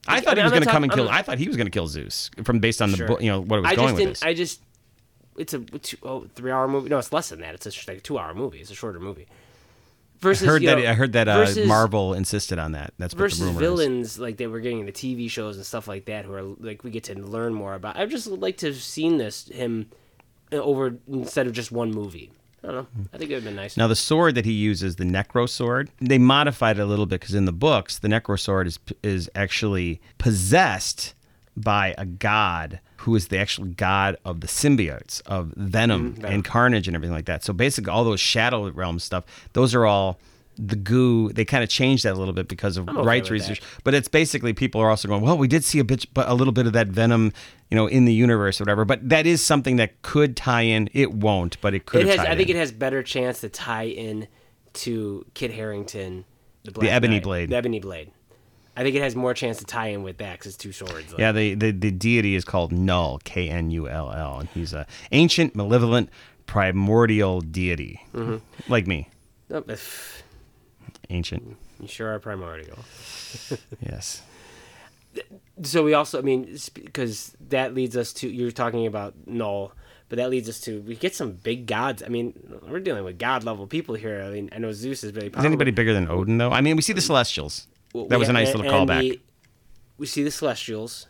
I 0.09 0.17
I 0.17 0.21
thought 0.21 0.37
he 0.37 0.43
was 0.43 0.51
going 0.51 0.65
to 0.65 0.69
come 0.71 0.83
and 0.83 0.93
kill. 0.93 1.05
Not- 1.05 1.15
I 1.15 1.23
thought 1.23 1.39
he 1.39 1.47
was 1.47 1.57
going 1.57 1.67
to 1.67 1.71
kill 1.71 1.87
Zeus 1.87 2.31
from 2.43 2.59
based 2.59 2.81
on 2.83 2.91
the 2.91 2.97
Sure. 2.97 3.07
book. 3.07 3.21
You 3.23 3.31
know 3.31 3.41
what 3.41 3.59
it 3.59 3.63
was 3.63 3.71
I 3.71 3.77
going 3.77 3.89
just 3.91 4.01
with 4.01 4.09
this. 4.09 4.23
I 4.23 4.35
just. 4.35 4.61
It's 5.39 5.55
a 5.55 5.61
two, 5.61 5.97
oh, 6.03 6.27
three-hour 6.35 6.69
movie. 6.69 6.89
No, 6.91 6.99
it's 6.99 7.13
less 7.13 7.29
than 7.31 7.41
that. 7.41 7.55
It's 7.55 7.67
a, 7.67 7.91
like 7.91 7.99
a 7.99 8.01
two-hour 8.03 8.35
movie. 8.35 8.61
It's 8.61 8.71
a 8.71 8.75
shorter 8.75 8.99
movie. 9.01 9.27
Versus, 10.23 10.47
I 10.47 10.51
heard 10.53 10.63
you 10.63 10.69
that. 10.71 10.79
know, 10.79 10.89
I 10.91 10.95
heard 10.95 11.13
that 11.15 11.29
uh, 11.29 11.37
versus- 11.39 11.67
Marvel 11.69 12.15
insisted 12.15 12.59
on 12.59 12.73
that. 12.73 12.95
That's 12.97 13.13
what 13.13 13.19
the 13.19 13.25
versus 13.25 13.41
rumor 13.41 13.53
is. 13.53 13.59
villains 13.59 14.19
like 14.19 14.37
they 14.37 14.47
were 14.47 14.61
getting 14.61 14.87
the 14.87 14.93
TV 14.93 15.29
shows 15.29 15.57
and 15.57 15.67
stuff 15.67 15.89
like 15.89 16.05
that, 16.07 16.25
who 16.25 16.33
are 16.33 16.43
like 16.43 16.85
we 16.85 16.91
get 16.91 17.05
to 17.05 17.15
learn 17.19 17.53
more 17.53 17.75
about. 17.75 17.97
I 17.97 18.07
just 18.07 18.29
like 18.29 18.57
to 18.59 18.67
have 18.69 18.77
seen 18.77 19.19
this 19.19 19.49
him 19.49 19.91
uh, 20.53 20.57
over 20.57 20.97
instead 21.09 21.47
of 21.49 21.53
just 21.53 21.73
one 21.73 21.91
movie. 21.91 22.31
I 22.63 22.69
don't 22.69 22.77
know. 22.77 22.87
I 23.13 23.19
think 23.19 23.33
it 23.33 23.35
would 23.35 23.43
have 23.43 23.51
been 23.51 23.57
nice. 23.57 23.77
Now 23.77 23.89
the 23.89 23.97
sword 23.97 24.37
that 24.37 24.45
he 24.45 24.53
uses, 24.53 24.95
the 24.95 25.03
Necro 25.05 25.49
sword, 25.49 25.91
they 26.01 26.19
modified 26.19 26.79
it 26.79 26.83
a 26.83 26.87
little 26.87 27.07
bit 27.07 27.19
because 27.21 27.35
in 27.35 27.45
the 27.45 27.53
books, 27.53 27.99
the 27.99 28.07
Necro 28.07 28.39
sword 28.39 28.69
is 28.69 28.79
is 29.03 29.29
actually 29.35 30.01
possessed 30.19 31.15
by 31.57 31.95
a 31.99 32.07
god 32.07 32.81
who 32.99 33.15
is 33.17 33.29
the 33.29 33.39
actual 33.39 33.65
god 33.65 34.17
of 34.25 34.41
the 34.41 34.47
symbiotes 34.47 35.21
of 35.27 35.53
Venom 35.57 36.15
mm-hmm. 36.15 36.25
and 36.25 36.45
Carnage 36.45 36.87
and 36.87 36.95
everything 36.95 37.15
like 37.15 37.27
that. 37.27 37.43
So 37.43 37.53
basically, 37.53 37.91
all 37.91 38.05
those 38.05 38.21
Shadow 38.21 38.71
Realm 38.71 38.99
stuff, 38.99 39.25
those 39.53 39.75
are 39.75 39.85
all 39.85 40.19
the 40.57 40.77
goo. 40.77 41.31
They 41.33 41.45
kind 41.45 41.65
of 41.65 41.71
changed 41.71 42.05
that 42.05 42.13
a 42.13 42.19
little 42.19 42.35
bit 42.35 42.49
because 42.49 42.77
of 42.77 42.89
okay 42.89 43.03
rights 43.03 43.31
research. 43.31 43.61
But 43.85 43.95
it's 43.95 44.09
basically 44.09 44.53
people 44.53 44.81
are 44.81 44.91
also 44.91 45.09
going, 45.09 45.23
well, 45.23 45.37
we 45.37 45.49
did 45.49 45.65
see 45.65 45.79
a 45.79 45.85
bit, 45.85 46.07
but 46.15 46.29
a 46.29 46.35
little 46.35 46.53
bit 46.53 46.67
of 46.67 46.73
that 46.75 46.89
Venom, 46.89 47.33
you 47.71 47.77
know, 47.77 47.87
in 47.87 48.05
the 48.05 48.13
universe 48.13 48.61
or 48.61 48.65
whatever. 48.65 48.85
But 48.85 49.09
that 49.09 49.27
is 49.27 49.45
something 49.45 49.77
that 49.77 50.01
could 50.03 50.37
tie 50.37 50.63
in. 50.63 50.89
It 50.93 51.13
won't, 51.13 51.61
but 51.61 51.75
it 51.75 51.87
could. 51.87 52.03
it 52.03 52.19
has. 52.19 52.21
I 52.21 52.37
think 52.37 52.51
in. 52.51 52.57
it 52.57 52.61
has 52.61 52.73
better 52.73 53.03
chance 53.03 53.41
to 53.41 53.49
tie 53.49 53.87
in 53.87 54.29
to 54.75 55.27
Kit 55.35 55.53
Harington, 55.53 56.25
the, 56.65 56.73
Black 56.73 56.91
Ebony 56.91 57.17
Knight, 57.17 57.23
Blade. 57.25 57.49
the 57.51 57.57
Ebony 57.57 57.81
Blade. 57.81 58.11
I 58.77 58.83
think 58.83 58.97
it 58.97 59.03
has 59.03 59.15
more 59.15 59.35
chance 59.35 59.59
to 59.59 59.65
tie 59.65 59.89
in 59.89 60.03
with 60.03 60.17
that 60.19 60.33
because 60.39 60.47
it's 60.55 60.57
two 60.57 60.73
swords. 60.73 61.11
Like, 61.13 61.19
Yeah, 61.19 61.33
the, 61.33 61.55
the, 61.55 61.71
the 61.73 61.91
deity 61.91 62.35
is 62.35 62.45
called 62.45 62.73
Knull, 62.73 63.21
K 63.25 63.49
N 63.51 63.71
U 63.71 63.89
L 63.89 64.11
L, 64.13 64.39
and 64.41 64.49
he's 64.51 64.73
a 64.73 64.87
ancient, 65.13 65.55
malevolent, 65.55 66.09
primordial 66.47 67.41
deity, 67.41 68.01
Mm-hmm. 68.15 68.37
like 68.73 68.87
me, 68.87 69.09
Oh, 69.51 69.63
ancient. 71.11 71.57
you 71.81 71.89
sure 71.89 72.15
are 72.15 72.19
primordial. 72.19 72.79
Yes. 73.81 74.23
so 75.63 75.83
we 75.83 75.93
also 75.93 76.19
i 76.19 76.23
mean 76.23 76.57
because 76.75 77.37
that 77.51 77.75
leads 77.75 77.97
us 77.99 78.13
to 78.15 78.29
you're 78.29 78.51
talking 78.51 78.87
about 78.87 79.13
Knull 79.27 79.73
but 80.09 80.17
that 80.17 80.31
leads 80.31 80.49
us 80.49 80.59
to 80.61 80.81
we 80.83 80.97
get 80.97 81.15
some 81.15 81.33
big 81.33 81.67
gods 81.67 82.03
i 82.03 82.09
mean 82.09 82.33
we're 82.67 82.81
dealing 82.81 83.05
with 83.05 83.19
god 83.19 83.45
level 83.45 83.67
people 83.67 83.95
here 83.95 84.23
i 84.23 84.31
mean 84.31 84.49
i 84.53 84.59
know 84.59 84.73
zeus 84.73 85.05
is 85.05 85.13
really 85.15 85.29
Powerful. 85.29 85.41
Is 85.43 85.47
anybody 85.47 85.71
bigger 85.71 85.93
than 85.93 86.09
Odin 86.11 86.39
though? 86.39 86.51
I 86.51 86.63
mean, 86.63 86.77
we 86.77 86.83
see 86.83 86.95
the 86.95 87.03
Celestials. 87.03 87.67
Well, 87.93 88.07
That 88.07 88.19
was 88.19 88.29
a 88.29 88.33
nice 88.33 88.55
little 88.55 88.71
callback. 88.71 89.01
We, 89.01 89.21
we 89.99 90.07
see 90.07 90.23
the 90.23 90.31
celestials 90.31 91.09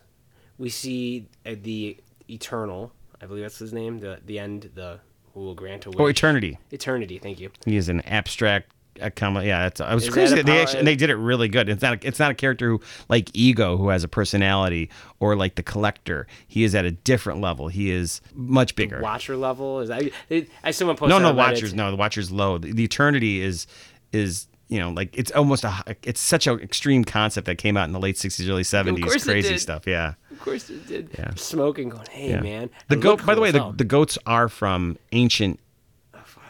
we 0.57 0.69
see 0.69 1.27
uh, 1.45 1.55
the 1.61 1.97
eternal 2.29 2.91
i 3.21 3.25
believe 3.25 3.41
that's 3.43 3.57
his 3.57 3.73
name 3.73 3.99
the 3.99 4.19
the 4.25 4.37
end 4.39 4.69
the 4.75 4.99
who 5.33 5.39
will 5.41 5.55
grant 5.55 5.85
a 5.85 5.89
wish 5.89 5.99
Or 5.99 6.09
Eternity. 6.09 6.59
eternity 6.71 7.17
thank 7.17 7.39
you 7.39 7.49
He 7.65 7.75
is 7.75 7.89
an 7.89 8.01
abstract. 8.01 8.71
A 9.01 9.09
com- 9.09 9.41
yeah, 9.41 9.65
it's, 9.65 9.81
I 9.81 9.95
was 9.95 10.03
Is 10.03 10.13
crazy. 10.13 10.35
that 10.35 10.45
they 10.45 10.61
actually, 10.61 10.77
and 10.79 10.87
they 10.87 10.95
did 10.95 11.09
it 11.09 11.15
really 11.15 11.47
good. 11.47 11.67
It's 11.67 11.81
not. 11.81 11.95
A, 12.03 12.07
it's 12.07 12.19
not 12.19 12.29
a 12.29 12.35
character 12.35 12.69
who 12.69 12.79
like 13.09 13.27
Ego, 13.33 13.75
who 13.75 13.89
has 13.89 14.03
a 14.03 14.07
personality, 14.07 14.91
or 15.19 15.35
like 15.35 15.55
the 15.55 15.63
Collector. 15.63 16.27
He 16.47 16.63
is 16.63 16.75
at 16.75 16.85
a 16.85 16.91
different 16.91 17.41
level. 17.41 17.69
He 17.69 17.89
is 17.89 18.21
much 18.35 18.75
bigger. 18.75 19.01
watcher 19.01 19.35
level 19.35 19.79
is 19.79 19.89
that 19.89 20.11
I, 20.29 20.45
I 20.63 20.69
someone 20.69 20.95
posted 20.95 21.09
no, 21.19 21.31
no, 21.31 21.35
Watchers. 21.35 21.73
No, 21.73 21.89
the 21.89 21.97
Watchers 21.97 22.29
low. 22.29 22.59
The, 22.59 22.71
the 22.71 22.83
Eternity 22.83 23.41
is 23.41 23.65
is 24.11 24.45
you 24.73 24.79
know 24.79 24.89
like 24.89 25.15
it's 25.17 25.31
almost 25.31 25.63
a 25.63 25.71
it's 26.03 26.19
such 26.19 26.47
an 26.47 26.59
extreme 26.59 27.03
concept 27.05 27.45
that 27.45 27.57
came 27.57 27.77
out 27.77 27.85
in 27.85 27.93
the 27.93 27.99
late 27.99 28.15
'60s, 28.15 28.49
early 28.49 28.63
'70s. 28.63 29.01
course 29.03 29.15
it 29.27 29.29
Crazy 29.31 29.49
did. 29.49 29.59
stuff. 29.59 29.85
Yeah. 29.87 30.15
of 30.31 30.39
course 30.39 30.69
it 30.69 30.87
did 30.87 31.09
Yeah. 31.17 31.31
smoking 31.35 31.89
going 31.89 32.07
hey 32.09 32.31
yeah. 32.31 32.41
man 32.41 32.69
The 32.89 32.95
It 32.95 33.01
goat. 33.01 33.09
looked 33.11 33.25
By 33.25 33.35
the 33.35 33.41
way, 33.41 33.51
the, 33.51 33.71
the 33.71 33.83
goats 33.85 34.17
are 34.25 34.49
from 34.49 34.97
ancient 35.11 35.59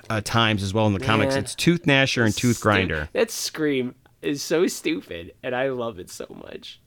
uh, 0.09 0.21
times 0.21 0.63
as 0.63 0.73
well 0.73 0.87
in 0.87 0.93
the 0.93 0.99
comics. 0.99 1.35
It's 1.35 1.55
Tooth 1.55 1.83
Gnasher 1.83 2.25
and 2.25 2.35
Tooth 2.35 2.57
Stu- 2.57 2.63
Grinder. 2.63 3.09
That 3.13 3.31
scream 3.31 3.95
is 4.21 4.41
so 4.41 4.67
stupid, 4.67 5.33
and 5.43 5.55
I 5.55 5.69
love 5.69 5.99
it 5.99 6.09
so 6.09 6.25
much. 6.43 6.79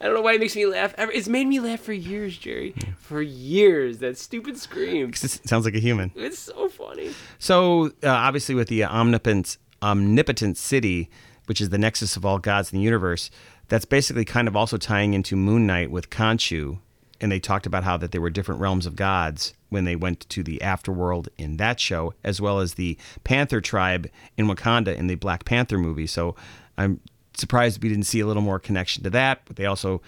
I 0.00 0.06
don't 0.06 0.14
know 0.14 0.22
why 0.22 0.32
it 0.34 0.40
makes 0.40 0.56
me 0.56 0.66
laugh. 0.66 0.94
It's 0.98 1.28
made 1.28 1.46
me 1.46 1.60
laugh 1.60 1.78
for 1.80 1.92
years, 1.92 2.36
Jerry. 2.36 2.74
For 2.98 3.22
years, 3.22 3.98
that 3.98 4.18
stupid 4.18 4.56
scream. 4.58 5.10
It 5.10 5.16
sounds 5.16 5.64
like 5.64 5.74
a 5.76 5.78
human. 5.80 6.10
It's 6.16 6.38
so 6.40 6.68
funny. 6.68 7.12
So 7.38 7.86
uh, 8.02 8.08
obviously, 8.08 8.54
with 8.56 8.66
the 8.68 8.84
omnipotent 8.84 9.58
omnipotent 9.82 10.56
city, 10.56 11.10
which 11.46 11.60
is 11.60 11.70
the 11.70 11.78
nexus 11.78 12.16
of 12.16 12.24
all 12.24 12.38
gods 12.38 12.72
in 12.72 12.78
the 12.78 12.84
universe, 12.84 13.30
that's 13.68 13.84
basically 13.84 14.24
kind 14.24 14.48
of 14.48 14.56
also 14.56 14.76
tying 14.76 15.14
into 15.14 15.36
Moon 15.36 15.66
Knight 15.66 15.90
with 15.90 16.10
Khonshu, 16.10 16.78
and 17.20 17.30
they 17.30 17.40
talked 17.40 17.66
about 17.66 17.84
how 17.84 17.96
that 17.96 18.12
there 18.12 18.20
were 18.20 18.30
different 18.30 18.60
realms 18.60 18.84
of 18.84 18.96
gods 18.96 19.54
when 19.68 19.84
they 19.84 19.96
went 19.96 20.28
to 20.28 20.42
the 20.42 20.58
afterworld 20.58 21.28
in 21.38 21.56
that 21.56 21.80
show, 21.80 22.12
as 22.24 22.40
well 22.40 22.58
as 22.58 22.74
the 22.74 22.98
Panther 23.24 23.60
tribe 23.60 24.08
in 24.36 24.46
Wakanda 24.46 24.94
in 24.96 25.06
the 25.06 25.14
Black 25.14 25.44
Panther 25.44 25.78
movie. 25.78 26.06
So 26.06 26.34
I'm 26.76 27.00
surprised 27.34 27.82
we 27.82 27.88
didn't 27.88 28.04
see 28.04 28.20
a 28.20 28.26
little 28.26 28.42
more 28.42 28.58
connection 28.58 29.02
to 29.04 29.10
that. 29.10 29.42
But 29.46 29.56
they 29.56 29.66
also 29.66 30.02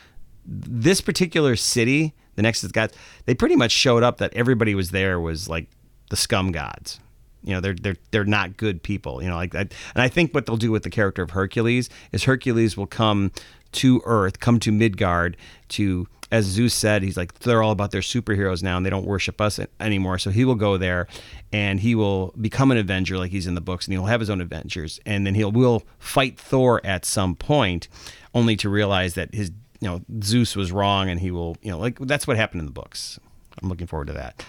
this 0.45 1.01
particular 1.01 1.57
city, 1.57 2.15
the 2.35 2.43
Nexus 2.43 2.71
Gods, 2.73 2.95
they 3.25 3.35
pretty 3.35 3.57
much 3.57 3.73
showed 3.73 4.03
up 4.03 4.19
that 4.19 4.35
everybody 4.35 4.75
was 4.75 4.91
there 4.91 5.19
was 5.19 5.49
like 5.49 5.69
the 6.11 6.17
scum 6.17 6.53
gods. 6.53 7.01
You 7.45 7.55
know, 7.55 7.61
they're 7.61 7.75
they're 7.75 7.97
they're 8.11 8.25
not 8.25 8.57
good 8.57 8.83
people. 8.83 9.23
You 9.23 9.29
know, 9.29 9.37
like 9.37 9.53
that. 9.53 9.73
And 9.95 10.03
I 10.03 10.09
think 10.09 10.35
what 10.35 10.47
they'll 10.47 10.57
do 10.57 10.71
with 10.71 10.83
the 10.83 10.91
character 10.91 11.23
of 11.23 11.31
Hercules 11.31 11.91
is 12.13 12.25
Hercules 12.25 12.77
will 12.77 12.87
come 12.87 13.31
to 13.73 14.01
Earth, 14.05 14.41
come 14.41 14.59
to 14.61 14.73
Midgard 14.73 15.37
to, 15.71 16.07
as 16.31 16.47
Zeus 16.47 16.75
said, 16.75 17.03
he's 17.03 17.17
like 17.17 17.35
they're 17.41 17.63
all 17.63 17.73
about 17.73 17.91
their 17.91 18.01
superheroes 18.01 18.63
now, 18.63 18.77
and 18.77 18.87
they 18.87 18.91
don't 18.91 19.07
worship 19.07 19.41
us 19.41 19.61
anymore. 19.79 20.19
So 20.19 20.31
he 20.31 20.45
will 20.45 20.55
go 20.55 20.79
there, 20.79 21.07
and 21.53 21.81
he 21.81 21.95
will 21.95 22.33
become 22.41 22.71
an 22.71 22.79
Avenger 22.79 23.19
like 23.19 23.31
he's 23.31 23.47
in 23.47 23.55
the 23.55 23.61
books, 23.61 23.87
and 23.87 23.93
he'll 23.93 24.07
have 24.07 24.21
his 24.21 24.31
own 24.31 24.41
adventures, 24.41 25.01
and 25.05 25.27
then 25.27 25.35
he'll 25.35 25.53
will 25.53 25.83
fight 25.99 26.39
Thor 26.39 26.81
at 26.85 27.05
some 27.05 27.35
point, 27.37 27.89
only 28.35 28.57
to 28.57 28.69
realize 28.69 29.15
that 29.15 29.35
his 29.35 29.51
you 29.81 29.89
know 29.89 30.01
Zeus 30.23 30.57
was 30.57 30.73
wrong, 30.73 31.11
and 31.11 31.21
he 31.21 31.31
will 31.31 31.57
you 31.63 31.71
know 31.71 31.79
like 31.79 31.99
that's 31.99 32.27
what 32.27 32.37
happened 32.37 32.61
in 32.61 32.67
the 32.67 32.73
books. 32.73 33.19
I'm 33.63 33.69
looking 33.69 33.87
forward 33.87 34.09
to 34.09 34.15
that. 34.15 34.45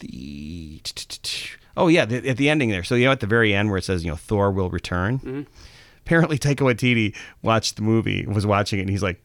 The 0.00 0.80
oh 1.76 1.88
yeah, 1.88 2.04
the, 2.04 2.28
at 2.28 2.36
the 2.36 2.48
ending 2.48 2.70
there. 2.70 2.84
So 2.84 2.94
you 2.94 3.04
know 3.06 3.12
at 3.12 3.20
the 3.20 3.26
very 3.26 3.54
end 3.54 3.68
where 3.70 3.78
it 3.78 3.84
says 3.84 4.04
you 4.04 4.10
know 4.10 4.16
Thor 4.16 4.50
will 4.50 4.70
return. 4.70 5.46
Apparently 6.00 6.38
Taika 6.38 6.58
Waititi 6.58 7.14
watched 7.42 7.76
the 7.76 7.82
movie, 7.82 8.24
was 8.26 8.46
watching 8.46 8.78
it, 8.78 8.82
and 8.82 8.90
he's 8.90 9.02
like, 9.02 9.20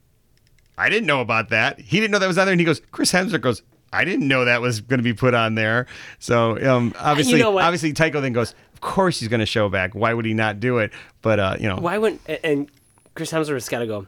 I 0.78 0.90
didn't 0.90 1.06
know 1.06 1.22
about 1.22 1.50
that. 1.50 1.80
He 1.80 2.00
didn't 2.00 2.12
know 2.12 2.18
that 2.20 2.28
was 2.28 2.38
on 2.40 2.46
there, 2.48 2.54
and 2.54 2.60
he 2.60 2.66
goes, 2.66 2.82
Chris 2.92 3.12
Hemsworth 3.12 3.42
goes. 3.42 3.62
I 3.94 4.06
didn't 4.06 4.28
know 4.30 4.46
that 4.46 4.62
was 4.62 4.80
going 4.80 5.00
to 5.00 5.04
be 5.04 5.14
put 5.14 5.34
on 5.34 5.56
there. 5.56 5.86
So 6.18 6.58
um, 6.66 6.94
obviously, 6.98 7.40
know 7.40 7.60
obviously, 7.60 7.92
Taika 7.92 8.22
then 8.22 8.32
goes, 8.32 8.56
"Of 8.74 8.80
course 8.80 9.20
he's 9.20 9.28
going 9.28 9.42
to 9.42 9.46
show 9.46 9.68
back. 9.68 9.94
Why 9.94 10.14
would 10.14 10.26
he 10.26 10.34
not 10.34 10.62
do 10.62 10.78
it?" 10.78 10.92
But 11.22 11.40
uh, 11.42 11.58
you 11.60 11.68
know, 11.68 11.76
Why 11.76 11.98
wouldn't 11.98 12.22
and- 12.26 12.40
and 12.42 12.72
Chris 13.16 13.32
Hemsworth's 13.34 13.68
got 13.68 13.80
to 13.80 13.88
go? 13.88 14.08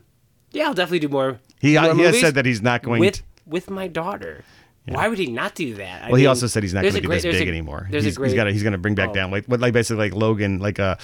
Yeah, 0.52 0.68
I'll 0.68 0.74
definitely 0.74 1.00
do 1.00 1.10
more. 1.10 1.40
He- 1.60 1.78
more 1.78 1.94
he 1.96 2.02
has 2.04 2.20
said 2.22 2.36
that 2.36 2.46
he's 2.46 2.62
not 2.62 2.82
going 2.82 3.02
with 3.02 3.16
to- 3.16 3.24
with 3.46 3.70
my 3.70 3.90
daughter. 3.90 4.46
Why 4.88 5.08
would 5.08 5.18
he 5.18 5.28
not 5.28 5.56
do 5.56 5.76
that? 5.76 6.04
I 6.04 6.08
Well, 6.08 6.16
he 6.20 6.26
also 6.28 6.48
said 6.48 6.62
he's 6.64 6.74
not 6.74 6.82
going 6.82 6.94
to 6.94 7.02
be 7.02 7.08
great- 7.08 7.22
this 7.22 7.38
big 7.38 7.48
a- 7.48 7.52
anymore. 7.52 7.88
There's 7.90 8.04
He's, 8.04 8.16
a 8.16 8.18
great. 8.20 8.30
he's 8.32 8.36
got 8.36 8.48
he's 8.48 8.64
going 8.64 8.74
to 8.74 8.78
bring 8.78 8.96
back 8.96 9.10
Oh. 9.10 9.14
down 9.14 9.32
like 9.32 9.46
what 9.46 9.60
like 9.62 9.74
basically 9.74 10.10
like 10.10 10.14
Logan 10.16 10.60
like 10.60 10.80
uh 10.80 10.96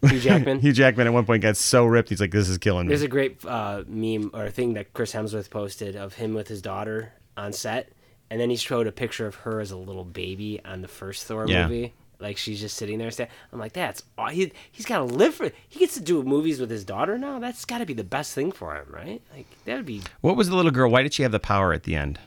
Hugh 0.02 0.20
Jackman. 0.20 0.60
Hugh 0.60 0.72
Jackman 0.72 1.06
at 1.06 1.12
one 1.12 1.26
point 1.26 1.42
got 1.42 1.56
so 1.56 1.84
ripped 1.84 2.08
he's 2.08 2.20
like 2.20 2.30
this 2.30 2.48
is 2.48 2.56
killing 2.58 2.86
me. 2.86 2.90
There's 2.90 3.02
a 3.02 3.08
great 3.08 3.44
uh, 3.44 3.82
meme 3.86 4.30
or 4.32 4.48
thing 4.48 4.74
that 4.74 4.92
Chris 4.94 5.12
Hemsworth 5.12 5.50
posted 5.50 5.96
of 5.96 6.14
him 6.14 6.34
with 6.34 6.48
his 6.48 6.62
daughter 6.62 7.12
on 7.36 7.52
set, 7.52 7.92
and 8.30 8.40
then 8.40 8.48
he 8.50 8.56
showed 8.56 8.86
a 8.86 8.92
picture 8.92 9.26
of 9.26 9.34
her 9.36 9.60
as 9.60 9.72
a 9.72 9.76
little 9.76 10.04
baby 10.04 10.60
on 10.64 10.82
the 10.82 10.88
first 10.88 11.24
Thor 11.24 11.46
Yeah. 11.48 11.64
movie. 11.66 11.94
Like 12.20 12.36
she's 12.36 12.60
just 12.60 12.76
sitting 12.76 12.98
there. 12.98 13.10
I'm 13.52 13.58
like, 13.60 13.74
that's 13.74 14.02
aw- 14.16 14.28
he. 14.30 14.50
He's 14.72 14.86
got 14.86 14.98
to 14.98 15.04
live 15.04 15.34
for. 15.36 15.50
He 15.68 15.78
gets 15.80 15.94
to 15.94 16.00
do 16.00 16.20
movies 16.24 16.58
with 16.60 16.68
his 16.70 16.84
daughter 16.84 17.16
now. 17.18 17.38
That's 17.38 17.64
got 17.64 17.78
to 17.78 17.86
be 17.86 17.94
the 17.94 18.02
best 18.04 18.34
thing 18.34 18.50
for 18.52 18.74
him, 18.74 18.86
right? 18.90 19.20
Like 19.34 19.46
that 19.66 19.76
would 19.76 19.86
be. 19.86 20.02
what 20.20 20.36
was 20.36 20.48
the 20.48 20.56
little 20.56 20.70
girl? 20.72 20.90
Why 20.90 21.02
did 21.04 21.12
she 21.14 21.22
have 21.22 21.30
the 21.32 21.38
power 21.40 21.72
at 21.72 21.82
the 21.84 21.94
end 21.94 22.18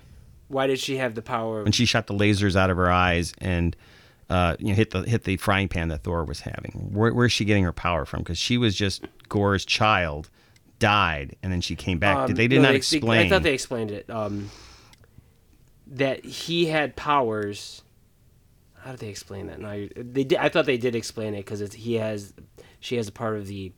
Why 0.52 0.68
did 0.68 0.80
she 0.80 0.98
have 0.98 1.16
the 1.16 1.22
power? 1.22 1.64
when 1.64 1.72
she 1.72 1.86
shot 1.86 2.08
the 2.08 2.14
lasers 2.14 2.56
out 2.56 2.70
of 2.70 2.78
her 2.78 2.92
eyes 2.92 3.34
and 3.40 3.76
uh, 4.30 4.56
you 4.60 4.68
know 4.68 4.74
hit 4.74 4.92
the 4.92 5.04
hit 5.04 5.24
the 5.24 5.38
frying 5.38 5.68
pan 5.68 5.88
that 5.90 6.04
Thor 6.04 6.24
was 6.26 6.42
having? 6.42 6.90
Where, 6.94 7.14
where's 7.14 7.32
she 7.32 7.46
getting 7.46 7.64
her 7.64 7.72
power 7.74 8.06
from? 8.06 8.20
Because 8.20 8.38
she 8.38 8.58
was 8.58 8.76
just 8.76 9.06
Gorr's 9.30 9.66
child, 9.66 10.30
died, 10.80 11.36
and 11.42 11.52
then 11.52 11.62
she 11.62 11.76
came 11.76 12.00
back. 12.00 12.18
Um, 12.18 12.28
did 12.28 12.36
they 12.36 12.48
did 12.48 12.58
no, 12.58 12.64
not 12.64 12.70
they- 12.72 12.78
explain? 12.78 13.26
I 13.26 13.30
thought 13.30 13.44
they 13.44 13.54
explained 13.54 13.92
it. 13.92 14.10
Um, 14.10 14.50
that 15.88 16.24
he 16.24 16.66
had 16.68 16.96
powers. 16.96 17.82
How 18.80 18.92
did 18.92 19.00
they 19.02 19.10
explain 19.10 19.48
that? 19.48 19.60
No, 19.60 19.88
they 19.96 20.24
did. 20.24 20.38
I 20.40 20.50
thought 20.50 20.66
they 20.66 20.78
did 20.78 20.96
explain 20.96 21.34
it 21.36 21.46
because 21.46 21.74
he 21.74 21.96
has, 21.96 22.34
she 22.80 22.96
has 22.96 23.08
a 23.08 23.12
part 23.12 23.38
of 23.38 23.46
the, 23.48 23.74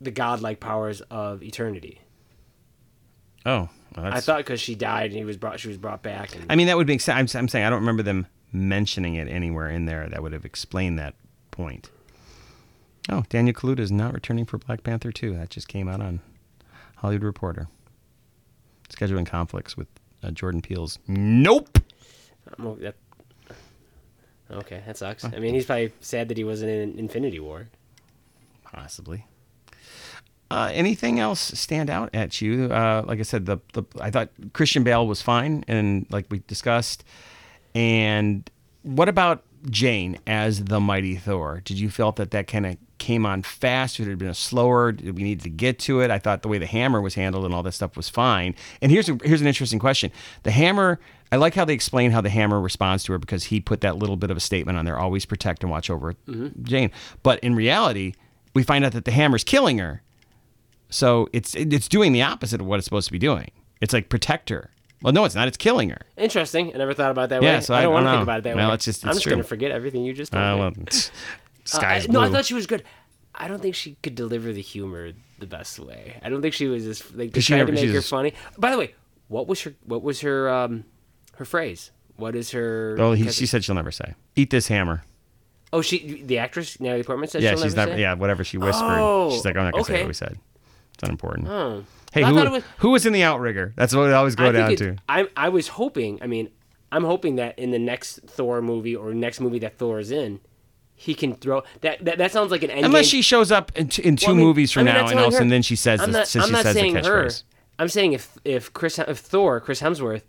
the 0.00 0.10
godlike 0.10 0.60
powers 0.60 1.00
of 1.02 1.42
eternity. 1.42 2.00
oh, 3.46 3.70
well, 3.96 4.06
I 4.06 4.20
thought 4.20 4.38
because 4.38 4.60
she 4.60 4.74
died 4.74 5.10
and 5.10 5.18
he 5.18 5.24
was 5.24 5.36
brought, 5.36 5.60
she 5.60 5.68
was 5.68 5.76
brought 5.76 6.02
back. 6.02 6.34
And, 6.34 6.46
I 6.48 6.56
mean, 6.56 6.66
that 6.68 6.76
would 6.76 6.86
make 6.86 7.00
sense. 7.00 7.34
I'm, 7.34 7.40
I'm 7.40 7.48
saying 7.48 7.64
I 7.64 7.70
don't 7.70 7.80
remember 7.80 8.02
them 8.02 8.26
mentioning 8.52 9.14
it 9.14 9.28
anywhere 9.28 9.68
in 9.68 9.86
there 9.86 10.08
that 10.08 10.22
would 10.22 10.32
have 10.32 10.44
explained 10.44 10.98
that 10.98 11.14
point. 11.50 11.90
Oh, 13.08 13.24
Daniel 13.28 13.54
Kaluuya 13.54 13.80
is 13.80 13.90
not 13.90 14.12
returning 14.12 14.44
for 14.44 14.58
Black 14.58 14.82
Panther 14.84 15.10
2. 15.10 15.34
That 15.34 15.50
just 15.50 15.68
came 15.68 15.88
out 15.88 16.00
on 16.00 16.20
Hollywood 16.96 17.24
Reporter. 17.24 17.68
Scheduling 18.88 19.26
conflicts 19.26 19.76
with 19.76 19.88
uh, 20.22 20.30
Jordan 20.30 20.60
Peele's. 20.60 20.98
Nope. 21.06 21.78
Okay, 24.50 24.82
that 24.86 24.96
sucks. 24.96 25.24
I 25.24 25.38
mean, 25.38 25.54
he's 25.54 25.66
probably 25.66 25.92
sad 26.00 26.28
that 26.28 26.36
he 26.36 26.44
wasn't 26.44 26.70
in 26.70 26.98
Infinity 26.98 27.38
War. 27.38 27.68
Possibly. 28.64 29.24
Uh, 30.50 30.70
anything 30.72 31.20
else 31.20 31.40
stand 31.40 31.88
out 31.88 32.10
at 32.12 32.40
you? 32.40 32.64
Uh, 32.64 33.04
like 33.06 33.20
I 33.20 33.22
said, 33.22 33.46
the, 33.46 33.58
the 33.72 33.84
I 34.00 34.10
thought 34.10 34.30
Christian 34.52 34.82
Bale 34.82 35.06
was 35.06 35.22
fine, 35.22 35.64
and 35.68 36.06
like 36.10 36.26
we 36.28 36.40
discussed. 36.40 37.04
And 37.74 38.50
what 38.82 39.08
about 39.08 39.44
Jane 39.68 40.18
as 40.26 40.64
the 40.64 40.80
mighty 40.80 41.16
Thor? 41.16 41.62
Did 41.64 41.78
you 41.78 41.88
felt 41.88 42.16
that 42.16 42.32
that 42.32 42.48
kind 42.48 42.66
of 42.66 42.76
came 42.98 43.24
on 43.26 43.42
fast? 43.42 43.98
Would 43.98 44.08
it 44.08 44.12
have 44.12 44.18
been 44.18 44.28
a 44.28 44.34
slower? 44.34 44.90
Did 44.90 45.16
we 45.16 45.22
need 45.22 45.40
to 45.42 45.50
get 45.50 45.78
to 45.80 46.00
it? 46.00 46.10
I 46.10 46.18
thought 46.18 46.42
the 46.42 46.48
way 46.48 46.58
the 46.58 46.66
hammer 46.66 47.00
was 47.00 47.14
handled 47.14 47.44
and 47.44 47.54
all 47.54 47.62
that 47.62 47.72
stuff 47.72 47.96
was 47.96 48.08
fine. 48.08 48.56
And 48.82 48.90
here's 48.90 49.08
a, 49.08 49.18
here's 49.22 49.40
an 49.40 49.46
interesting 49.46 49.78
question: 49.78 50.10
the 50.42 50.50
hammer. 50.50 50.98
I 51.32 51.36
like 51.36 51.54
how 51.54 51.64
they 51.64 51.74
explain 51.74 52.10
how 52.10 52.20
the 52.20 52.28
hammer 52.28 52.60
responds 52.60 53.04
to 53.04 53.12
her 53.12 53.18
because 53.18 53.44
he 53.44 53.60
put 53.60 53.82
that 53.82 53.96
little 53.96 54.16
bit 54.16 54.32
of 54.32 54.36
a 54.36 54.40
statement 54.40 54.76
on 54.78 54.84
there: 54.84 54.98
always 54.98 55.24
protect 55.24 55.62
and 55.62 55.70
watch 55.70 55.90
over 55.90 56.14
Jane. 56.62 56.90
But 57.22 57.38
in 57.40 57.54
reality, 57.54 58.14
we 58.54 58.64
find 58.64 58.84
out 58.84 58.92
that 58.92 59.04
the 59.04 59.12
hammer's 59.12 59.44
killing 59.44 59.78
her. 59.78 60.02
So 60.90 61.28
it's 61.32 61.54
it's 61.54 61.88
doing 61.88 62.12
the 62.12 62.22
opposite 62.22 62.60
of 62.60 62.66
what 62.66 62.78
it's 62.78 62.84
supposed 62.84 63.06
to 63.06 63.12
be 63.12 63.18
doing. 63.18 63.50
It's 63.80 63.92
like 63.92 64.08
protect 64.08 64.48
her. 64.50 64.70
Well, 65.02 65.12
no, 65.14 65.24
it's 65.24 65.34
not. 65.34 65.48
It's 65.48 65.56
killing 65.56 65.88
her. 65.90 66.02
Interesting. 66.18 66.74
I 66.74 66.78
never 66.78 66.92
thought 66.92 67.10
about 67.10 67.30
that 67.30 67.42
Yeah, 67.42 67.56
way. 67.56 67.60
so 67.62 67.72
I 67.74 67.78
I 67.78 67.82
don't 67.82 67.94
want 67.94 68.04
to 68.06 68.10
think 68.10 68.22
about 68.22 68.38
it 68.40 68.44
that 68.44 68.56
Well, 68.56 68.68
way. 68.68 68.74
it's 68.74 68.84
just- 68.84 69.06
I'm 69.06 69.12
just 69.14 69.22
true. 69.22 69.30
gonna 69.32 69.44
forget 69.44 69.70
everything 69.70 70.04
you 70.04 70.12
just 70.12 70.32
told 70.32 70.44
Uh, 70.44 70.54
me. 70.54 70.60
well, 70.60 70.72
Uh, 70.86 70.90
sky's 71.64 72.04
I- 72.04 72.06
blue. 72.08 72.12
No, 72.12 72.20
I 72.20 72.30
thought 72.30 72.44
she 72.44 72.52
was 72.54 72.66
good. 72.66 72.82
I 73.34 73.48
don't 73.48 73.62
think 73.62 73.74
she 73.74 73.96
could 74.02 74.14
deliver 74.14 74.52
the 74.52 74.60
humor 74.60 75.12
the 75.38 75.46
best 75.46 75.78
way. 75.78 76.18
I 76.22 76.28
don't 76.28 76.42
think 76.42 76.52
she 76.52 76.66
was 76.66 76.86
as 76.86 77.02
like 77.14 77.16
they 77.16 77.28
'Cause 77.28 77.44
she 77.44 77.52
tried 77.52 77.58
never- 77.60 77.68
to 77.72 77.74
make 77.76 77.86
her 77.86 77.92
just- 77.94 78.10
funny. 78.10 78.34
By 78.58 78.70
the 78.72 78.76
way, 78.78 78.94
what 79.28 79.46
was 79.46 79.62
her 79.62 79.72
what 79.84 80.02
was 80.02 80.20
her 80.20 80.50
um 80.50 80.84
her 81.36 81.46
phrase? 81.46 81.92
What 82.16 82.36
is 82.36 82.50
her? 82.50 82.96
well, 82.98 83.12
he, 83.12 83.30
she 83.30 83.46
said 83.46 83.64
she'll 83.64 83.74
never 83.76 83.90
say. 83.92 84.12
Eat 84.36 84.50
this 84.50 84.68
hammer. 84.68 85.04
oh, 85.72 85.80
she 85.80 86.22
the 86.26 86.36
actress 86.36 86.78
Natalie 86.78 87.04
Portman 87.04 87.28
said. 87.30 87.40
yeah, 87.42 87.52
she'll 87.52 87.62
she's 87.62 87.74
never 87.76 87.92
say? 87.92 88.00
Yeah, 88.02 88.12
whatever 88.14 88.44
she 88.44 88.58
whispered. 88.58 88.84
Oh, 88.84 89.30
she's 89.30 89.44
like, 89.46 89.56
I'm 89.56 89.64
not 89.64 89.72
gonna 89.72 89.84
say 89.86 90.00
what 90.00 90.08
we 90.08 90.12
said. 90.12 90.38
It's 91.00 91.08
unimportant. 91.08 91.48
Oh. 91.48 91.84
Hey, 92.12 92.22
Well, 92.22 92.34
who, 92.46 92.50
was- 92.50 92.64
who 92.78 92.90
was 92.90 93.06
in 93.06 93.12
the 93.12 93.22
outrigger? 93.22 93.72
That's 93.76 93.94
what 93.94 94.08
it 94.08 94.12
always 94.12 94.34
go 94.34 94.48
I 94.48 94.52
down 94.52 94.66
think 94.68 94.78
to. 94.80 94.96
I 95.08 95.28
I 95.36 95.48
was 95.48 95.68
hoping. 95.68 96.18
I 96.20 96.26
mean, 96.26 96.50
I'm 96.92 97.04
hoping 97.04 97.36
that 97.36 97.58
in 97.58 97.70
the 97.70 97.78
next 97.78 98.20
Thor 98.26 98.60
movie 98.60 98.94
or 98.96 99.14
next 99.14 99.40
movie 99.40 99.60
that 99.60 99.78
Thor 99.78 99.98
is 100.00 100.10
in, 100.10 100.40
he 100.94 101.14
can 101.14 101.34
throw 101.34 101.62
that. 101.80 102.04
That, 102.04 102.18
that 102.18 102.32
sounds 102.32 102.50
like 102.50 102.62
an 102.62 102.70
end. 102.70 102.84
Unless 102.84 103.06
she 103.06 103.22
shows 103.22 103.50
up 103.50 103.72
in, 103.76 103.88
t- 103.88 104.02
in 104.02 104.16
two 104.16 104.26
Well, 104.26 104.34
I 104.34 104.36
mean- 104.38 104.46
movies 104.46 104.72
from 104.72 104.80
I 104.80 104.84
mean, 104.84 104.94
now, 104.94 105.00
and 105.00 105.08
telling 105.08 105.18
all 105.22 105.28
of 105.28 105.32
a 105.32 105.36
sudden 105.36 105.48
her- 105.48 105.54
then 105.54 105.62
she 105.62 105.76
says 105.76 106.00
I'm 106.00 106.10
not, 106.10 106.26
says 106.26 106.44
I'm 106.44 106.52
not 106.52 106.62
says 106.64 106.74
saying 106.74 106.96
her. 106.96 107.30
I'm 107.78 107.88
saying 107.88 108.12
if 108.12 108.36
if 108.44 108.72
Chris 108.74 108.98
if 108.98 109.18
Thor 109.18 109.60
Chris 109.60 109.80
Hemsworth 109.80 110.22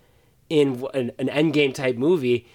in 0.49 0.85
an, 0.93 1.11
an 1.19 1.27
Endgame 1.27 1.73
type 1.73 1.97
movie 1.97 2.47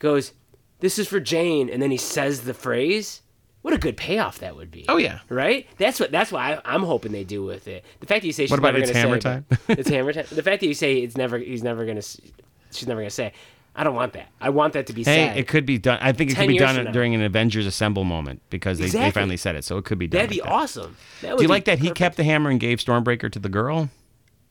goes, 0.00 0.32
"This 0.80 0.98
is 0.98 1.06
for 1.08 1.20
Jane," 1.20 1.70
and 1.70 1.80
then 1.80 1.90
he 1.90 1.96
says 1.96 2.42
the 2.42 2.52
phrase. 2.54 3.22
What 3.62 3.74
a 3.74 3.78
good 3.78 3.96
payoff 3.96 4.40
that 4.40 4.56
would 4.56 4.70
be. 4.70 4.84
Oh, 4.88 4.96
yeah. 4.96 5.20
right. 5.28 5.66
That's 5.78 6.00
what. 6.00 6.10
That's 6.10 6.32
what 6.32 6.40
I, 6.40 6.60
I'm 6.64 6.82
hoping 6.82 7.12
they 7.12 7.24
do 7.24 7.44
with 7.44 7.68
it. 7.68 7.84
The 8.00 8.06
fact 8.06 8.22
that 8.22 8.26
you 8.26 8.32
say 8.32 8.44
she's. 8.44 8.50
What 8.50 8.58
about 8.58 8.74
never 8.74 8.84
it's 8.84 8.92
hammer 8.92 9.20
say, 9.20 9.20
time? 9.20 9.46
it's 9.68 9.88
hammer 9.88 10.12
time. 10.12 10.26
The 10.30 10.42
fact 10.42 10.60
that 10.60 10.66
you 10.66 10.74
say 10.74 10.98
it's 10.98 11.16
never. 11.16 11.38
He's 11.38 11.62
never 11.62 11.86
gonna. 11.86 12.02
She's 12.02 12.86
never 12.86 13.00
gonna 13.00 13.10
say. 13.10 13.32
I 13.74 13.84
don't 13.84 13.94
want 13.94 14.12
that. 14.12 14.28
I 14.40 14.50
want 14.50 14.74
that 14.74 14.86
to 14.88 14.92
be 14.92 15.02
said. 15.02 15.14
Hey, 15.14 15.26
said. 15.28 15.36
it 15.38 15.48
could 15.48 15.64
be 15.64 15.78
done. 15.78 15.98
I 16.02 16.12
think 16.12 16.30
it 16.30 16.36
could 16.36 16.48
be 16.48 16.58
done 16.58 16.92
during 16.92 17.14
an 17.14 17.22
Avengers 17.22 17.66
Assemble 17.66 18.04
moment 18.04 18.42
because 18.50 18.78
they, 18.78 18.88
they 18.88 19.10
finally 19.10 19.38
said 19.38 19.56
it, 19.56 19.64
so 19.64 19.78
it 19.78 19.84
could 19.84 19.98
be 19.98 20.06
done. 20.06 20.18
That'd 20.18 20.30
be 20.30 20.40
that. 20.40 20.48
awesome. 20.48 20.96
That 21.22 21.36
Do 21.36 21.42
you 21.42 21.48
be 21.48 21.52
like 21.52 21.64
that 21.64 21.78
he 21.78 21.90
kept 21.90 22.16
the 22.16 22.24
hammer 22.24 22.50
and 22.50 22.60
gave 22.60 22.78
Stormbreaker 22.78 23.30
to 23.32 23.38
the 23.38 23.48
girl? 23.48 23.88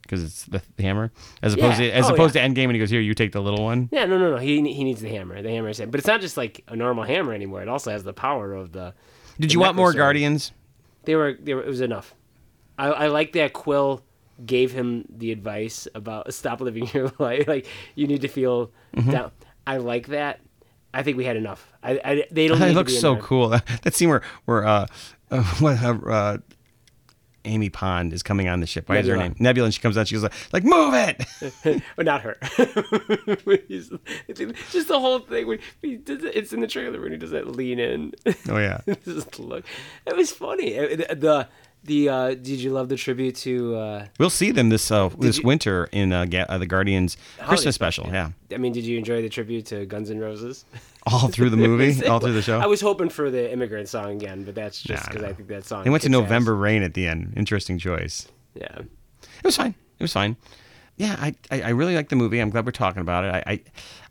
Because 0.01 0.23
it's 0.23 0.45
the, 0.45 0.61
the 0.77 0.83
hammer, 0.83 1.11
as 1.41 1.53
opposed 1.53 1.79
Yeah. 1.79 1.89
to 1.91 1.97
as 1.97 2.09
Oh, 2.09 2.13
opposed 2.13 2.33
to 2.33 2.39
Endgame, 2.39 2.65
and 2.65 2.73
he 2.73 2.79
goes, 2.79 2.89
"Here, 2.89 3.01
you 3.01 3.13
take 3.13 3.31
the 3.31 3.41
little 3.41 3.63
one." 3.63 3.89
Yeah, 3.91 4.05
no, 4.05 4.17
no, 4.17 4.31
no. 4.31 4.37
He 4.37 4.55
he 4.73 4.83
needs 4.83 5.01
the 5.01 5.09
hammer. 5.09 5.41
The 5.41 5.49
hammer 5.49 5.69
is 5.69 5.79
it, 5.79 5.89
but 5.91 5.99
it's 5.99 6.07
not 6.07 6.21
just 6.21 6.37
like 6.37 6.63
a 6.67 6.75
normal 6.75 7.03
hammer 7.03 7.33
anymore. 7.33 7.61
It 7.61 7.67
also 7.69 7.91
has 7.91 8.03
the 8.03 8.13
power 8.13 8.53
of 8.53 8.71
the. 8.71 8.93
Did 9.39 9.49
the 9.49 9.53
you 9.53 9.59
want 9.59 9.75
more 9.75 9.91
necrosword. 9.91 9.97
Guardians? 9.97 10.51
They 11.05 11.15
were, 11.15 11.33
they 11.39 11.53
were. 11.53 11.63
It 11.63 11.67
was 11.67 11.81
enough. 11.81 12.13
I 12.77 12.87
I 12.87 13.07
like 13.07 13.33
that 13.33 13.53
Quill 13.53 14.03
gave 14.45 14.71
him 14.71 15.05
the 15.09 15.31
advice 15.31 15.87
about 15.93 16.33
stop 16.33 16.61
living 16.61 16.87
your 16.93 17.11
life. 17.19 17.47
Like 17.47 17.67
you 17.95 18.07
need 18.07 18.21
to 18.21 18.27
feel 18.27 18.71
Mm-hmm. 18.95 19.11
down. 19.11 19.31
I 19.65 19.77
like 19.77 20.07
that. 20.07 20.41
I 20.93 21.03
think 21.03 21.15
we 21.15 21.23
had 21.23 21.37
enough. 21.37 21.71
I, 21.81 22.01
I 22.03 22.25
they 22.31 22.47
don't. 22.49 22.59
To 22.59 22.73
looks 22.73 22.97
so 22.97 23.15
cool. 23.17 23.49
that 23.49 23.93
scene 23.93 24.09
where 24.09 24.21
where 24.45 24.65
uh, 24.65 24.85
uh, 25.31 25.43
what, 25.59 25.81
uh, 25.81 25.97
uh, 26.09 26.37
Amy 27.45 27.69
Pond 27.69 28.13
is 28.13 28.21
coming 28.23 28.47
on 28.47 28.59
the 28.59 28.67
ship. 28.67 28.87
Why 28.89 28.97
is 28.97 29.07
her 29.07 29.17
name 29.17 29.35
Nebula? 29.39 29.65
And 29.65 29.73
she 29.73 29.81
comes 29.81 29.97
out. 29.97 30.07
She 30.07 30.15
goes 30.15 30.23
like, 30.23 30.33
like 30.53 30.63
move 30.63 30.93
it. 30.93 31.83
but 31.95 32.05
not 32.05 32.21
her. 32.21 32.37
Just 34.71 34.87
the 34.87 34.99
whole 34.99 35.19
thing 35.19 35.47
when 35.47 35.59
he 35.81 35.97
does 35.97 36.23
it, 36.23 36.35
it's 36.35 36.53
in 36.53 36.61
the 36.61 36.67
trailer 36.67 37.01
when 37.01 37.11
he 37.11 37.17
does 37.17 37.31
that 37.31 37.47
lean 37.47 37.79
in. 37.79 38.13
Oh 38.49 38.57
yeah. 38.57 38.81
Just 39.05 39.39
look, 39.39 39.65
it 40.05 40.15
was 40.15 40.31
funny. 40.31 40.71
The 40.73 41.47
the 41.83 42.09
uh, 42.09 42.29
did 42.35 42.47
you 42.61 42.71
love 42.71 42.89
the 42.89 42.95
tribute 42.95 43.35
to? 43.37 43.75
Uh, 43.75 44.05
We'll 44.19 44.29
see 44.29 44.51
them 44.51 44.69
this 44.69 44.91
uh, 44.91 45.09
this 45.17 45.39
you- 45.39 45.43
winter 45.43 45.89
in 45.91 46.13
uh, 46.13 46.25
Ga- 46.25 46.45
uh, 46.47 46.57
the 46.59 46.67
Guardians 46.67 47.17
Christmas 47.39 47.73
special. 47.75 48.07
Yeah, 48.11 48.31
I 48.53 48.57
mean, 48.57 48.71
did 48.73 48.83
you 48.85 48.97
enjoy 48.97 49.21
the 49.21 49.29
tribute 49.29 49.65
to 49.67 49.85
Guns 49.85 50.11
N' 50.11 50.19
Roses? 50.19 50.65
All 51.07 51.27
through 51.27 51.49
the 51.49 51.57
movie, 51.57 52.05
all 52.07 52.19
through 52.19 52.33
the 52.33 52.41
show. 52.41 52.59
I 52.59 52.67
was 52.67 52.81
hoping 52.81 53.09
for 53.09 53.29
the 53.29 53.51
immigrant 53.51 53.89
song 53.89 54.11
again, 54.11 54.43
but 54.43 54.55
that's 54.55 54.81
just 54.81 55.03
Nah, 55.05 55.09
because. 55.11 55.23
I 55.23 55.33
think 55.33 55.49
that 55.49 55.65
song. 55.65 55.83
They 55.83 55.89
went 55.89 56.03
to 56.03 56.09
kicks 56.09 56.15
ass. 56.17 56.21
November 56.21 56.55
Rain 56.55 56.83
at 56.83 56.93
the 56.93 57.07
end. 57.07 57.33
Interesting 57.35 57.77
choice. 57.77 58.27
Yeah. 58.53 58.79
It 58.79 59.45
was 59.45 59.57
fine. 59.57 59.75
It 59.99 60.03
was 60.03 60.13
fine. 60.13 60.35
Yeah, 60.97 61.15
I, 61.17 61.33
I, 61.49 61.61
I 61.61 61.69
really 61.69 61.95
like 61.95 62.09
the 62.09 62.15
movie. 62.15 62.39
I'm 62.39 62.51
glad 62.51 62.65
we're 62.65 62.71
talking 62.71 63.01
about 63.01 63.23
it. 63.25 63.29
I, 63.33 63.43
I 63.53 63.61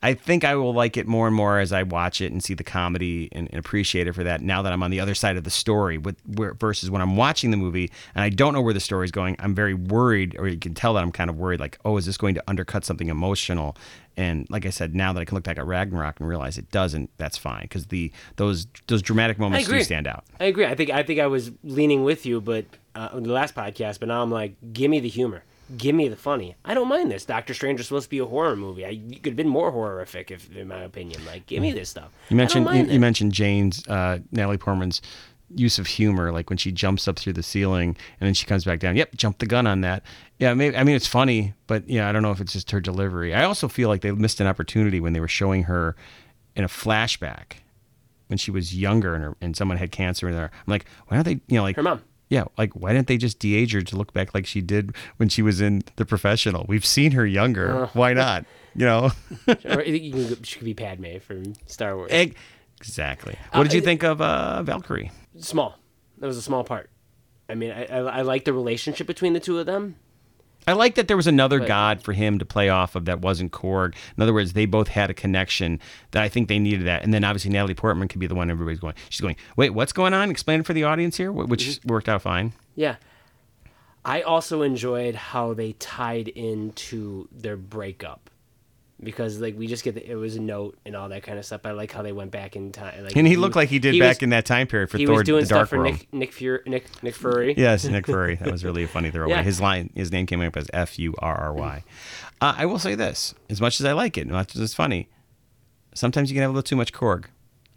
I 0.02 0.14
think 0.14 0.44
I 0.44 0.56
will 0.56 0.72
like 0.72 0.96
it 0.96 1.06
more 1.06 1.26
and 1.26 1.36
more 1.36 1.58
as 1.58 1.72
I 1.72 1.82
watch 1.82 2.20
it 2.22 2.32
and 2.32 2.42
see 2.42 2.54
the 2.54 2.64
comedy 2.64 3.28
and, 3.32 3.48
and 3.50 3.58
appreciate 3.58 4.06
it 4.06 4.14
for 4.14 4.24
that. 4.24 4.40
Now 4.40 4.62
that 4.62 4.72
I'm 4.72 4.82
on 4.82 4.90
the 4.90 4.98
other 4.98 5.14
side 5.14 5.36
of 5.36 5.44
the 5.44 5.50
story, 5.50 5.98
with 5.98 6.16
where, 6.26 6.54
versus 6.54 6.90
when 6.90 7.02
I'm 7.02 7.16
watching 7.16 7.50
the 7.50 7.58
movie 7.58 7.90
and 8.14 8.24
I 8.24 8.30
don't 8.30 8.54
know 8.54 8.62
where 8.62 8.72
the 8.72 8.80
story 8.80 9.04
is 9.04 9.10
going, 9.10 9.36
I'm 9.38 9.54
very 9.54 9.74
worried, 9.74 10.36
or 10.38 10.48
you 10.48 10.56
can 10.58 10.72
tell 10.74 10.94
that 10.94 11.02
I'm 11.02 11.12
kind 11.12 11.28
of 11.28 11.36
worried. 11.36 11.60
Like, 11.60 11.78
oh, 11.84 11.98
is 11.98 12.06
this 12.06 12.16
going 12.16 12.34
to 12.34 12.42
undercut 12.48 12.84
something 12.84 13.08
emotional? 13.08 13.76
And 14.20 14.46
like 14.50 14.66
I 14.66 14.70
said, 14.70 14.94
now 14.94 15.14
that 15.14 15.20
I 15.20 15.24
can 15.24 15.34
look 15.34 15.44
back 15.44 15.56
at 15.56 15.66
Ragnarok 15.66 16.20
and 16.20 16.28
realize 16.28 16.58
it 16.58 16.70
doesn't, 16.70 17.08
that's 17.16 17.38
fine 17.38 17.62
because 17.62 17.86
the 17.86 18.12
those 18.36 18.66
those 18.86 19.00
dramatic 19.00 19.38
moments 19.38 19.66
do 19.66 19.82
stand 19.82 20.06
out. 20.06 20.24
I 20.38 20.44
agree. 20.44 20.66
I 20.66 20.74
think 20.74 20.90
I 20.90 21.02
think 21.02 21.20
I 21.20 21.26
was 21.26 21.50
leaning 21.64 22.04
with 22.04 22.26
you, 22.26 22.42
but 22.42 22.66
uh, 22.94 23.08
on 23.12 23.22
the 23.22 23.32
last 23.32 23.54
podcast. 23.54 23.98
But 23.98 24.08
now 24.08 24.22
I'm 24.22 24.30
like, 24.30 24.56
give 24.74 24.90
me 24.90 25.00
the 25.00 25.08
humor, 25.08 25.42
give 25.78 25.94
me 25.94 26.06
the 26.08 26.16
funny. 26.16 26.54
I 26.66 26.74
don't 26.74 26.88
mind 26.88 27.10
this. 27.10 27.24
Doctor 27.24 27.54
Strange 27.54 27.80
is 27.80 27.86
supposed 27.86 28.04
to 28.04 28.10
be 28.10 28.18
a 28.18 28.26
horror 28.26 28.56
movie. 28.56 28.84
I 28.84 28.90
you 28.90 29.16
could 29.20 29.30
have 29.30 29.36
been 29.36 29.48
more 29.48 29.70
horrific, 29.70 30.30
if 30.30 30.54
in 30.54 30.68
my 30.68 30.82
opinion. 30.82 31.24
Like, 31.24 31.46
give 31.46 31.62
me 31.62 31.72
this 31.72 31.88
stuff. 31.88 32.10
You 32.28 32.36
mentioned 32.36 32.68
I 32.68 32.72
don't 32.72 32.76
mind 32.76 32.88
you, 32.88 32.94
you 32.94 33.00
mentioned 33.00 33.32
Jane's 33.32 33.88
uh, 33.88 34.18
Natalie 34.32 34.58
Portman's 34.58 35.00
use 35.54 35.78
of 35.78 35.86
humor, 35.86 36.32
like 36.32 36.50
when 36.50 36.56
she 36.56 36.72
jumps 36.72 37.08
up 37.08 37.18
through 37.18 37.32
the 37.32 37.42
ceiling 37.42 37.96
and 38.20 38.26
then 38.26 38.34
she 38.34 38.46
comes 38.46 38.64
back 38.64 38.78
down. 38.78 38.96
Yep, 38.96 39.16
jump 39.16 39.38
the 39.38 39.46
gun 39.46 39.66
on 39.66 39.80
that. 39.82 40.02
Yeah, 40.38 40.54
maybe, 40.54 40.76
I 40.76 40.84
mean 40.84 40.96
it's 40.96 41.06
funny, 41.06 41.54
but 41.66 41.88
yeah, 41.88 42.08
I 42.08 42.12
don't 42.12 42.22
know 42.22 42.30
if 42.30 42.40
it's 42.40 42.52
just 42.52 42.70
her 42.70 42.80
delivery. 42.80 43.34
I 43.34 43.44
also 43.44 43.68
feel 43.68 43.88
like 43.88 44.00
they 44.02 44.12
missed 44.12 44.40
an 44.40 44.46
opportunity 44.46 45.00
when 45.00 45.12
they 45.12 45.20
were 45.20 45.28
showing 45.28 45.64
her 45.64 45.96
in 46.56 46.64
a 46.64 46.68
flashback 46.68 47.54
when 48.28 48.38
she 48.38 48.50
was 48.50 48.74
younger 48.74 49.14
and, 49.14 49.24
her, 49.24 49.36
and 49.40 49.56
someone 49.56 49.76
had 49.76 49.90
cancer 49.90 50.28
in 50.28 50.34
there. 50.34 50.50
I'm 50.54 50.70
like, 50.70 50.86
why 51.08 51.16
don't 51.16 51.24
they, 51.24 51.40
you 51.48 51.56
know, 51.56 51.62
like 51.62 51.76
Her 51.76 51.82
mom. 51.82 52.02
Yeah, 52.28 52.44
like 52.56 52.72
why 52.74 52.92
didn't 52.92 53.08
they 53.08 53.16
just 53.16 53.40
de-age 53.40 53.72
her 53.72 53.82
to 53.82 53.96
look 53.96 54.12
back 54.12 54.34
like 54.34 54.46
she 54.46 54.60
did 54.60 54.94
when 55.16 55.28
she 55.28 55.42
was 55.42 55.60
in 55.60 55.82
The 55.96 56.04
Professional? 56.04 56.64
We've 56.68 56.86
seen 56.86 57.10
her 57.12 57.26
younger. 57.26 57.84
Uh. 57.84 57.88
Why 57.92 58.12
not? 58.12 58.44
You 58.76 58.86
know. 58.86 59.10
or 59.64 59.82
you 59.82 60.12
can, 60.12 60.42
she 60.44 60.58
could 60.60 60.64
be 60.64 60.74
Padme 60.74 61.18
from 61.18 61.54
Star 61.66 61.96
Wars. 61.96 62.12
Egg- 62.12 62.36
Exactly. 62.80 63.36
What 63.52 63.64
did 63.64 63.72
you 63.74 63.80
think 63.80 64.02
of 64.02 64.20
uh, 64.20 64.62
Valkyrie? 64.62 65.10
Small. 65.38 65.78
That 66.18 66.26
was 66.26 66.36
a 66.36 66.42
small 66.42 66.64
part. 66.64 66.90
I 67.48 67.54
mean, 67.54 67.70
I, 67.72 67.84
I, 67.86 67.98
I 67.98 68.22
like 68.22 68.44
the 68.44 68.52
relationship 68.52 69.06
between 69.06 69.32
the 69.32 69.40
two 69.40 69.58
of 69.58 69.66
them. 69.66 69.96
I 70.68 70.72
like 70.74 70.94
that 70.96 71.08
there 71.08 71.16
was 71.16 71.26
another 71.26 71.58
But- 71.58 71.68
god 71.68 72.02
for 72.02 72.12
him 72.12 72.38
to 72.38 72.44
play 72.44 72.68
off 72.68 72.94
of 72.94 73.06
that 73.06 73.20
wasn't 73.20 73.50
Korg. 73.50 73.94
In 74.16 74.22
other 74.22 74.32
words, 74.34 74.52
they 74.52 74.66
both 74.66 74.88
had 74.88 75.08
a 75.10 75.14
connection 75.14 75.80
that 76.10 76.22
I 76.22 76.28
think 76.28 76.48
they 76.48 76.58
needed 76.58 76.86
that. 76.86 77.02
And 77.02 77.12
then 77.14 77.24
obviously 77.24 77.50
Natalie 77.50 77.74
Portman 77.74 78.08
could 78.08 78.20
be 78.20 78.26
the 78.26 78.34
one 78.34 78.50
everybody's 78.50 78.78
going. 78.80 78.94
She's 79.08 79.20
going, 79.22 79.36
wait, 79.56 79.70
what's 79.70 79.92
going 79.92 80.12
on? 80.14 80.30
Explain 80.30 80.60
it 80.60 80.66
for 80.66 80.74
the 80.74 80.84
audience 80.84 81.16
here, 81.16 81.32
which 81.32 81.66
Mm-hmm. 81.66 81.88
worked 81.88 82.08
out 82.08 82.22
fine. 82.22 82.52
Yeah. 82.76 82.96
I 84.04 84.22
also 84.22 84.62
enjoyed 84.62 85.14
how 85.14 85.54
they 85.54 85.72
tied 85.74 86.28
into 86.28 87.28
their 87.32 87.56
breakup. 87.56 88.30
Because 89.02 89.40
like 89.40 89.56
we 89.56 89.66
just 89.66 89.82
get 89.82 89.94
the, 89.94 90.06
it 90.10 90.14
was 90.14 90.36
a 90.36 90.40
note 90.42 90.78
and 90.84 90.94
all 90.94 91.08
that 91.08 91.22
kind 91.22 91.38
of 91.38 91.44
stuff. 91.46 91.62
I 91.64 91.70
like 91.70 91.90
how 91.90 92.02
they 92.02 92.12
went 92.12 92.30
back 92.30 92.54
in 92.54 92.70
time. 92.70 93.02
Like 93.02 93.16
And 93.16 93.26
he 93.26 93.36
looked 93.36 93.56
like 93.56 93.70
he 93.70 93.78
did 93.78 93.92
was- 93.92 94.00
back 94.00 94.22
in 94.22 94.28
that 94.30 94.44
time 94.44 94.66
period 94.66 94.90
for 94.90 94.98
he 94.98 95.06
Thor: 95.06 95.16
was 95.16 95.24
doing 95.24 95.42
The 95.44 95.48
Dark 95.48 95.68
stuff 95.68 95.68
for 95.70 95.78
World. 95.78 95.94
Nick 95.94 96.12
Nick 96.12 96.32
Fury, 96.32 96.60
Nick 96.66 97.02
Nick 97.02 97.14
Fury. 97.14 97.54
Yes, 97.58 97.84
Nick 97.86 98.04
Fury. 98.12 98.36
That 98.36 98.52
was 98.52 98.62
really 98.64 98.82
a 98.84 98.88
funny 98.88 99.10
throwaway. 99.10 99.36
Yeah. 99.36 99.42
His 99.42 99.60
line, 99.60 99.90
his 99.94 100.12
name 100.12 100.26
came 100.26 100.42
up 100.42 100.56
as 100.56 100.68
F 100.74 100.98
U 100.98 101.14
R 101.18 101.34
R 101.34 101.54
Y. 101.54 101.82
Uh, 102.42 102.54
I 102.58 102.66
will 102.66 102.78
say 102.78 102.94
this: 102.94 103.34
as 103.48 103.60
much 103.60 103.80
as 103.80 103.86
I 103.86 103.92
like 103.92 104.18
it, 104.18 104.26
as 104.26 104.32
much 104.32 104.54
as 104.54 104.60
it's 104.60 104.74
funny, 104.74 105.08
sometimes 105.94 106.30
you 106.30 106.34
can 106.34 106.42
have 106.42 106.50
a 106.50 106.54
little 106.54 106.62
too 106.62 106.76
much 106.76 106.92
Korg. 106.92 107.24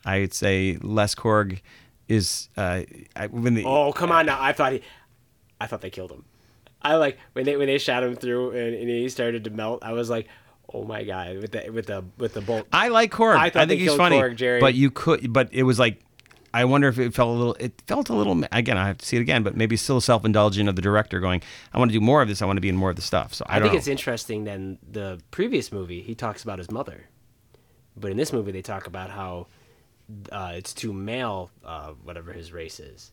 I 0.06 0.20
would 0.20 0.34
say 0.34 0.78
less 0.82 1.16
Korg 1.16 1.62
is 2.10 2.50
uh, 2.58 2.82
I, 3.16 3.28
when 3.28 3.54
the 3.54 3.64
Oh 3.66 3.94
come 3.94 4.12
on 4.12 4.26
now! 4.26 4.38
I 4.42 4.52
thought 4.52 4.74
he, 4.74 4.82
I 5.62 5.68
thought 5.68 5.80
they 5.82 5.90
killed 5.90 6.12
him. 6.12 6.26
I 6.82 6.96
like 6.96 7.18
when 7.32 7.46
they 7.46 7.56
when 7.56 7.68
they 7.68 7.78
shot 7.78 8.04
him 8.04 8.16
through 8.16 8.52
and, 8.52 8.76
and 8.76 8.90
he 8.90 9.08
started 9.08 9.46
to 9.46 9.50
melt. 9.50 9.84
I 9.84 9.94
was 9.94 10.10
like, 10.10 10.28
oh 10.72 10.84
my 10.84 11.04
god, 11.04 11.38
with 11.40 11.52
the 11.52 11.70
with 11.70 11.88
the 11.88 12.04
with 12.18 12.34
the 12.34 12.42
bolt. 12.42 12.68
I 12.72 12.90
like 12.90 13.12
Korg. 13.12 13.38
I 13.38 13.52
I, 13.54 13.66
think 13.66 13.82
he's 13.82 13.96
funny. 13.96 14.18
Korg, 14.18 14.36
Jerry. 14.36 14.60
But 14.60 14.76
you 14.76 14.92
could, 14.92 15.32
but 15.34 15.50
it 15.52 15.64
was 15.64 15.80
like, 15.80 16.02
I 16.54 16.66
wonder 16.66 16.88
if 16.88 17.00
it 17.00 17.14
felt 17.14 17.30
a 17.30 17.32
little. 17.32 17.56
It 17.56 17.82
felt 17.88 18.10
a 18.10 18.14
little. 18.14 18.44
Again, 18.52 18.78
I 18.78 18.88
have 18.88 18.98
to 19.00 19.06
see 19.06 19.18
it 19.18 19.22
again, 19.22 19.44
but 19.44 19.56
maybe 19.56 19.76
still 19.76 20.02
self 20.02 20.26
indulgent 20.26 20.70
of 20.70 20.76
the 20.76 20.82
director 20.82 21.20
going. 21.20 21.42
I 21.74 21.80
want 21.80 21.92
to 21.92 21.98
do 21.98 22.02
more 22.02 22.22
of 22.22 22.28
this. 22.28 22.42
I 22.42 22.46
want 22.46 22.58
to 22.58 22.62
be 22.62 22.70
in 22.70 22.76
more 22.76 22.92
of 22.92 22.96
the 22.96 23.02
stuff. 23.02 23.34
So 23.34 23.46
I, 23.48 23.56
I, 23.56 23.60
don't 23.60 23.68
think 23.68 23.74
know. 23.74 23.78
it's 23.80 23.88
interesting. 23.88 24.44
Then 24.44 24.78
the 24.90 25.20
previous 25.32 25.72
movie, 25.72 26.02
he 26.02 26.16
talks 26.16 26.44
about 26.44 26.60
his 26.60 26.70
mother, 26.70 27.06
but 27.98 28.12
in 28.12 28.18
this 28.18 28.32
movie, 28.32 28.52
they 28.52 28.62
talk 28.62 28.88
about 28.88 29.10
how 29.10 29.48
uh, 30.32 30.54
it's 30.56 30.74
too 30.74 30.94
male, 30.94 31.50
uh, 31.64 31.92
whatever 32.04 32.34
his 32.34 32.52
race 32.52 32.80
is. 32.80 33.12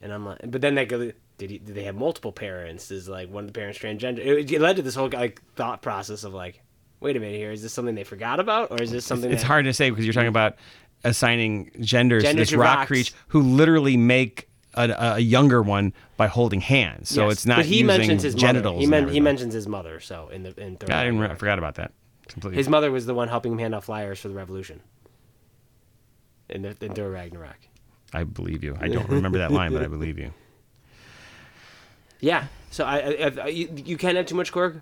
And 0.00 0.12
I'm 0.12 0.26
like, 0.26 0.38
but 0.50 0.60
then 0.60 0.74
they 0.74 0.86
go, 0.86 1.10
did, 1.38 1.50
he, 1.50 1.58
did 1.58 1.74
they 1.74 1.84
have 1.84 1.94
multiple 1.94 2.32
parents? 2.32 2.90
Is 2.90 3.08
like 3.08 3.30
one 3.30 3.44
of 3.44 3.52
the 3.52 3.58
parents 3.58 3.78
transgender? 3.78 4.18
It, 4.18 4.52
it 4.52 4.60
led 4.60 4.76
to 4.76 4.82
this 4.82 4.94
whole 4.94 5.08
like 5.08 5.42
thought 5.54 5.82
process 5.82 6.24
of 6.24 6.34
like, 6.34 6.62
wait 7.00 7.16
a 7.16 7.20
minute 7.20 7.36
here, 7.36 7.52
is 7.52 7.62
this 7.62 7.72
something 7.72 7.94
they 7.94 8.04
forgot 8.04 8.40
about, 8.40 8.70
or 8.70 8.82
is 8.82 8.90
this 8.90 9.04
something? 9.04 9.30
it's 9.30 9.42
that, 9.42 9.46
hard 9.46 9.64
to 9.64 9.72
say 9.72 9.90
because 9.90 10.04
you're 10.04 10.14
talking 10.14 10.28
about 10.28 10.56
assigning 11.04 11.70
genders, 11.80 12.22
Genders 12.22 12.48
to 12.48 12.56
this 12.56 12.58
rock 12.58 12.86
creature 12.86 13.14
who 13.28 13.42
literally 13.42 13.96
make 13.96 14.48
a, 14.74 15.14
a 15.16 15.18
younger 15.18 15.62
one 15.62 15.92
by 16.16 16.26
holding 16.26 16.60
hands. 16.60 17.08
So 17.08 17.24
Yes, 17.24 17.32
it's 17.32 17.46
not 17.46 17.56
But 17.56 17.66
he 17.66 17.82
mentions 17.82 18.22
his 18.22 18.34
genitals. 18.34 18.80
He, 18.80 18.86
men- 18.86 19.08
he 19.08 19.20
mentions 19.20 19.54
his 19.54 19.66
mother. 19.66 20.00
So 20.00 20.28
in 20.28 20.42
the 20.42 20.60
in 20.60 20.76
Yeah, 20.86 21.00
I 21.00 21.04
didn't. 21.04 21.22
I 21.22 21.34
forgot 21.34 21.58
about 21.58 21.76
that 21.76 21.92
completely. 22.28 22.56
his 22.56 22.68
mother 22.68 22.90
was 22.90 23.06
the 23.06 23.14
one 23.14 23.28
helping 23.28 23.52
him 23.52 23.58
hand 23.58 23.74
out 23.74 23.84
flyers 23.84 24.20
for 24.20 24.28
the 24.28 24.34
revolution. 24.34 24.80
In 26.48 26.62
the 26.62 26.76
in 26.80 26.94
Thor 26.94 27.10
Ragnarok. 27.10 27.58
I 28.12 28.24
believe 28.24 28.62
you. 28.62 28.76
I 28.80 28.88
don't 28.88 29.08
remember 29.08 29.38
that 29.38 29.50
line, 29.50 29.72
but 29.72 29.82
I 29.82 29.86
believe 29.88 30.18
you. 30.18 30.32
Yeah. 32.20 32.46
So 32.70 32.84
I, 32.84 32.98
I, 32.98 33.32
I 33.42 33.46
you, 33.48 33.68
you 33.74 33.96
can't 33.96 34.16
have 34.16 34.26
too 34.26 34.34
much 34.34 34.52
Korg, 34.52 34.80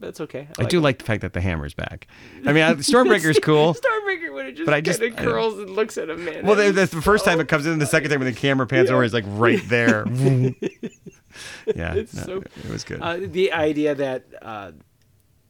but 0.00 0.08
it's 0.10 0.20
okay. 0.20 0.48
I 0.58 0.64
do 0.64 0.80
like 0.80 0.98
the 0.98 1.04
fact 1.04 1.22
that 1.22 1.32
the 1.32 1.40
hammer's 1.40 1.74
back. 1.74 2.06
I 2.46 2.52
mean, 2.52 2.62
I- 2.62 2.74
Stormbreaker's 2.74 3.38
cool. 3.40 3.74
Stormbreaker 4.06 4.32
when 4.34 4.46
it 4.46 4.52
just 4.52 4.66
But 4.66 4.74
I 4.74 4.80
just- 4.80 5.00
curls 5.16 5.58
and 5.58 5.70
looks 5.70 5.98
at 5.98 6.08
him, 6.10 6.24
man. 6.24 6.44
Well, 6.46 6.54
That 6.56 6.74
that's 6.74 6.92
the 6.92 7.02
first 7.02 7.24
so- 7.24 7.30
time 7.30 7.40
it 7.40 7.48
comes 7.48 7.66
in. 7.66 7.78
The 7.78 7.86
second 7.86 8.10
time 8.10 8.20
when 8.20 8.32
the 8.32 8.38
camera 8.38 8.66
pans 8.66 8.90
over, 8.90 9.02
it's 9.04 9.14
like 9.14 9.24
right 9.26 9.62
there. 9.68 10.06
yeah, 11.74 11.94
It's 11.94 12.14
no, 12.14 12.22
so- 12.24 12.36
it 12.64 12.70
was 12.70 12.84
good. 12.84 13.00
Uh, 13.00 13.18
the 13.20 13.52
idea 13.52 13.94
that 13.94 14.24
uh, 14.42 14.72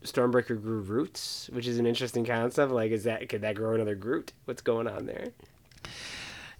Stormbreaker 0.05 0.61
grew 0.61 0.81
roots, 0.81 1.49
which 1.53 1.67
is 1.67 1.79
an 1.79 1.87
interesting 1.87 2.25
concept. 2.25 2.73
Like, 2.73 2.91
is 2.93 3.05
that 3.05 3.29
could 3.29 3.43
that 3.43 3.55
grow 3.57 3.75
another 3.75 3.95
Groot? 3.95 4.33
What's 4.45 4.63
going 4.63 4.87
on 4.87 5.07
there? 5.07 5.29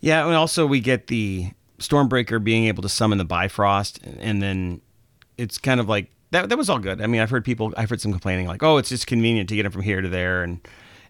Yeah, 0.01 0.27
and 0.27 0.35
also 0.35 0.67
we 0.67 0.81
get 0.81 1.07
the 1.07 1.51
Stormbreaker 1.79 2.43
being 2.43 2.67
able 2.67 2.83
to 2.83 2.89
summon 2.89 3.19
the 3.19 3.25
Bifrost, 3.25 4.01
and 4.19 4.43
then 4.43 4.81
it's 5.39 5.59
kind 5.59 5.81
of 5.81 5.89
like 5.89 6.11
that. 6.37 6.49
That 6.49 6.59
was 6.59 6.71
all 6.71 6.79
good. 6.79 7.01
I 7.01 7.07
mean, 7.07 7.21
I've 7.21 7.31
heard 7.31 7.45
people, 7.45 7.73
I've 7.77 7.91
heard 7.91 8.01
some 8.01 8.13
complaining 8.13 8.47
like, 8.47 8.63
"Oh, 8.63 8.77
it's 8.79 8.89
just 8.89 9.07
convenient 9.07 9.49
to 9.49 9.57
get 9.57 9.67
him 9.67 9.73
from 9.73 9.83
here 9.83 10.01
to 10.01 10.09
there," 10.09 10.43
and 10.43 10.61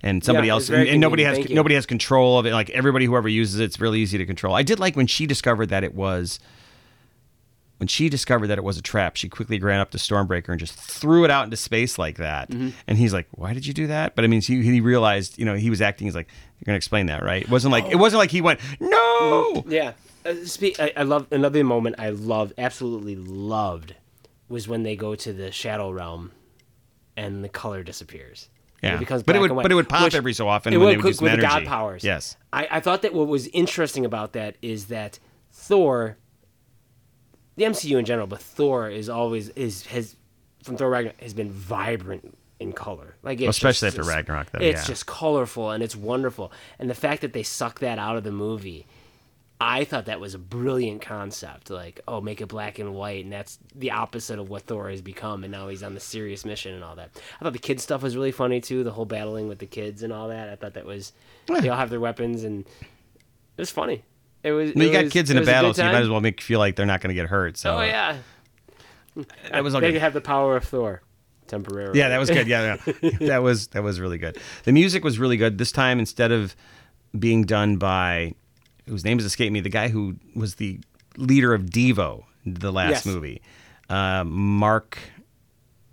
and 0.02 0.22
somebody 0.22 0.48
Yeah, 0.48 0.54
else, 0.54 0.68
and, 0.68 0.88
and 0.88 1.00
nobody 1.00 1.22
has 1.24 1.48
nobody 1.50 1.74
has 1.74 1.86
control 1.86 2.38
of 2.38 2.46
it. 2.46 2.52
Like 2.52 2.70
everybody, 2.70 3.04
whoever 3.06 3.28
uses 3.28 3.60
it, 3.60 3.64
it's 3.64 3.80
really 3.80 4.00
easy 4.00 4.18
to 4.18 4.26
control. 4.26 4.54
I 4.54 4.62
did 4.62 4.78
like 4.78 4.96
when 4.96 5.06
she 5.06 5.26
discovered 5.26 5.68
that 5.70 5.84
it 5.84 5.94
was. 5.94 6.38
When 7.78 7.88
she 7.88 8.08
discovered 8.08 8.46
that 8.46 8.56
it 8.56 8.64
was 8.64 8.78
a 8.78 8.82
trap, 8.82 9.16
she 9.16 9.28
quickly 9.28 9.58
ran 9.60 9.80
up 9.80 9.90
to 9.90 9.98
Stormbreaker 9.98 10.48
and 10.48 10.58
just 10.58 10.72
threw 10.72 11.24
it 11.24 11.30
out 11.30 11.44
into 11.44 11.58
space 11.58 11.98
like 11.98 12.16
that. 12.16 12.48
Mm-hmm. 12.50 12.70
And 12.86 12.96
he's 12.96 13.12
like, 13.12 13.26
"Why 13.32 13.52
did 13.52 13.66
you 13.66 13.74
do 13.74 13.86
that?" 13.88 14.14
But 14.14 14.24
I 14.24 14.28
mean, 14.28 14.40
he, 14.40 14.62
he 14.62 14.80
realized, 14.80 15.38
you 15.38 15.44
know, 15.44 15.54
he 15.56 15.68
was 15.68 15.82
acting. 15.82 16.06
He's 16.06 16.14
like, 16.14 16.28
"You're 16.58 16.64
gonna 16.64 16.78
explain 16.78 17.04
that, 17.06 17.22
right?" 17.22 17.42
It 17.42 17.50
wasn't 17.50 17.72
like 17.72 17.84
it 17.90 17.96
wasn't 17.96 18.20
like 18.20 18.30
he 18.30 18.40
went, 18.40 18.60
"No." 18.80 19.62
Yeah. 19.68 19.92
Uh, 20.24 20.34
speak, 20.44 20.80
I, 20.80 20.90
I 20.96 21.02
love 21.02 21.26
another 21.30 21.62
moment 21.62 21.96
I 21.98 22.08
loved, 22.10 22.54
absolutely 22.58 23.14
loved, 23.14 23.94
was 24.48 24.68
when 24.68 24.82
they 24.82 24.96
go 24.96 25.14
to 25.14 25.32
the 25.32 25.50
shadow 25.50 25.90
realm, 25.90 26.32
and 27.16 27.42
the 27.44 27.48
color 27.48 27.82
disappears. 27.82 28.48
Yeah. 28.82 28.96
It 28.96 28.98
becomes 29.00 29.22
But 29.22 29.36
it 29.36 29.40
would- 29.40 29.50
and 29.50 29.56
white, 29.56 29.62
but 29.64 29.72
it 29.72 29.74
would 29.76 29.88
pop 29.88 30.04
which- 30.04 30.14
every 30.14 30.32
so 30.34 30.48
often 30.48 30.72
It 30.72 30.76
when 30.76 30.86
would 30.86 30.92
they 30.92 30.96
would 30.98 31.06
use 31.06 31.20
with 31.20 31.32
the 31.32 31.38
god 31.38 31.64
powers. 31.64 32.04
Yes. 32.04 32.36
I, 32.52 32.68
I 32.72 32.80
thought 32.80 33.02
that 33.02 33.14
what 33.14 33.26
was 33.26 33.46
interesting 33.48 34.04
about 34.04 34.34
that 34.34 34.56
is 34.62 34.86
that 34.86 35.18
Thor, 35.50 36.18
the 37.56 37.64
MCU 37.64 37.98
in 37.98 38.04
general, 38.04 38.26
but 38.26 38.40
Thor 38.40 38.88
is 38.90 39.08
always 39.08 39.48
is 39.50 39.86
has 39.86 40.16
from 40.62 40.76
Thor 40.76 40.90
Ragnarok 40.90 41.20
has 41.22 41.32
been 41.34 41.50
vibrant 41.50 42.36
in 42.60 42.72
color. 42.72 43.16
Like 43.22 43.40
it's 43.40 43.56
Especially 43.56 43.86
just- 43.88 43.98
after 43.98 44.08
Ragnarok, 44.08 44.50
though, 44.52 44.60
It's 44.60 44.82
yeah. 44.82 44.86
just 44.86 45.06
colorful 45.06 45.70
and 45.70 45.82
it's 45.82 45.96
wonderful. 45.96 46.52
And 46.78 46.88
the 46.90 46.94
fact 46.94 47.22
that 47.22 47.32
they 47.32 47.42
suck 47.42 47.80
that 47.80 47.98
out 47.98 48.16
of 48.16 48.24
the 48.24 48.32
movie. 48.32 48.86
I 49.58 49.84
thought 49.84 50.04
that 50.06 50.20
was 50.20 50.34
a 50.34 50.38
brilliant 50.38 51.00
concept. 51.00 51.70
Like, 51.70 52.00
oh, 52.06 52.20
make 52.20 52.40
it 52.42 52.46
black 52.48 52.78
and 52.78 52.94
white, 52.94 53.24
and 53.24 53.32
that's 53.32 53.58
the 53.74 53.92
opposite 53.92 54.38
of 54.38 54.50
what 54.50 54.62
Thor 54.62 54.90
has 54.90 55.00
become. 55.00 55.44
And 55.44 55.50
now 55.52 55.68
he's 55.68 55.82
on 55.82 55.94
the 55.94 56.00
serious 56.00 56.44
mission 56.44 56.74
and 56.74 56.84
all 56.84 56.96
that. 56.96 57.10
I 57.40 57.44
thought 57.44 57.54
the 57.54 57.58
kid 57.58 57.80
stuff 57.80 58.02
was 58.02 58.14
really 58.16 58.32
funny 58.32 58.60
too. 58.60 58.84
The 58.84 58.90
whole 58.90 59.06
battling 59.06 59.48
with 59.48 59.58
the 59.58 59.66
kids 59.66 60.02
and 60.02 60.12
all 60.12 60.28
that. 60.28 60.50
I 60.50 60.56
thought 60.56 60.74
that 60.74 60.84
was 60.84 61.12
they 61.48 61.68
all 61.70 61.78
have 61.78 61.88
their 61.90 62.00
weapons 62.00 62.44
and 62.44 62.66
it 62.66 63.62
was 63.62 63.70
funny. 63.70 64.04
It 64.42 64.52
was. 64.52 64.72
Well, 64.74 64.84
you 64.84 64.92
got 64.92 65.04
was- 65.04 65.12
kids 65.12 65.30
in 65.30 65.38
a 65.38 65.44
battle, 65.44 65.70
good 65.70 65.76
so 65.76 65.86
you 65.86 65.92
might 65.92 66.02
as 66.02 66.08
well 66.10 66.20
make 66.20 66.40
feel 66.42 66.58
like 66.58 66.76
they're 66.76 66.84
not 66.84 67.00
going 67.00 67.08
to 67.08 67.20
get 67.20 67.28
hurt. 67.28 67.56
So 67.56 67.78
Oh 67.78 67.80
yeah, 67.82 68.18
that 69.50 69.64
was 69.64 69.74
all 69.74 69.80
they 69.80 69.92
good. 69.92 70.00
have 70.02 70.12
the 70.12 70.20
power 70.20 70.56
of 70.56 70.64
Thor 70.64 71.00
temporarily. 71.46 71.98
Yeah, 71.98 72.10
that 72.10 72.18
was 72.18 72.28
good. 72.28 72.46
Yeah, 72.46 72.76
yeah. 73.00 73.10
that 73.20 73.38
was 73.42 73.68
that 73.68 73.82
was 73.82 74.00
really 74.00 74.18
good. 74.18 74.36
The 74.64 74.72
music 74.72 75.02
was 75.02 75.18
really 75.18 75.38
good 75.38 75.56
this 75.56 75.72
time. 75.72 75.98
Instead 75.98 76.30
of 76.30 76.54
being 77.18 77.44
done 77.44 77.78
by 77.78 78.34
whose 78.88 79.04
name 79.04 79.18
has 79.18 79.24
escaped 79.24 79.52
me, 79.52 79.60
the 79.60 79.68
guy 79.68 79.88
who 79.88 80.16
was 80.34 80.56
the 80.56 80.80
leader 81.16 81.54
of 81.54 81.62
Devo, 81.66 82.24
the 82.44 82.72
last 82.72 82.90
Yes. 82.90 83.06
movie, 83.06 83.42
uh, 83.88 84.24
Mark 84.24 84.98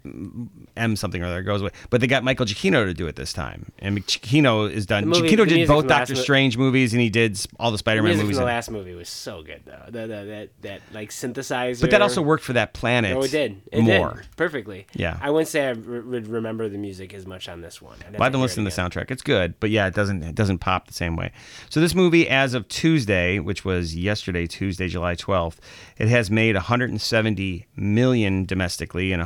M 0.05 0.95
something 0.95 1.21
or 1.23 1.27
other 1.27 1.41
goes 1.43 1.61
away. 1.61 1.71
But 1.89 2.01
they 2.01 2.07
got 2.07 2.23
Michael 2.23 2.45
Giacchino 2.45 2.85
to 2.85 2.93
do 2.93 3.07
it 3.07 3.15
this 3.15 3.31
time, 3.33 3.71
and 3.79 4.05
Giacchino 4.05 4.69
is 4.71 4.85
done. 4.85 5.03
The 5.03 5.09
movie- 5.21 5.29
Giacchino 5.29 5.47
did 5.47 5.67
both 5.67 5.83
the 5.83 5.89
Doctor 5.89 6.15
mo- 6.15 6.21
Strange 6.21 6.57
movies, 6.57 6.93
and 6.93 7.01
he 7.01 7.09
did 7.09 7.39
all 7.59 7.71
the 7.71 7.75
The 7.75 7.79
Spider-Man 7.79 8.13
from 8.17 8.21
movies. 8.23 8.37
the 8.37 8.43
last 8.45 8.69
movie 8.71 8.93
was 8.95 9.07
so 9.09 9.43
good 9.43 9.61
though. 9.65 9.83
That 9.89 10.07
that 10.09 10.25
that, 10.27 10.49
that 10.61 10.81
like 10.93 11.09
synthesizer. 11.09 11.81
but 11.81 11.91
that 11.91 12.01
also 12.01 12.21
worked 12.21 12.43
for 12.43 12.53
that 12.53 12.73
planet. 12.73 13.15
Oh, 13.15 13.23
it 13.23 13.31
did. 13.31 13.61
It 13.71 13.81
more. 13.81 14.13
did 14.15 14.35
perfectly. 14.35 14.87
Yeah. 14.93 15.17
I 15.21 15.29
wouldn't 15.29 15.47
say 15.49 15.67
I 15.67 15.71
re- 15.71 15.99
would 16.01 16.27
remember 16.27 16.67
the 16.69 16.77
music 16.77 17.13
as 17.13 17.25
much 17.25 17.47
on 17.47 17.61
this 17.61 17.81
one. 17.81 17.95
I'd 17.99 18.03
have 18.05 18.13
Well, 18.15 18.23
I've 18.23 18.31
been 18.31 18.41
listening 18.41 18.69
to 18.69 18.75
the 18.75 18.81
soundtrack. 18.81 19.09
It's 19.11 19.21
good, 19.21 19.53
but 19.59 19.69
yeah, 19.69 19.87
it 19.87 19.93
doesn't 19.93 20.23
it 20.23 20.35
doesn't 20.35 20.59
pop 20.59 20.87
the 20.87 20.93
same 20.93 21.15
way. 21.15 21.31
So 21.69 21.79
this 21.79 21.95
movie, 21.95 22.27
as 22.29 22.53
of 22.53 22.67
Tuesday, 22.67 23.39
which 23.39 23.63
was 23.63 23.95
yesterday, 23.95 24.47
Tuesday, 24.47 24.87
July 24.87 25.15
twelfth, 25.15 25.59
it 25.97 26.07
has 26.09 26.29
made 26.29 26.55
170 26.55 27.67
million 27.75 28.45
domestically 28.45 29.11
and 29.11 29.21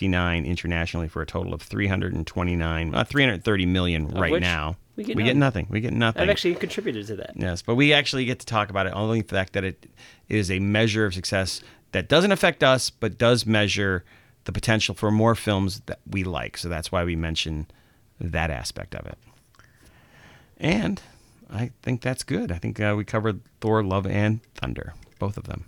159 0.00 0.46
internationally 0.46 1.08
for 1.08 1.22
a 1.22 1.26
total 1.26 1.52
of 1.52 1.62
329, 1.62 2.94
uh, 2.94 3.04
330 3.04 3.66
million 3.66 4.08
right 4.08 4.32
which 4.32 4.42
now. 4.42 4.76
we 4.96 5.04
get 5.04 5.16
get 5.16 5.36
nothing. 5.36 5.66
We 5.70 5.80
get 5.80 5.92
nothing. 5.92 6.22
I've 6.22 6.30
actually 6.30 6.54
contributed 6.54 7.06
to 7.08 7.16
that. 7.16 7.32
Yes, 7.36 7.62
but 7.62 7.74
we 7.74 7.92
actually 7.92 8.24
get 8.24 8.38
to 8.40 8.46
talk 8.46 8.70
about 8.70 8.86
it 8.86 8.92
only 8.94 9.20
the 9.22 9.28
fact 9.28 9.52
that 9.52 9.64
it 9.64 9.86
is 10.28 10.50
a 10.50 10.58
measure 10.58 11.04
of 11.04 11.14
success 11.14 11.60
that 11.92 12.08
doesn't 12.08 12.32
affect 12.32 12.62
us, 12.62 12.90
but 12.90 13.18
does 13.18 13.44
measure 13.46 14.04
the 14.44 14.52
potential 14.52 14.94
for 14.94 15.10
more 15.10 15.34
films 15.34 15.80
that 15.86 16.00
we 16.08 16.24
like. 16.24 16.56
So 16.56 16.68
that's 16.68 16.90
why 16.90 17.04
we 17.04 17.16
mention 17.16 17.66
that 18.20 18.50
aspect 18.50 18.94
of 18.94 19.06
it. 19.06 19.18
And 20.56 21.00
I 21.50 21.72
think 21.82 22.00
that's 22.00 22.22
good. 22.22 22.52
I 22.52 22.58
think 22.58 22.80
uh, 22.80 22.94
we 22.96 23.04
covered 23.04 23.40
Thor, 23.60 23.82
Love, 23.82 24.06
and 24.06 24.40
Thunder, 24.54 24.94
both 25.18 25.36
of 25.36 25.44
them. 25.44 25.64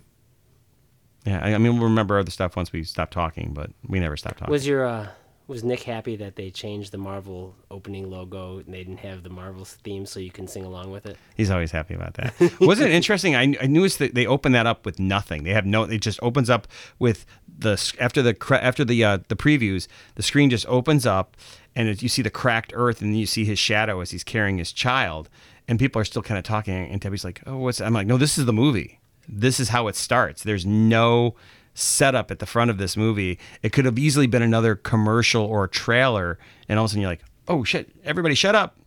Yeah, 1.25 1.39
I, 1.43 1.53
I 1.53 1.57
mean, 1.57 1.75
we'll 1.75 1.89
remember 1.89 2.19
other 2.19 2.31
stuff 2.31 2.55
once 2.55 2.73
we 2.73 2.83
stop 2.83 3.09
talking, 3.11 3.51
but 3.53 3.71
we 3.87 3.99
never 3.99 4.17
stop 4.17 4.37
talking. 4.37 4.51
Was 4.51 4.67
your 4.67 4.85
uh, 4.85 5.07
was 5.47 5.63
Nick 5.63 5.83
happy 5.83 6.15
that 6.17 6.35
they 6.35 6.49
changed 6.49 6.91
the 6.91 6.97
Marvel 6.97 7.55
opening 7.69 8.09
logo 8.09 8.59
and 8.59 8.73
they 8.73 8.77
didn't 8.77 8.97
have 8.97 9.23
the 9.23 9.29
Marvel 9.29 9.65
theme 9.65 10.05
so 10.05 10.19
you 10.19 10.31
can 10.31 10.47
sing 10.47 10.65
along 10.65 10.91
with 10.91 11.05
it? 11.05 11.17
He's 11.35 11.51
always 11.51 11.71
happy 11.71 11.93
about 11.93 12.13
that. 12.15 12.33
Wasn't 12.59 12.89
it 12.89 12.93
interesting? 12.93 13.35
I, 13.35 13.55
I 13.61 13.67
noticed 13.67 13.99
that 13.99 14.15
they 14.15 14.25
open 14.25 14.53
that 14.53 14.65
up 14.65 14.85
with 14.85 14.99
nothing. 14.99 15.43
They 15.43 15.51
have 15.51 15.65
no. 15.65 15.83
It 15.83 16.01
just 16.01 16.19
opens 16.21 16.49
up 16.49 16.67
with 16.99 17.25
the 17.57 17.93
after 17.99 18.21
the 18.21 18.35
after 18.61 18.85
the 18.85 19.03
uh, 19.03 19.19
the 19.27 19.35
previews. 19.35 19.87
The 20.15 20.23
screen 20.23 20.49
just 20.49 20.65
opens 20.67 21.05
up, 21.05 21.35
and 21.75 21.87
it, 21.87 22.01
you 22.01 22.09
see 22.09 22.21
the 22.21 22.29
cracked 22.29 22.71
earth, 22.75 23.01
and 23.01 23.17
you 23.17 23.25
see 23.25 23.45
his 23.45 23.59
shadow 23.59 23.99
as 23.99 24.11
he's 24.11 24.23
carrying 24.23 24.57
his 24.57 24.71
child. 24.71 25.29
And 25.65 25.79
people 25.79 26.01
are 26.01 26.05
still 26.05 26.21
kind 26.21 26.37
of 26.37 26.43
talking, 26.43 26.73
and 26.73 26.99
Debbie's 26.99 27.23
like, 27.23 27.41
"Oh, 27.45 27.57
what's?" 27.57 27.77
That? 27.77 27.85
I'm 27.85 27.93
like, 27.93 28.07
"No, 28.07 28.17
this 28.17 28.37
is 28.37 28.45
the 28.45 28.53
movie. 28.53 28.99
This 29.27 29.59
is 29.59 29.69
how 29.69 29.87
it 29.87 29.95
starts. 29.95 30.43
There's 30.43 30.65
no." 30.65 31.35
setup 31.75 32.29
at 32.29 32.37
the 32.37 32.45
front 32.45 32.69
of 32.69 32.77
this 32.77 32.95
movie 32.95 33.39
it 33.63 33.73
could 33.73 33.83
have 33.83 33.97
easily 33.97 34.27
been 34.27 34.43
another 34.43 34.75
commercial 34.75 35.43
or 35.43 35.67
trailer 35.67 36.37
and 36.69 36.77
all 36.77 36.85
of 36.85 36.89
a 36.89 36.91
sudden 36.91 37.01
you're 37.01 37.09
like 37.09 37.23
oh 37.47 37.63
shit 37.63 37.89
everybody 38.03 38.35
shut 38.35 38.53
up 38.53 38.77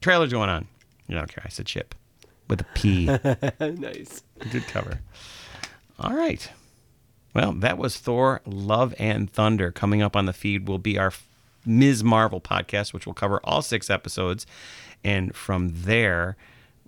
trailer's 0.00 0.32
going 0.32 0.50
on 0.50 0.66
you 1.06 1.14
don't 1.14 1.32
care 1.32 1.44
i 1.46 1.48
said 1.48 1.64
chip 1.64 1.94
with 2.48 2.60
a 2.60 2.66
P. 2.74 3.06
nice. 3.60 4.22
Good 4.50 4.66
cover. 4.66 5.00
All 5.98 6.14
right. 6.14 6.48
Well, 7.34 7.52
that 7.52 7.78
was 7.78 7.96
Thor, 7.96 8.40
Love, 8.46 8.94
and 8.98 9.30
Thunder. 9.30 9.72
Coming 9.72 10.02
up 10.02 10.14
on 10.14 10.26
the 10.26 10.32
feed 10.32 10.68
will 10.68 10.78
be 10.78 10.98
our 10.98 11.12
Ms. 11.66 12.04
Marvel 12.04 12.40
podcast, 12.40 12.92
which 12.92 13.06
will 13.06 13.14
cover 13.14 13.40
all 13.42 13.62
six 13.62 13.90
episodes. 13.90 14.46
And 15.02 15.34
from 15.34 15.70
there, 15.72 16.36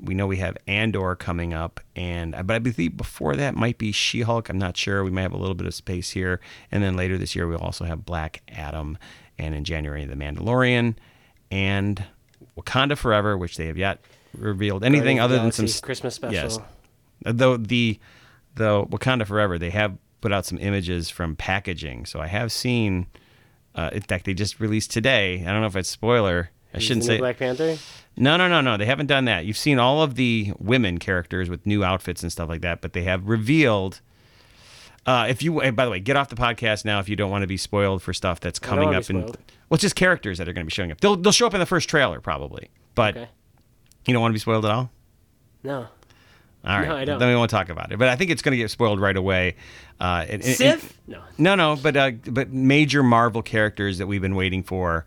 we 0.00 0.14
know 0.14 0.26
we 0.26 0.36
have 0.38 0.56
Andor 0.66 1.14
coming 1.14 1.54
up, 1.54 1.80
and 1.94 2.32
but 2.44 2.50
I 2.54 2.58
believe 2.58 2.96
before 2.96 3.36
that 3.36 3.54
might 3.54 3.78
be 3.78 3.92
She-Hulk. 3.92 4.48
I'm 4.48 4.58
not 4.58 4.76
sure. 4.76 5.02
We 5.02 5.10
might 5.10 5.22
have 5.22 5.32
a 5.32 5.38
little 5.38 5.54
bit 5.54 5.66
of 5.66 5.74
space 5.74 6.10
here, 6.10 6.40
and 6.70 6.82
then 6.82 6.96
later 6.96 7.16
this 7.16 7.34
year 7.34 7.46
we'll 7.46 7.58
also 7.58 7.84
have 7.84 8.04
Black 8.04 8.42
Adam, 8.48 8.98
and 9.38 9.54
in 9.54 9.64
January 9.64 10.04
The 10.04 10.14
Mandalorian, 10.14 10.96
and 11.50 12.04
Wakanda 12.58 12.96
Forever, 12.96 13.38
which 13.38 13.56
they 13.56 13.66
have 13.66 13.78
yet 13.78 14.00
revealed 14.36 14.84
anything 14.84 15.16
Guardians 15.16 15.24
other 15.24 15.36
the 15.36 15.56
than 15.56 15.68
some 15.70 15.82
Christmas 15.82 16.14
special. 16.14 16.34
Yes, 16.34 16.58
though 17.24 17.56
the 17.56 17.98
the 18.54 18.84
Wakanda 18.84 19.26
Forever, 19.26 19.58
they 19.58 19.70
have 19.70 19.96
put 20.20 20.32
out 20.32 20.44
some 20.44 20.58
images 20.58 21.08
from 21.08 21.36
packaging, 21.36 22.06
so 22.06 22.20
I 22.20 22.26
have 22.26 22.52
seen. 22.52 23.06
Uh, 23.74 23.90
in 23.92 24.00
fact, 24.00 24.24
they 24.24 24.32
just 24.32 24.58
released 24.58 24.90
today. 24.90 25.44
I 25.46 25.52
don't 25.52 25.60
know 25.60 25.66
if 25.66 25.76
it's 25.76 25.90
spoiler. 25.90 26.50
I 26.76 26.80
shouldn't 26.80 27.04
say. 27.04 27.18
Black 27.18 27.38
Panther. 27.38 27.76
No, 28.16 28.36
no, 28.36 28.48
no, 28.48 28.60
no. 28.60 28.76
They 28.76 28.86
haven't 28.86 29.06
done 29.06 29.26
that. 29.26 29.44
You've 29.44 29.58
seen 29.58 29.78
all 29.78 30.02
of 30.02 30.14
the 30.14 30.52
women 30.58 30.98
characters 30.98 31.50
with 31.50 31.66
new 31.66 31.84
outfits 31.84 32.22
and 32.22 32.32
stuff 32.32 32.48
like 32.48 32.62
that, 32.62 32.80
but 32.80 32.92
they 32.94 33.02
have 33.02 33.28
revealed. 33.28 34.00
Uh, 35.04 35.26
if 35.28 35.42
you, 35.42 35.60
and 35.60 35.76
by 35.76 35.84
the 35.84 35.90
way, 35.90 36.00
get 36.00 36.16
off 36.16 36.28
the 36.28 36.34
podcast 36.36 36.84
now 36.84 36.98
if 36.98 37.08
you 37.08 37.14
don't 37.14 37.30
want 37.30 37.42
to 37.42 37.46
be 37.46 37.56
spoiled 37.56 38.02
for 38.02 38.12
stuff 38.12 38.40
that's 38.40 38.58
coming 38.58 38.94
up. 38.94 39.04
spoiled. 39.04 39.36
well, 39.68 39.74
it's 39.76 39.82
just 39.82 39.94
characters 39.94 40.38
that 40.38 40.48
are 40.48 40.52
going 40.52 40.64
to 40.64 40.68
be 40.68 40.74
showing 40.74 40.90
up. 40.90 41.00
They'll 41.00 41.14
they'll 41.16 41.30
show 41.32 41.46
up 41.46 41.54
in 41.54 41.60
the 41.60 41.66
first 41.66 41.88
trailer 41.88 42.20
probably, 42.20 42.70
but 42.96 43.16
Okay. 43.16 43.28
you 44.06 44.12
don't 44.14 44.20
want 44.22 44.32
to 44.32 44.34
be 44.34 44.40
spoiled 44.40 44.64
at 44.64 44.70
all. 44.72 44.90
No. 45.62 45.86
All 46.64 46.78
right, 46.80 46.88
No, 46.88 46.96
I 46.96 47.04
don't. 47.04 47.18
then 47.20 47.28
we 47.28 47.36
won't 47.36 47.50
talk 47.50 47.68
about 47.68 47.92
it. 47.92 47.98
But 48.00 48.08
I 48.08 48.16
think 48.16 48.32
it's 48.32 48.42
going 48.42 48.50
to 48.52 48.56
get 48.58 48.70
spoiled 48.72 48.98
right 48.98 49.16
away. 49.16 49.54
Uh, 50.00 50.24
and- 50.28 50.42
and- 50.42 50.56
Sif? 50.56 50.98
No. 51.06 51.22
no, 51.38 51.54
no, 51.54 51.76
but 51.76 51.96
uh, 51.96 52.10
but 52.28 52.50
major 52.52 53.04
Marvel 53.04 53.42
characters 53.42 53.98
that 53.98 54.08
we've 54.08 54.20
been 54.22 54.34
waiting 54.34 54.64
for, 54.64 55.06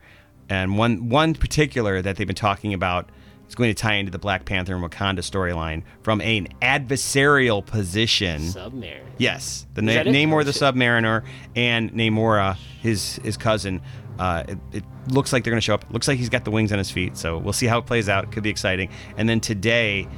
and 0.50 0.78
one 0.78 1.10
one 1.10 1.34
particular 1.34 2.02
that 2.02 2.18
they've 2.18 2.28
been 2.28 2.36
talking 2.36 2.74
about 2.74 3.10
is 3.48 3.56
going 3.56 3.70
to 3.70 3.74
tie 3.74 3.96
into 3.96 4.12
the 4.12 4.20
Black 4.20 4.46
Panther 4.46 4.76
and 4.76 4.84
Wakanda 4.84 5.20
storyline 5.20 5.84
from 6.04 6.22
an 6.22 6.48
adversarial 6.62 7.66
position. 7.66 8.42
Submarine. 8.42 9.02
Yes, 9.18 9.66
the 9.74 9.82
Na- 9.82 10.04
Namor 10.04 10.46
the. 10.46 10.52
Submariner 10.52 11.24
and 11.56 11.92
Namora, 11.94 12.56
his 12.82 13.16
his 13.24 13.38
cousin. 13.38 13.82
Uh, 14.18 14.44
it, 14.50 14.58
it 14.74 14.84
looks 15.08 15.32
like 15.32 15.44
they're 15.44 15.52
going 15.52 15.62
to 15.62 15.66
show 15.66 15.74
up. 15.74 15.86
Looks 15.92 16.08
like 16.08 16.18
he's 16.18 16.30
got 16.30 16.44
the 16.44 16.52
wings 16.52 16.74
on 16.74 16.78
his 16.78 16.92
feet, 16.92 17.16
so 17.16 17.38
we'll 17.38 17.54
see 17.54 17.68
how 17.68 17.78
it 17.80 17.86
plays 17.86 18.10
out. 18.10 18.26
It 18.26 18.32
could 18.32 18.44
be 18.44 18.50
exciting. 18.50 18.90
And 19.16 19.30
then 19.30 19.40
today, 19.40 20.10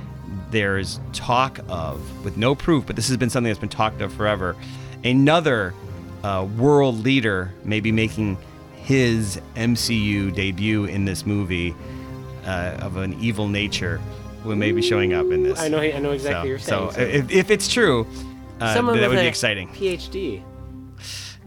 there's 0.49 0.99
talk 1.13 1.59
of, 1.67 2.25
with 2.25 2.35
no 2.35 2.55
proof, 2.55 2.87
but 2.87 2.95
this 2.95 3.07
has 3.07 3.17
been 3.17 3.29
something 3.29 3.49
that's 3.49 3.59
been 3.59 3.69
talked 3.69 4.01
of 4.01 4.11
forever. 4.13 4.55
Another 5.03 5.75
uh, 6.23 6.47
world 6.57 7.03
leader 7.03 7.53
may 7.63 7.79
be 7.79 7.91
making 7.91 8.37
his 8.83 9.39
MCU 9.55 10.33
debut 10.33 10.85
in 10.85 11.05
this 11.05 11.25
movie 11.25 11.75
uh, 12.45 12.77
of 12.79 12.97
an 12.97 13.13
evil 13.19 13.47
nature, 13.47 14.01
who 14.43 14.55
may 14.55 14.71
be 14.71 14.81
showing 14.81 15.13
up 15.13 15.29
in 15.31 15.43
this. 15.43 15.59
I 15.59 15.67
know. 15.67 15.79
I 15.79 15.99
know 15.99 16.11
exactly 16.11 16.57
So, 16.59 16.85
what 16.87 16.97
you're 16.97 17.05
saying. 17.05 17.27
so 17.27 17.27
if, 17.27 17.31
if 17.31 17.51
it's 17.51 17.67
true, 17.71 18.07
uh, 18.59 18.73
Someone 18.73 18.99
that 18.99 19.09
would 19.09 19.19
be 19.19 19.25
exciting. 19.27 19.69
PhD. 19.69 20.43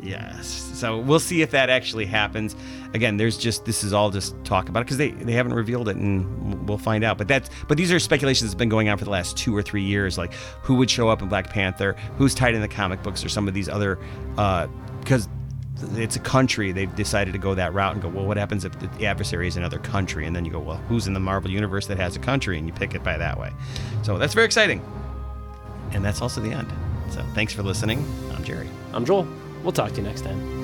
Yes. 0.02 0.46
So 0.74 0.98
we'll 0.98 1.20
see 1.20 1.40
if 1.42 1.50
that 1.52 1.70
actually 1.70 2.04
happens. 2.04 2.54
Again, 2.92 3.16
there's 3.16 3.38
just 3.38 3.64
this 3.64 3.82
is 3.82 3.92
all 3.92 4.10
just 4.10 4.34
talk 4.44 4.68
about 4.68 4.80
it 4.80 4.84
because 4.84 4.98
they, 4.98 5.10
they 5.12 5.32
haven't 5.32 5.54
revealed 5.54 5.88
it 5.88 5.96
and 5.96 6.68
we'll 6.68 6.78
find 6.78 7.04
out. 7.04 7.16
But 7.16 7.26
that's 7.28 7.48
but 7.68 7.76
these 7.78 7.90
are 7.90 7.98
speculations 7.98 8.50
that's 8.50 8.58
been 8.58 8.68
going 8.68 8.88
on 8.88 8.98
for 8.98 9.04
the 9.04 9.10
last 9.10 9.36
two 9.36 9.56
or 9.56 9.62
three 9.62 9.82
years. 9.82 10.18
Like 10.18 10.32
who 10.62 10.74
would 10.74 10.90
show 10.90 11.08
up 11.08 11.22
in 11.22 11.28
Black 11.28 11.48
Panther, 11.50 11.96
who's 12.18 12.34
tied 12.34 12.54
in 12.54 12.60
the 12.60 12.68
comic 12.68 13.02
books 13.02 13.24
or 13.24 13.28
some 13.28 13.48
of 13.48 13.54
these 13.54 13.68
other 13.68 13.98
because 15.00 15.28
it's 15.96 16.16
a 16.16 16.20
country 16.20 16.72
they've 16.72 16.94
decided 16.94 17.32
to 17.32 17.38
go 17.38 17.54
that 17.54 17.72
route 17.74 17.92
and 17.92 18.02
go 18.02 18.08
well 18.08 18.26
what 18.26 18.36
happens 18.36 18.64
if 18.64 18.72
the 18.78 19.06
adversary 19.06 19.48
is 19.48 19.56
another 19.56 19.78
country? 19.78 20.26
And 20.26 20.34
then 20.34 20.44
you 20.44 20.50
go 20.50 20.60
well 20.60 20.78
who's 20.88 21.06
in 21.06 21.14
the 21.14 21.20
marvel 21.20 21.50
universe 21.50 21.86
that 21.86 21.98
has 21.98 22.16
a 22.16 22.20
country? 22.20 22.58
And 22.58 22.66
you 22.66 22.72
pick 22.72 22.94
it 22.94 23.02
by 23.02 23.16
that 23.16 23.38
way. 23.38 23.52
So 24.02 24.18
that's 24.18 24.34
very 24.34 24.46
exciting. 24.46 24.82
And 25.92 26.04
that's 26.04 26.20
also 26.20 26.40
the 26.40 26.50
end. 26.50 26.72
So 27.10 27.22
thanks 27.34 27.52
for 27.52 27.62
listening. 27.62 28.04
I'm 28.32 28.44
jerry. 28.44 28.68
I'm 28.92 29.04
Joel. 29.04 29.28
We'll 29.62 29.72
talk 29.72 29.90
to 29.92 29.96
you 29.96 30.02
next 30.02 30.22
time. 30.22 30.63